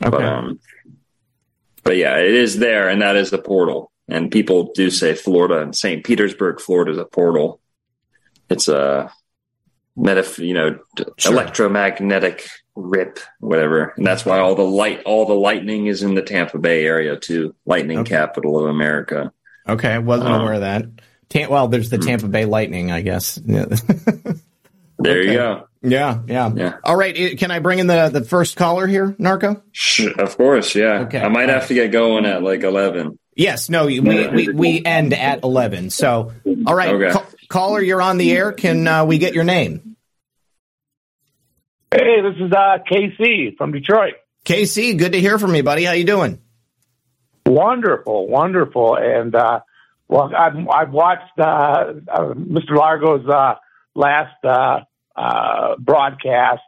[0.00, 0.60] But um,
[1.82, 3.90] but yeah, it is there, and that is the portal.
[4.08, 6.04] And people do say Florida and St.
[6.04, 7.60] Petersburg, Florida is a portal.
[8.50, 9.10] It's a
[9.98, 10.78] metaph, you know,
[11.16, 11.32] Sure.
[11.32, 13.94] electromagnetic rip, whatever.
[13.96, 17.16] And that's why all the light, all the lightning is in the Tampa Bay area
[17.16, 17.54] too.
[17.66, 18.10] Lightning Okay.
[18.16, 19.32] capital of America.
[19.68, 20.84] Okay, I wasn't Um, aware of that.
[21.28, 21.96] Tam- well, there's hmm.
[21.96, 23.40] the Tampa Bay Lightning, I guess.
[23.46, 23.66] Yeah.
[24.98, 25.32] There Okay.
[25.32, 25.64] you go.
[25.82, 26.72] yeah, yeah, Yeah.
[26.84, 29.60] All right, can I bring in the the first caller here, Narco?
[30.18, 31.00] Of course, yeah.
[31.02, 31.20] Okay.
[31.20, 33.18] I might have to get going at like eleven.
[33.34, 35.90] Yes, no, we we, we end at eleven.
[35.90, 36.32] So,
[36.66, 37.18] all right, Okay.
[37.54, 38.52] Ca- caller, you're on the air.
[38.52, 39.96] Can uh, we get your name?
[41.92, 44.14] Hey, this is uh, KC from Detroit.
[44.44, 45.84] KC, good to hear from you, buddy.
[45.84, 46.40] How you doing?
[47.46, 49.60] Wonderful, wonderful, and uh,
[50.08, 51.44] well, I've, I've watched uh,
[52.08, 52.76] uh, Mr.
[52.76, 53.54] Largo's uh,
[53.94, 54.80] last uh,
[55.14, 56.62] uh, broadcast,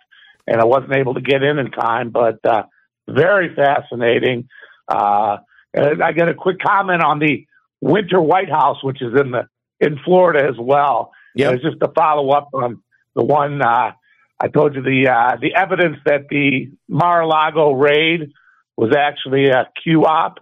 [0.47, 2.65] and I wasn't able to get in in time, but uh,
[3.09, 4.49] very fascinating.
[4.87, 5.39] Uh,
[5.75, 7.47] and I got a quick comment on the
[7.81, 9.49] Winter White House, which is in the
[9.81, 11.13] in Florida as well.
[11.35, 11.55] Yep.
[11.55, 12.83] It's just to follow up on
[13.15, 13.93] the one uh,
[14.39, 18.33] I told you the uh, the evidence that the Mar-a-Lago raid
[18.77, 20.39] was actually a Q-op.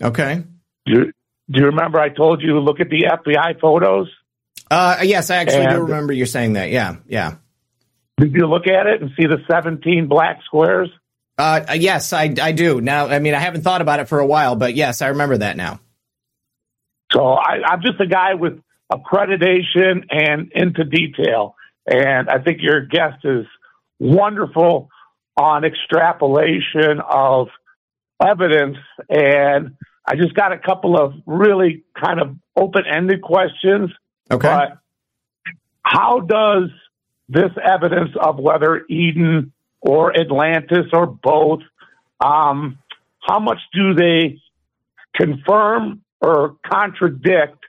[0.00, 0.44] Okay.
[0.86, 1.04] Do you,
[1.50, 4.08] do you remember I told you to look at the FBI photos?
[4.70, 6.70] Uh, yes, I actually do remember you saying that.
[6.70, 7.34] Yeah, yeah.
[8.18, 10.88] Did you look at it and see the 17 black squares?
[11.36, 13.08] Uh, yes, I I do now.
[13.08, 15.56] I mean, I haven't thought about it for a while, but yes, I remember that
[15.56, 15.80] now.
[17.10, 18.60] So I, I'm just a guy with
[18.92, 21.56] accreditation and into detail.
[21.86, 23.46] And I think your guest is
[23.98, 24.88] wonderful
[25.36, 27.48] on extrapolation of
[28.22, 28.76] evidence.
[29.08, 33.90] And I just got a couple of really kind of open ended questions.
[34.30, 34.48] Okay.
[34.48, 34.78] But
[35.82, 36.70] how does
[37.28, 41.60] this evidence of whether Eden or Atlantis or both,
[42.20, 42.78] um,
[43.20, 44.38] how much do they
[45.14, 47.64] confirm or contradict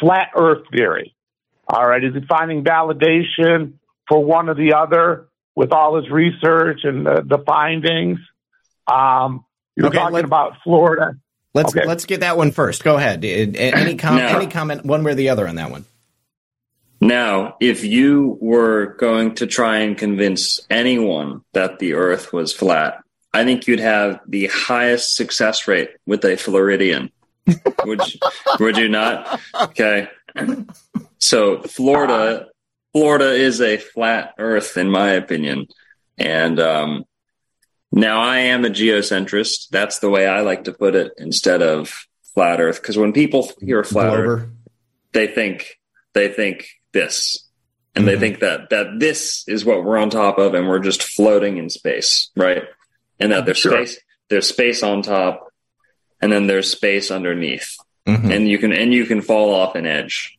[0.00, 1.14] flat Earth theory?
[1.68, 3.74] All right, is he finding validation
[4.08, 8.18] for one or the other with all his research and the, the findings?
[8.86, 9.44] Um,
[9.76, 11.14] you're Okay, talking let- about Florida.
[11.54, 11.86] Let's Okay.
[11.86, 12.82] let's get that one first.
[12.82, 13.22] Go ahead.
[13.26, 14.26] Any com- No.
[14.26, 15.84] any comment one way or the other on that one?
[17.00, 22.98] Now, if you were going to try and convince anyone that the earth was flat,
[23.34, 27.10] I think you'd have the highest success rate with a Floridian.
[27.84, 28.20] Would you,
[28.60, 29.40] would you not?
[29.54, 30.08] Okay.
[31.18, 32.46] So Florida
[32.92, 35.66] Florida is a flat earth in my opinion.
[36.18, 37.04] And um
[37.90, 39.68] now I am a geocentrist.
[39.70, 43.50] That's the way I like to put it instead of flat earth because when people
[43.60, 44.48] hear flat earth
[45.12, 45.78] they think
[46.14, 47.46] they think this
[47.94, 51.02] and they think that that this is what we're on top of and we're just
[51.02, 52.62] floating in space right
[53.20, 53.72] and that there's Sure.
[53.84, 53.98] space
[54.30, 55.51] there's space on top
[56.22, 57.76] and then there's space underneath
[58.06, 58.34] Mhm.
[58.34, 60.36] and you can and you can fall off an edge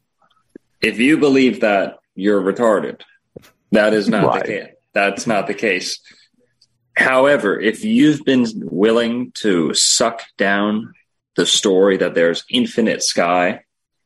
[0.82, 3.02] if you believe that you're retarded
[3.72, 4.42] that is not Right.
[4.46, 6.00] the case that's not the case
[6.96, 10.94] however if you've been willing to suck down
[11.36, 13.62] the story that there's infinite sky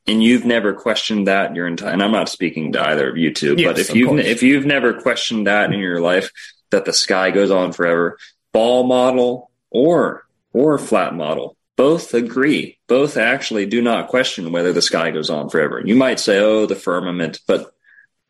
[0.06, 3.34] and you've never questioned that your entire and I'm not speaking to either of you
[3.34, 4.26] two, Yes, but if you've course.
[4.26, 6.32] if you've never questioned that in your life
[6.70, 8.18] that the sky goes on forever,
[8.54, 12.80] ball model or or flat model, both agree.
[12.88, 15.82] Both actually do not question whether the sky goes on forever.
[15.86, 17.72] You might say, oh, the firmament, but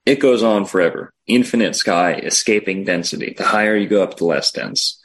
[0.06, 1.14] it goes on forever.
[1.26, 3.34] Infinite sky, escaping density.
[3.36, 5.02] The higher you go up, the less dense.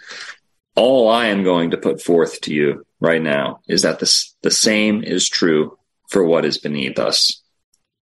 [0.75, 4.51] All I am going to put forth to you right now is that this, the
[4.51, 5.79] same is true
[6.09, 7.41] for what is beneath us.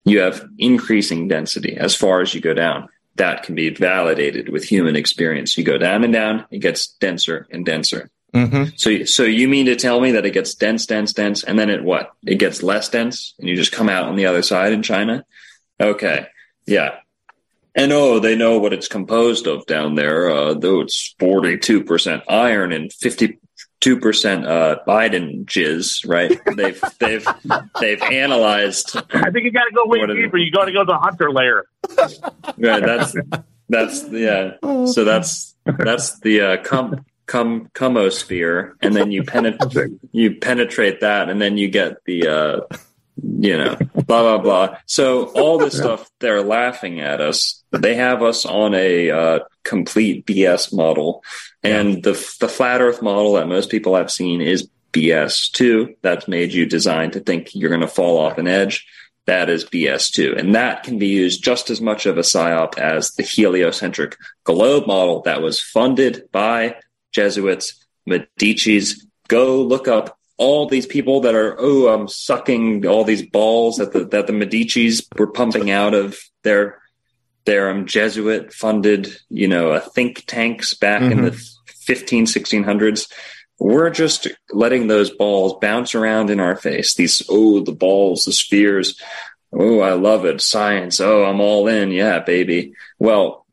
[0.05, 2.89] You have increasing density as far as you go down.
[3.17, 5.59] That can be validated with human experience.
[5.59, 8.11] You go down and down, it gets denser and denser.
[8.35, 8.73] Mhm.
[8.79, 11.69] So, so you mean to tell me that it gets dense, dense, dense, and then
[11.71, 12.13] it what?
[12.25, 15.25] It gets less dense, and you just come out on the other side in China?
[15.81, 16.27] Okay,
[16.67, 16.97] yeah.
[17.75, 20.29] And oh, they know what it's composed of down there.
[20.31, 26.39] Uh, though it's forty-two percent iron and fifty-two percent uh, Biden jizz, right?
[26.57, 27.27] They've they've
[27.81, 28.97] they've analyzed.
[28.97, 30.23] I think you got to go way What is it?
[30.23, 30.37] deeper.
[30.39, 31.65] You got to go to the hunter layer.
[32.59, 33.15] Right, that's
[33.69, 34.55] that's yeah.
[34.87, 41.29] So that's that's the uh, cum cum cumosphere, and then you penetrate you penetrate that,
[41.31, 42.77] and then you get the uh,
[43.23, 44.77] you know, blah blah blah.
[44.87, 47.63] So all this stuff they're laughing at us.
[47.71, 51.23] They have us on a uh, complete BS model,
[51.63, 55.95] and the the flat Earth model that most people have seen is BS too.
[56.03, 58.87] That's made you designed to think you're going to fall off an edge.
[59.27, 62.77] That is BS too, and that can be used just as much of a psyop
[62.79, 66.75] as the heliocentric globe model that was funded by
[67.13, 69.07] Jesuits, Medici's.
[69.29, 73.93] Go look up all these people that are oh I'm sucking all these balls that
[73.93, 76.81] the that the Medici's were pumping out of their
[77.45, 81.13] their um, Jesuit funded you know uh, think tanks back mm-hmm.
[81.13, 81.45] in the
[81.83, 83.13] 15 1600s
[83.59, 86.95] we're just letting those balls bounce around in our face.
[86.95, 88.99] These oh the balls the spheres
[89.53, 90.41] oh I love it.
[90.41, 91.01] Science.
[91.01, 91.91] Oh I'm all in.
[91.91, 92.73] Yeah baby.
[92.99, 93.45] Well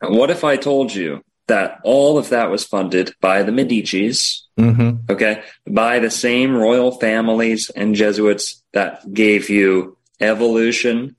[0.00, 5.10] what if I told you that all of that was funded by the Medici's Mm-hmm.
[5.10, 5.42] Okay.
[5.68, 11.16] By the same royal families and Jesuits that gave you evolution.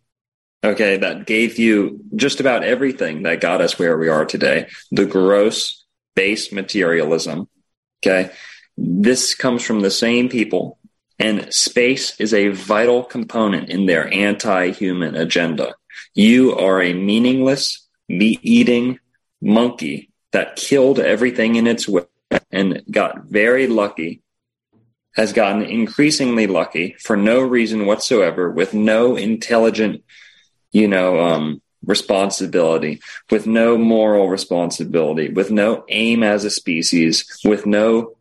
[0.64, 0.98] Okay.
[0.98, 4.68] That gave you just about everything that got us where we are today.
[4.92, 5.86] The gross
[6.16, 7.48] base materialism.
[8.04, 8.32] Okay.
[8.76, 10.80] This comes from the same people
[11.20, 15.74] and space is a vital component in their anti-human agenda.
[16.14, 19.00] You are a meaningless, meat-eating
[19.42, 22.04] monkey that killed everything in its way
[22.52, 24.22] and got very lucky,
[25.16, 30.04] has gotten increasingly lucky for no reason whatsoever, with no intelligent,
[30.72, 33.02] you know, um, responsibility,
[33.32, 38.16] with no moral responsibility, with no aim as a species, with no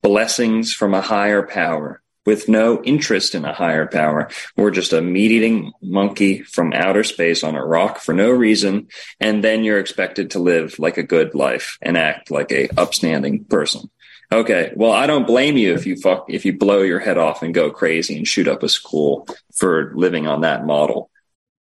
[0.00, 4.30] blessings from a higher power, with no interest in a higher power.
[4.56, 8.88] We're just a meat eating monkey from outer space on a rock for no reason.
[9.20, 13.44] And then you're expected to live like a good life and act like a upstanding
[13.44, 13.90] person.
[14.32, 14.72] Okay.
[14.74, 17.54] Well, I don't blame you if you fuck, if you blow your head off and
[17.54, 21.10] go crazy and shoot up a school for living on that model.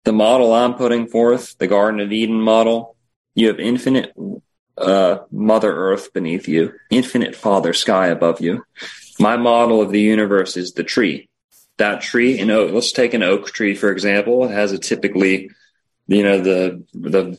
[0.05, 2.95] The model I'm putting forth, the Garden of Eden model,
[3.35, 4.13] you have infinite
[4.77, 8.65] uh, Mother Earth beneath you, infinite Father Sky above you.
[9.19, 11.27] My model of the universe is the tree.
[11.77, 14.45] That tree, in oak, let's take an oak tree for example.
[14.45, 15.51] It has a typically,
[16.07, 17.37] you know, the the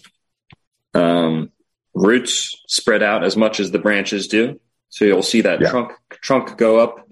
[0.94, 1.50] um,
[1.94, 4.60] roots spread out as much as the branches do.
[4.90, 5.70] So you'll see that yeah.
[5.70, 7.08] trunk trunk go up,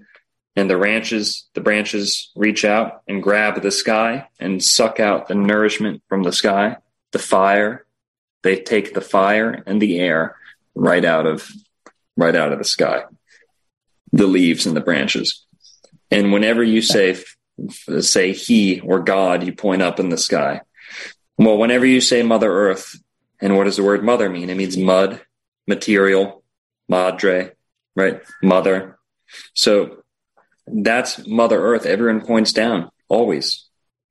[0.55, 5.35] and the branches the branches reach out and grab the sky and suck out the
[5.35, 6.77] nourishment from the sky,
[7.11, 7.85] the fire.
[8.43, 10.35] They take the fire and the air
[10.75, 11.49] right out of
[12.15, 13.03] right out of the sky
[14.11, 15.45] the leaves and the branches.
[16.11, 17.17] And whenever you say
[17.99, 20.61] say he or God, you point up in the sky.
[21.37, 22.99] Well, whenever you say Mother Earth,
[23.41, 24.49] and what does the word mother mean?
[24.49, 25.21] It means mud,
[25.67, 26.43] material,
[26.87, 27.51] madre,
[27.95, 28.21] right?
[28.43, 28.97] Mother.
[29.53, 30.03] So
[30.67, 31.85] that's Mother Earth.
[31.85, 33.65] Everyone points down always,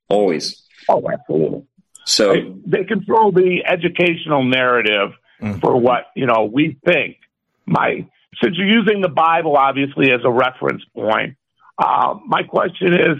[0.08, 0.62] always.
[0.88, 1.64] Oh, absolutely.
[2.04, 5.58] So they, they control the educational narrative mm-hmm.
[5.58, 7.18] for what you know we think.
[7.66, 8.06] My
[8.42, 11.36] since you're using the Bible obviously as a reference point,
[11.78, 13.16] uh, my question is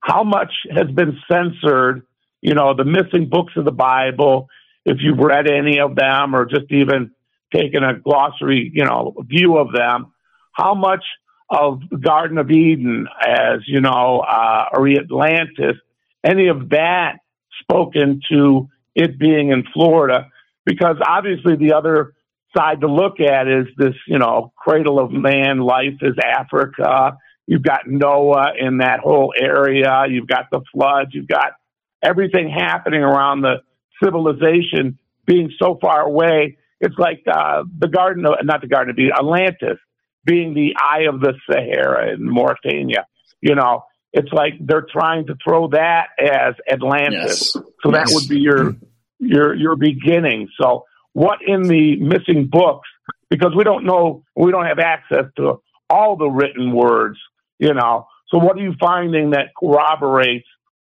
[0.00, 2.06] how much has been censored?
[2.42, 4.48] You know, the missing books of the Bible,
[4.84, 7.10] if you've read any of them or just even
[7.54, 10.12] taken a glossary, you know, view of them,
[10.52, 11.04] how much
[11.48, 15.76] of the Garden of Eden as, you know, uh, or Atlantis,
[16.22, 17.18] any of that
[17.60, 20.30] spoken to it being in Florida?
[20.66, 22.13] Because obviously the other
[22.56, 27.18] side to look at is this, you know, cradle of man life is Africa.
[27.46, 30.04] You've got Noah in that whole area.
[30.08, 31.10] You've got the floods.
[31.12, 31.52] You've got
[32.02, 33.56] everything happening around the
[34.02, 36.56] civilization being so far away.
[36.80, 39.78] It's like uh, the Garden of, not the Garden of Eden, Atlantis
[40.24, 43.06] being the eye of the Sahara in Mauritania.
[43.40, 47.54] You know, it's like they're trying to throw that as Atlantis.
[47.54, 47.64] Yes.
[47.82, 48.74] So that would be your
[49.18, 50.48] your your beginning.
[50.60, 50.84] So
[51.14, 52.88] what in the missing books
[53.30, 55.60] because we don't know, we don't have access to
[55.90, 57.18] all the written words,
[57.58, 58.06] you know.
[58.28, 60.46] So, what are you finding that corroborates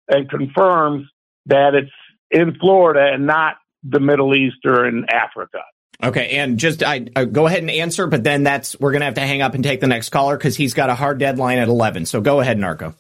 [0.08, 1.08] and confirms
[1.48, 1.92] that it's
[2.32, 5.60] in Florida and not the Middle East or in Africa?
[6.04, 9.14] Okay, and just I, I, go ahead and answer, but then that's we're gonna have
[9.16, 11.68] to hang up and take the next caller because he's got a hard deadline at
[11.68, 12.06] eleven.
[12.06, 12.96] So go ahead, Narco.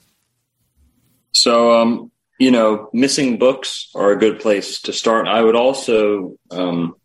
[1.33, 5.27] So, um, you know, missing books are a good place to start.
[5.27, 6.95] I would also um,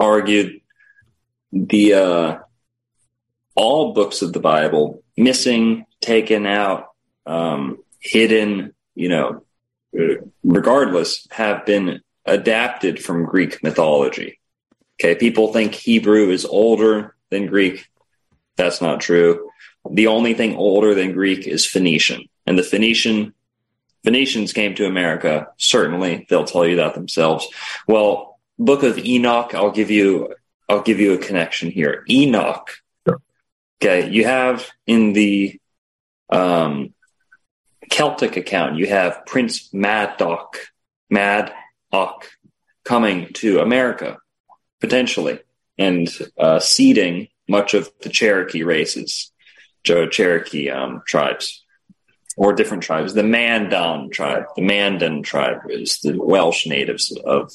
[0.00, 0.60] argued
[1.52, 2.38] the uh,
[3.54, 6.86] all books of the Bible missing, taken out,
[7.26, 9.44] um, hidden, you know,
[10.42, 14.38] regardless, have been adapted from Greek mythology.
[15.00, 17.86] Okay, people think Hebrew is older than Greek.
[18.56, 19.48] That's not true.
[19.90, 23.34] the only thing older than Greek is Phoenician, and the Phoenician
[24.04, 25.48] Phoenicians came to America.
[25.58, 27.46] Certainly, they'll tell you that themselves.
[27.86, 28.29] Well,
[28.60, 30.34] Book of Enoch, I'll give you
[30.68, 32.04] I'll give you a connection here.
[32.10, 32.70] Enoch.
[33.82, 35.58] Okay, you have in the
[36.28, 36.92] um,
[37.88, 40.56] Celtic account, you have Prince Madoc,
[41.10, 42.26] Madoc
[42.84, 44.18] coming to America
[44.78, 45.40] potentially
[45.78, 49.32] and uh, seeding much of the Cherokee races,
[49.84, 51.64] Joe Cherokee um, tribes
[52.36, 53.14] or different tribes.
[53.14, 57.52] The Mandan tribe, the Mandan tribe is the Welsh natives of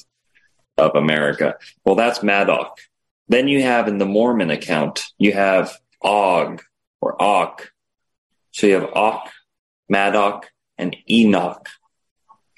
[0.77, 1.55] of America.
[1.83, 2.79] Well, that's Madoc.
[3.27, 6.61] Then you have in the Mormon account, you have Og
[7.01, 7.61] or Og.
[8.51, 9.27] So you have Og,
[9.89, 10.45] Madoc,
[10.77, 11.67] and Enoch,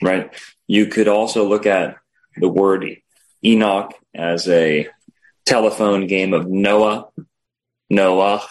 [0.02, 0.34] right?
[0.68, 1.98] You could also look at
[2.36, 2.86] the word
[3.44, 4.90] Enoch as a
[5.46, 7.08] telephone game of Noah,
[7.90, 8.46] Noah,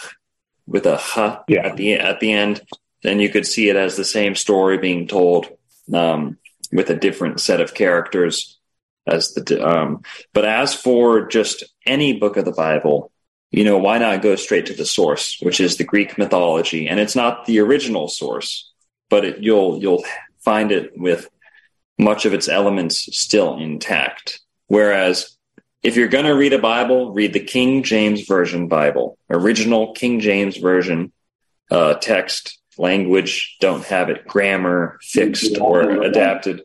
[0.67, 1.67] with a h yeah.
[1.67, 2.63] at the at the end.
[3.03, 5.47] Then you could see it as the same story being told
[5.93, 6.39] um,
[6.73, 8.56] with a different set of characters
[9.07, 10.03] as the um,
[10.33, 13.11] but as for just any book of the bible
[13.51, 16.89] you know why not go straight to the source which is the greek mythology.
[16.89, 18.73] And it's not the original source
[19.09, 20.05] but it, you'll you'll
[20.41, 21.29] find it with
[21.99, 24.41] much of its elements still intact.
[24.67, 25.37] Whereas
[25.83, 30.19] if you're going to read a bible read the king james version bible original king
[30.19, 31.13] james version
[31.71, 36.63] uh, text language don't have it grammar fixed or adapted.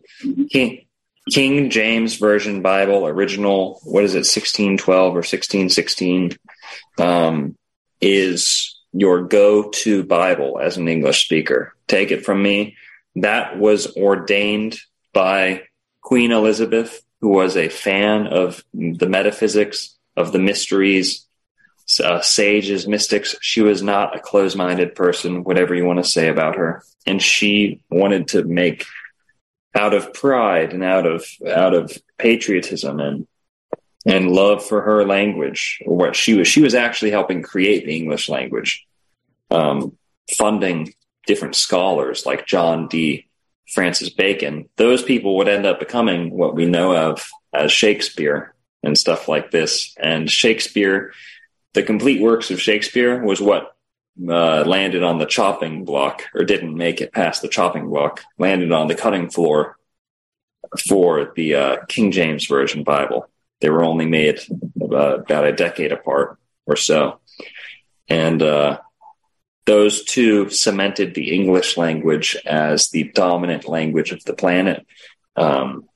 [0.49, 0.85] King
[1.29, 6.37] King James Version Bible, original, what is it, 1612 or 1616,
[6.97, 7.55] um,
[7.99, 11.75] is your go to Bible as an English speaker.
[11.87, 12.75] Take it from me.
[13.15, 14.77] That was ordained
[15.13, 15.63] by
[16.01, 21.27] Queen Elizabeth, who was a fan of the metaphysics, of the mysteries,
[22.03, 23.35] uh, sages, mystics.
[23.41, 26.83] She was not a closed minded person, whatever you want to say about her.
[27.05, 28.85] And she wanted to make
[29.75, 33.27] out of pride and out of out of patriotism and
[34.05, 37.95] and love for her language or what she was she was actually helping create the
[37.95, 38.85] english language
[39.51, 39.97] um,
[40.37, 40.93] funding
[41.25, 43.27] different scholars like john Dee.
[43.71, 44.67] Francis bacon.
[44.75, 48.53] Those people would end up becoming what we know of as shakespeare
[48.83, 49.95] and stuff like this.
[49.97, 51.13] And shakespeare
[51.73, 53.75] the complete works of shakespeare was what
[54.27, 58.71] uh, landed on the chopping block or didn't make it past the chopping block, landed
[58.71, 59.77] on the cutting floor
[60.87, 63.27] for the uh, King James Version Bible.
[63.61, 64.39] They were only made
[64.79, 67.19] about a decade apart or so.
[68.07, 68.79] And uh,
[69.65, 74.85] those two cemented the English language as the dominant language of the planet.
[75.35, 75.87] Um,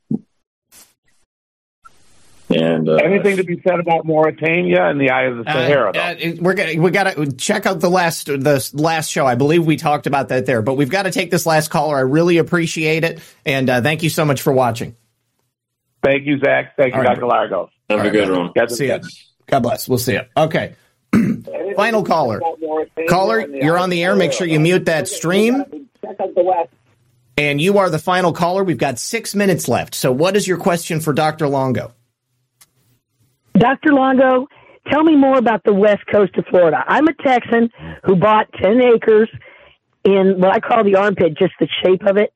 [2.55, 5.91] and uh, anything to be said about Mauritania and the Eye of the uh, Sahara?
[5.91, 9.25] Uh, we're gonna we got to check out the last the last show.
[9.25, 11.97] I believe we talked about that there, but we've got to take this last caller.
[11.97, 14.95] I really appreciate it, and uh, thank you so much for watching.
[16.03, 16.75] Thank you, Zach.
[16.77, 17.15] Thank you, right.
[17.15, 17.25] Dr.
[17.25, 17.69] Largo.
[17.89, 18.53] Have All a good right.
[18.55, 18.69] one.
[18.69, 18.99] See you.
[19.47, 19.89] God bless.
[19.89, 20.21] We'll see you.
[20.37, 20.75] Okay.
[21.75, 22.41] Final caller.
[23.09, 24.15] Caller, you're on the air.
[24.15, 25.87] Make sure you mute that stream.
[27.37, 28.63] And you are the final caller.
[28.63, 29.93] We've got six minutes left.
[29.93, 31.49] So, what is your question for Dr.
[31.49, 31.93] Longo?
[33.57, 33.93] Dr.
[33.93, 34.47] Longo,
[34.91, 36.83] tell me more about the west coast of Florida.
[36.87, 37.69] I'm a Texan
[38.03, 39.29] who bought 10 acres
[40.03, 42.33] in what I call the armpit, just the shape of it.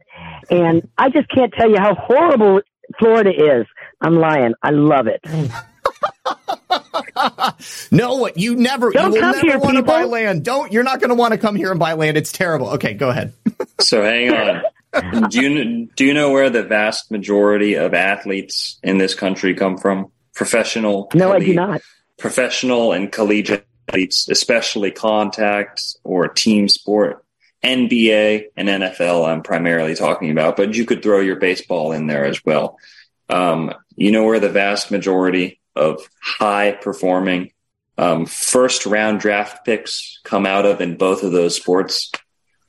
[0.50, 2.62] And I just can't tell you how horrible
[2.98, 3.68] Florida is.
[4.02, 4.54] I'm lying.
[4.64, 5.22] I love it.
[7.92, 10.46] no, what you never Don't you will never want to buy land.
[10.46, 12.18] Don't you're not going to want to come here and buy land.
[12.18, 12.70] It's terrible.
[12.72, 13.34] Okay, go ahead.
[13.82, 15.30] so hang on.
[15.30, 19.78] do you do you know where the vast majority of athletes in this country come
[19.78, 20.12] from?
[20.40, 21.10] Professional.
[21.14, 21.82] No, I do not.
[22.18, 27.26] Professional and collegiate athletes, especially contact or team sport.
[27.62, 32.24] NBA and NFL, I'm primarily talking about, but you could throw your baseball in there
[32.24, 32.78] as well.
[33.28, 37.52] Um, you know where the vast majority of high performing
[37.98, 42.12] um, first round draft picks come out of in both of those sports?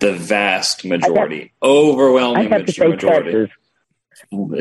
[0.00, 3.52] The vast majority, overwhelming majority.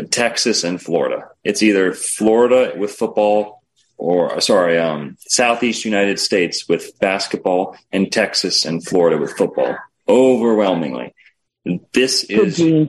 [0.10, 0.64] Texas.
[0.64, 1.30] And Florida.
[1.44, 3.60] It's either Florida with football
[3.98, 9.78] or sorry, um, Southeast United States with basketball and Texas and Florida with football.
[10.08, 11.14] Overwhelmingly.
[11.94, 12.88] This is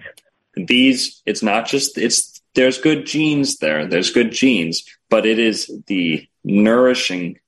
[0.54, 3.86] these it's not just it's there's good genes there.
[3.86, 7.38] There's good genes, but it is the nourishing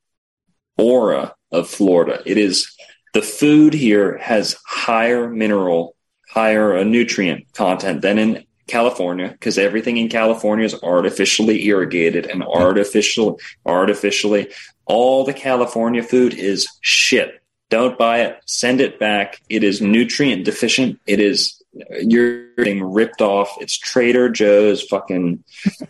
[0.77, 2.21] aura of Florida.
[2.27, 2.75] It is
[3.15, 5.95] the food here has higher mineral,
[6.29, 12.43] higher uh, nutrient content than in California because everything in California is artificially irrigated and
[12.43, 14.49] artificial artificially
[14.87, 18.37] all the California food is shit Don't buy it.
[18.45, 19.41] Send it back.
[19.49, 21.01] It is nutrient deficient.
[21.07, 21.63] It is
[22.03, 23.57] you're getting ripped off.
[23.61, 25.43] It's Trader Joe's fucking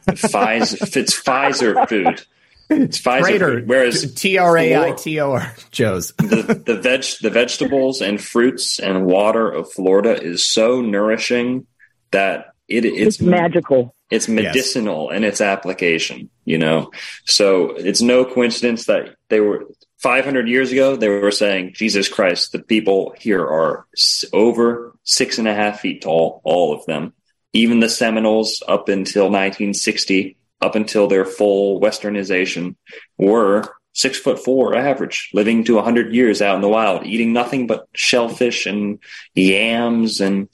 [0.09, 0.97] Pfizer.
[0.97, 2.23] It's Pfizer food.
[2.70, 3.20] It's Pfizer.
[3.20, 3.69] Trader, food.
[3.69, 6.12] Whereas T R A I T O R, Joe's.
[6.19, 11.66] the the veg the vegetables and fruits and water of Florida is so nourishing
[12.12, 13.94] that it it's, It's magical.
[14.11, 16.90] it's medicinal in its application, you know.
[17.27, 19.66] So it's no coincidence that they were
[19.99, 23.86] 500 years ago they were saying, "Jesus Christ, the people here are
[24.32, 27.12] over six and a half feet tall, all of them.
[27.53, 32.77] Even the Seminoles, up until 1960, up until their full Westernization,
[33.19, 37.66] were six foot four average, living to 100 years out in the wild, eating nothing
[37.66, 38.99] but shellfish and
[39.35, 40.49] yams and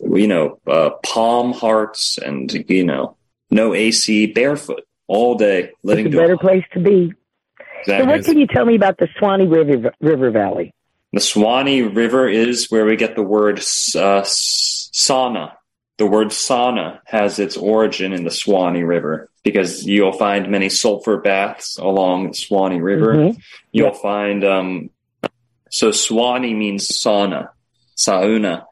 [0.00, 3.16] you know, uh, palm hearts and, you know,
[3.50, 7.12] no AC, barefoot all day, living It's a better place to be.
[7.84, 10.74] So, what can you tell me about the Swanee River River Valley?
[11.12, 15.52] The Swanee River is where we get the word uh, sauna.
[15.96, 21.16] The word sauna has its origin in the Swanee River because you'll find many sulfur
[21.16, 23.14] baths along the Swanee River.
[23.14, 23.38] Mhm.
[23.72, 24.90] You'll find, um,
[25.70, 27.48] so Swanee means sauna,
[27.96, 28.64] sauna,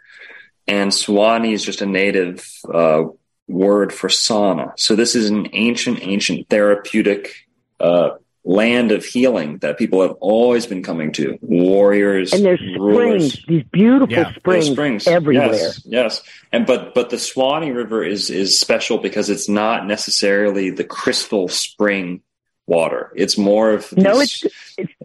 [0.68, 3.04] and Swanee is just a native uh,
[3.48, 4.72] word for sauna.
[4.78, 7.34] So this is an ancient, ancient therapeutic
[7.78, 8.10] uh,
[8.44, 11.38] land of healing that people have always been coming to.
[11.42, 13.32] Warriors, And there's rulers.
[13.34, 15.52] springs, these beautiful Yeah, springs, springs everywhere.
[15.54, 16.22] Yes, yes,
[16.52, 21.48] and but but the Swanee River is is special because it's not necessarily the crystal
[21.48, 22.22] spring
[22.66, 23.12] water.
[23.16, 24.44] It's more of No, this-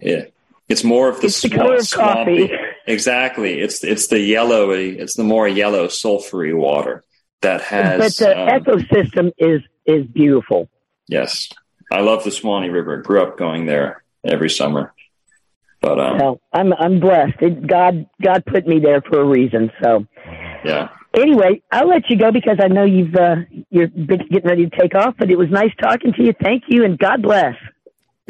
[0.02, 0.26] yeah.
[0.70, 2.50] It's more of the, It's the color of swampy.
[2.92, 3.60] Exactly.
[3.62, 5.00] It's it's the yellowy.
[5.00, 7.04] It's the more yellow sulfury water
[7.42, 8.00] that has.
[8.00, 10.70] but the um, ecosystem is is beautiful.
[11.08, 11.50] yes,
[11.92, 12.98] I love the Swanee River.
[12.98, 14.94] Grew up going there every summer.
[15.80, 17.42] But um, Well, I'm I'm blessed.
[17.42, 19.72] It, God God put me there for a reason.
[19.82, 20.06] So
[20.66, 20.90] yeah.
[21.14, 23.38] anyway, I'll let you go because I know you've uh,
[23.70, 25.16] you're getting ready to take off.
[25.18, 26.34] But it was nice talking to you.
[26.44, 27.56] Thank you, and God bless.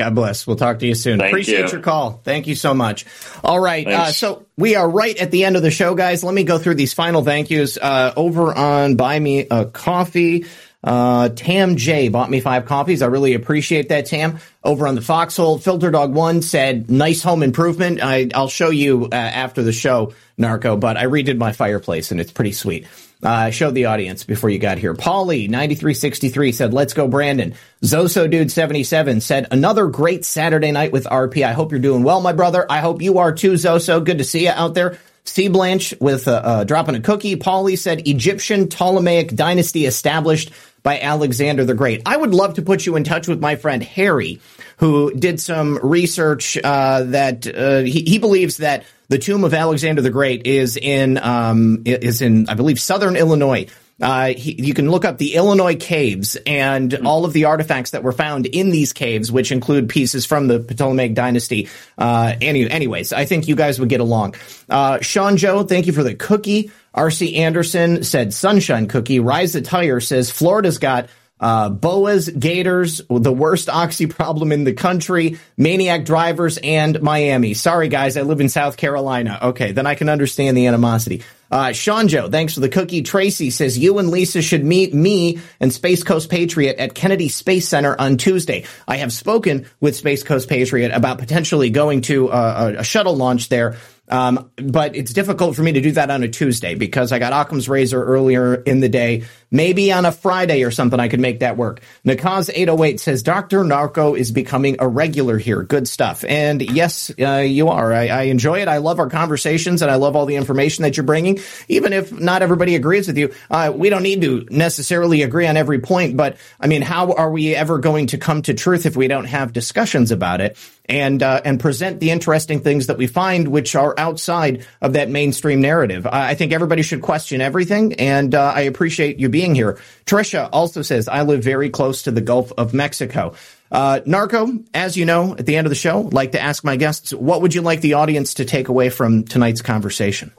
[0.02, 0.48] God bless.
[0.48, 1.19] We'll talk to you soon.
[1.19, 1.73] Thank Appreciate you.
[1.73, 2.22] your call.
[2.23, 3.06] Thank you so much.
[3.44, 3.86] All right.
[3.86, 6.23] Uh, so we are right at the end of the show, guys.
[6.23, 7.78] Let me go through these final thank yous.
[7.78, 10.45] Uh, over on Buy Me a Coffee.
[10.84, 13.03] Uh, Tam J bought me five coffees.
[13.03, 14.40] I really appreciate that, Tam.
[14.64, 17.99] Over on the Foxhole, Filter Dog One said, nice home improvement.
[18.02, 22.19] I, I'll show you uh, after the show, Narco, but I redid my fireplace and
[22.19, 22.88] it's pretty sweet.
[23.23, 24.93] Uh, I showed the audience before you got here.
[24.93, 27.53] Paulie, 9363 said, let's go, Brandon.
[27.84, 31.45] Zoso Dude 77 said, another great Saturday night with RP.
[31.45, 32.65] I hope you're doing well, my brother.
[32.69, 34.03] I hope you are too, Zoso.
[34.03, 34.98] Good to see you out there.
[35.23, 35.49] C.
[35.49, 37.35] Blanche with uh, uh, dropping a cookie.
[37.35, 40.52] Paulie said, Egyptian Ptolemaic dynasty established
[40.84, 42.02] by Alexander the Great.
[42.06, 44.41] I would love to put you in touch with my friend Harry,
[44.82, 50.02] who did some research uh, that uh, he, he believes that the tomb of Alexander
[50.02, 53.68] the Great is in um, is in I believe southern Illinois.
[54.02, 58.02] Uh, he, you can look up the Illinois caves and all of the artifacts that
[58.02, 61.70] were found in these caves, which include pieces from the Ptolemaic dynasty.
[61.99, 64.34] Uh, any, anyways, I think you guys would get along.
[64.68, 66.72] Uh, Sean Joe, thank you for the cookie.
[66.95, 67.36] R.C.
[67.36, 69.20] Anderson said sunshine cookie.
[69.20, 71.08] Rise the Tire says Florida's got
[71.42, 77.56] uh, boas, gators, the worst oxy problem in the country, maniac drivers, and Miami.
[77.56, 79.40] Sorry, guys, I live in South Carolina.
[79.42, 81.24] Okay, then I can understand the animosity.
[81.50, 83.02] Uh, Sean Joe, thanks for the cookie.
[83.02, 87.68] Tracy says you and Lisa should meet me and Space Coast Patriot at Kennedy Space
[87.68, 88.64] Center on Tuesday.
[88.88, 93.18] I have spoken with Space Coast Patriot about potentially going to uh, a, a shuttle
[93.18, 93.76] launch there.
[94.08, 97.34] Um, but it's difficult for me to do that on a Tuesday because I got
[97.34, 99.24] Occam's razor earlier in the day.
[99.52, 101.82] Maybe on a Friday or something I could make that work.
[102.06, 103.64] Nakaz 808 says Dr.
[103.65, 105.61] Narco is becoming a regular here.
[105.64, 106.23] Good stuff.
[106.23, 107.91] And yes, uh, you are.
[107.91, 108.69] I, I enjoy it.
[108.69, 111.40] I love our conversations and I love all the information that you're bringing.
[111.68, 115.57] Even if not everybody agrees with you, uh, we don't need to necessarily agree on
[115.57, 116.15] every point.
[116.15, 119.26] But I mean, how are we ever going to come to truth if we don't
[119.26, 120.57] have discussions about it?
[120.91, 125.10] and uh, and present the interesting things that we find, which are outside of that
[125.10, 126.06] mainstream narrative.
[126.06, 129.80] I, think everybody should question everything, and uh, I appreciate you being here.
[130.06, 133.34] Trisha also says I live very close to the Gulf of Mexico.
[133.72, 136.76] Uh, Narco, as you know, at the end of the show, like to ask my
[136.76, 140.32] guests, what would you like the audience to take away from tonight's conversation?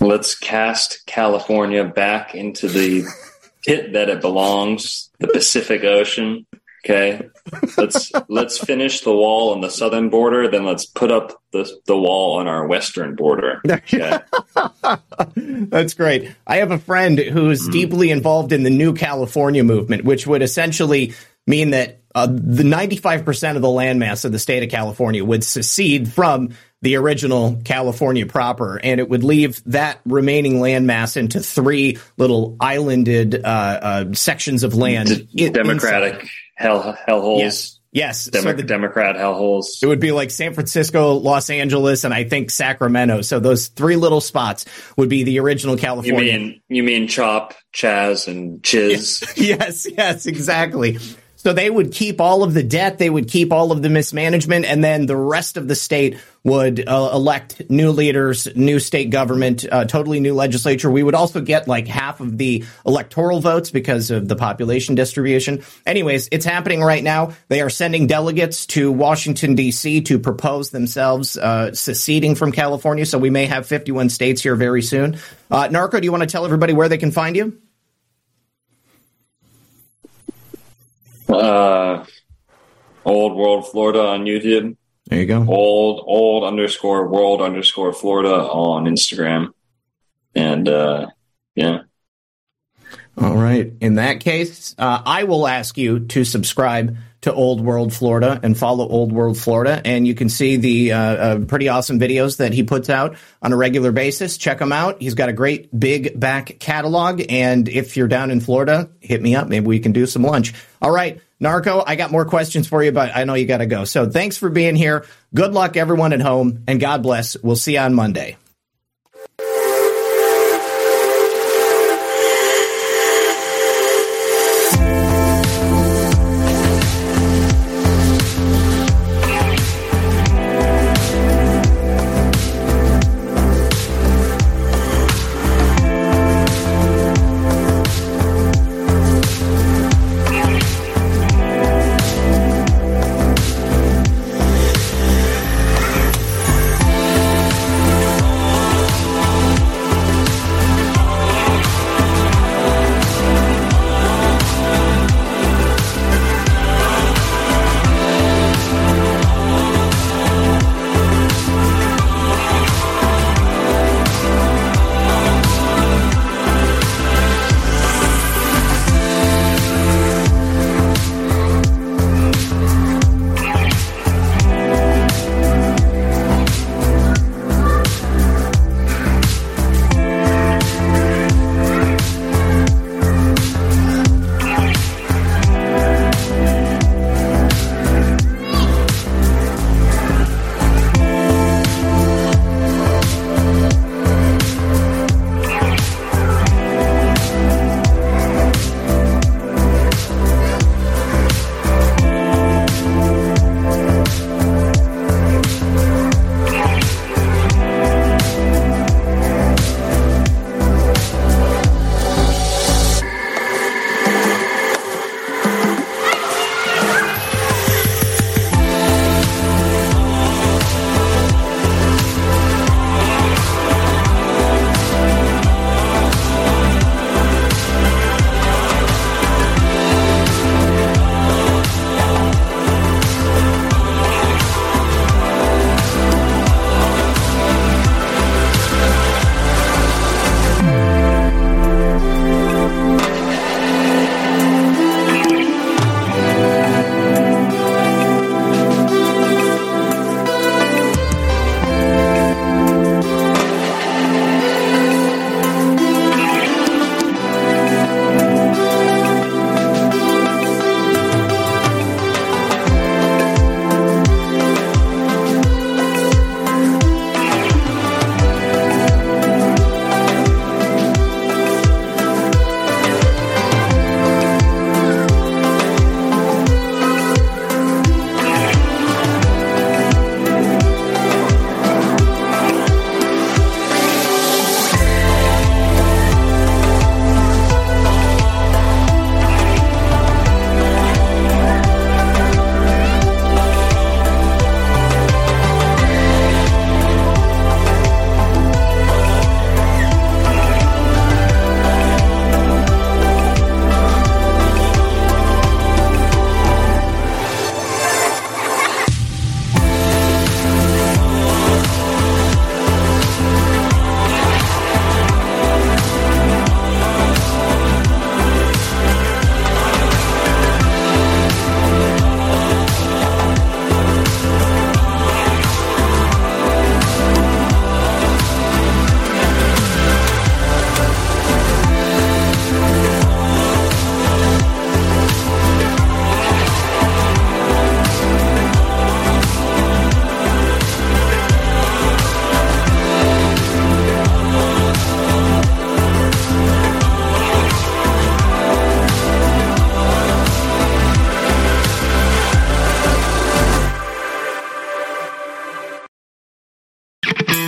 [0.00, 3.04] Let's cast California back into the
[3.64, 6.46] pit that it belongs, the Pacific Ocean.
[6.84, 7.28] Okay.
[7.76, 11.96] Let's let's finish the wall on the southern border, then let's put up the the
[11.96, 13.60] wall on our western border.
[13.68, 14.18] Okay.
[15.36, 16.32] That's great.
[16.46, 21.14] I have a friend who's deeply involved in the New California movement, which would essentially
[21.46, 26.12] mean that uh, the 95% of the landmass of the state of California would secede
[26.12, 26.50] from
[26.82, 33.36] the original California proper, and it would leave that remaining landmass into three little islanded
[33.36, 35.28] uh, uh, sections of land.
[35.32, 37.38] D- democratic hell hellholes.
[37.40, 37.78] Yes.
[37.94, 39.82] Yes, Demo- so the, Democrat hellholes.
[39.82, 43.20] It would be like San Francisco, Los Angeles, and I think Sacramento.
[43.20, 44.64] So those three little spots
[44.96, 46.32] would be the original California.
[46.32, 49.22] You mean you mean Chop, Chaz, and Chiz?
[49.36, 50.98] yes, yes, exactly.
[51.42, 54.64] So they would keep all of the debt, they would keep all of the mismanagement,
[54.64, 59.64] and then the rest of the state would uh, elect new leaders, new state government,
[59.68, 60.88] uh, totally new legislature.
[60.88, 65.64] We would also get like half of the electoral votes because of the population distribution.
[65.84, 67.32] Anyways, it's happening right now.
[67.48, 70.02] They are sending delegates to Washington, D.C.
[70.02, 73.04] to propose themselves uh, seceding from California.
[73.04, 75.18] So we may have 51 states here very soon.
[75.50, 77.60] Uh, Narco, do you want to tell everybody where they can find you?
[81.32, 82.04] Uh,
[83.04, 84.76] old World Florida on YouTube.
[85.06, 85.44] There you go.
[85.46, 89.52] Old old underscore world underscore Florida on Instagram,
[90.34, 91.08] and uh,
[91.54, 91.82] yeah.
[93.18, 93.72] All right.
[93.80, 98.56] In that case, uh, I will ask you to subscribe to Old World Florida and
[98.56, 99.80] follow Old World Florida.
[99.84, 103.52] And you can see the uh, uh, pretty awesome videos that he puts out on
[103.52, 104.36] a regular basis.
[104.36, 105.00] Check him out.
[105.00, 107.22] He's got a great big back catalog.
[107.28, 109.48] And if you're down in Florida, hit me up.
[109.48, 110.52] Maybe we can do some lunch.
[110.80, 111.20] All right.
[111.38, 113.84] Narco, I got more questions for you, but I know you got to go.
[113.84, 115.04] So thanks for being here.
[115.34, 117.36] Good luck, everyone at home, and God bless.
[117.36, 118.36] We'll see you on Monday.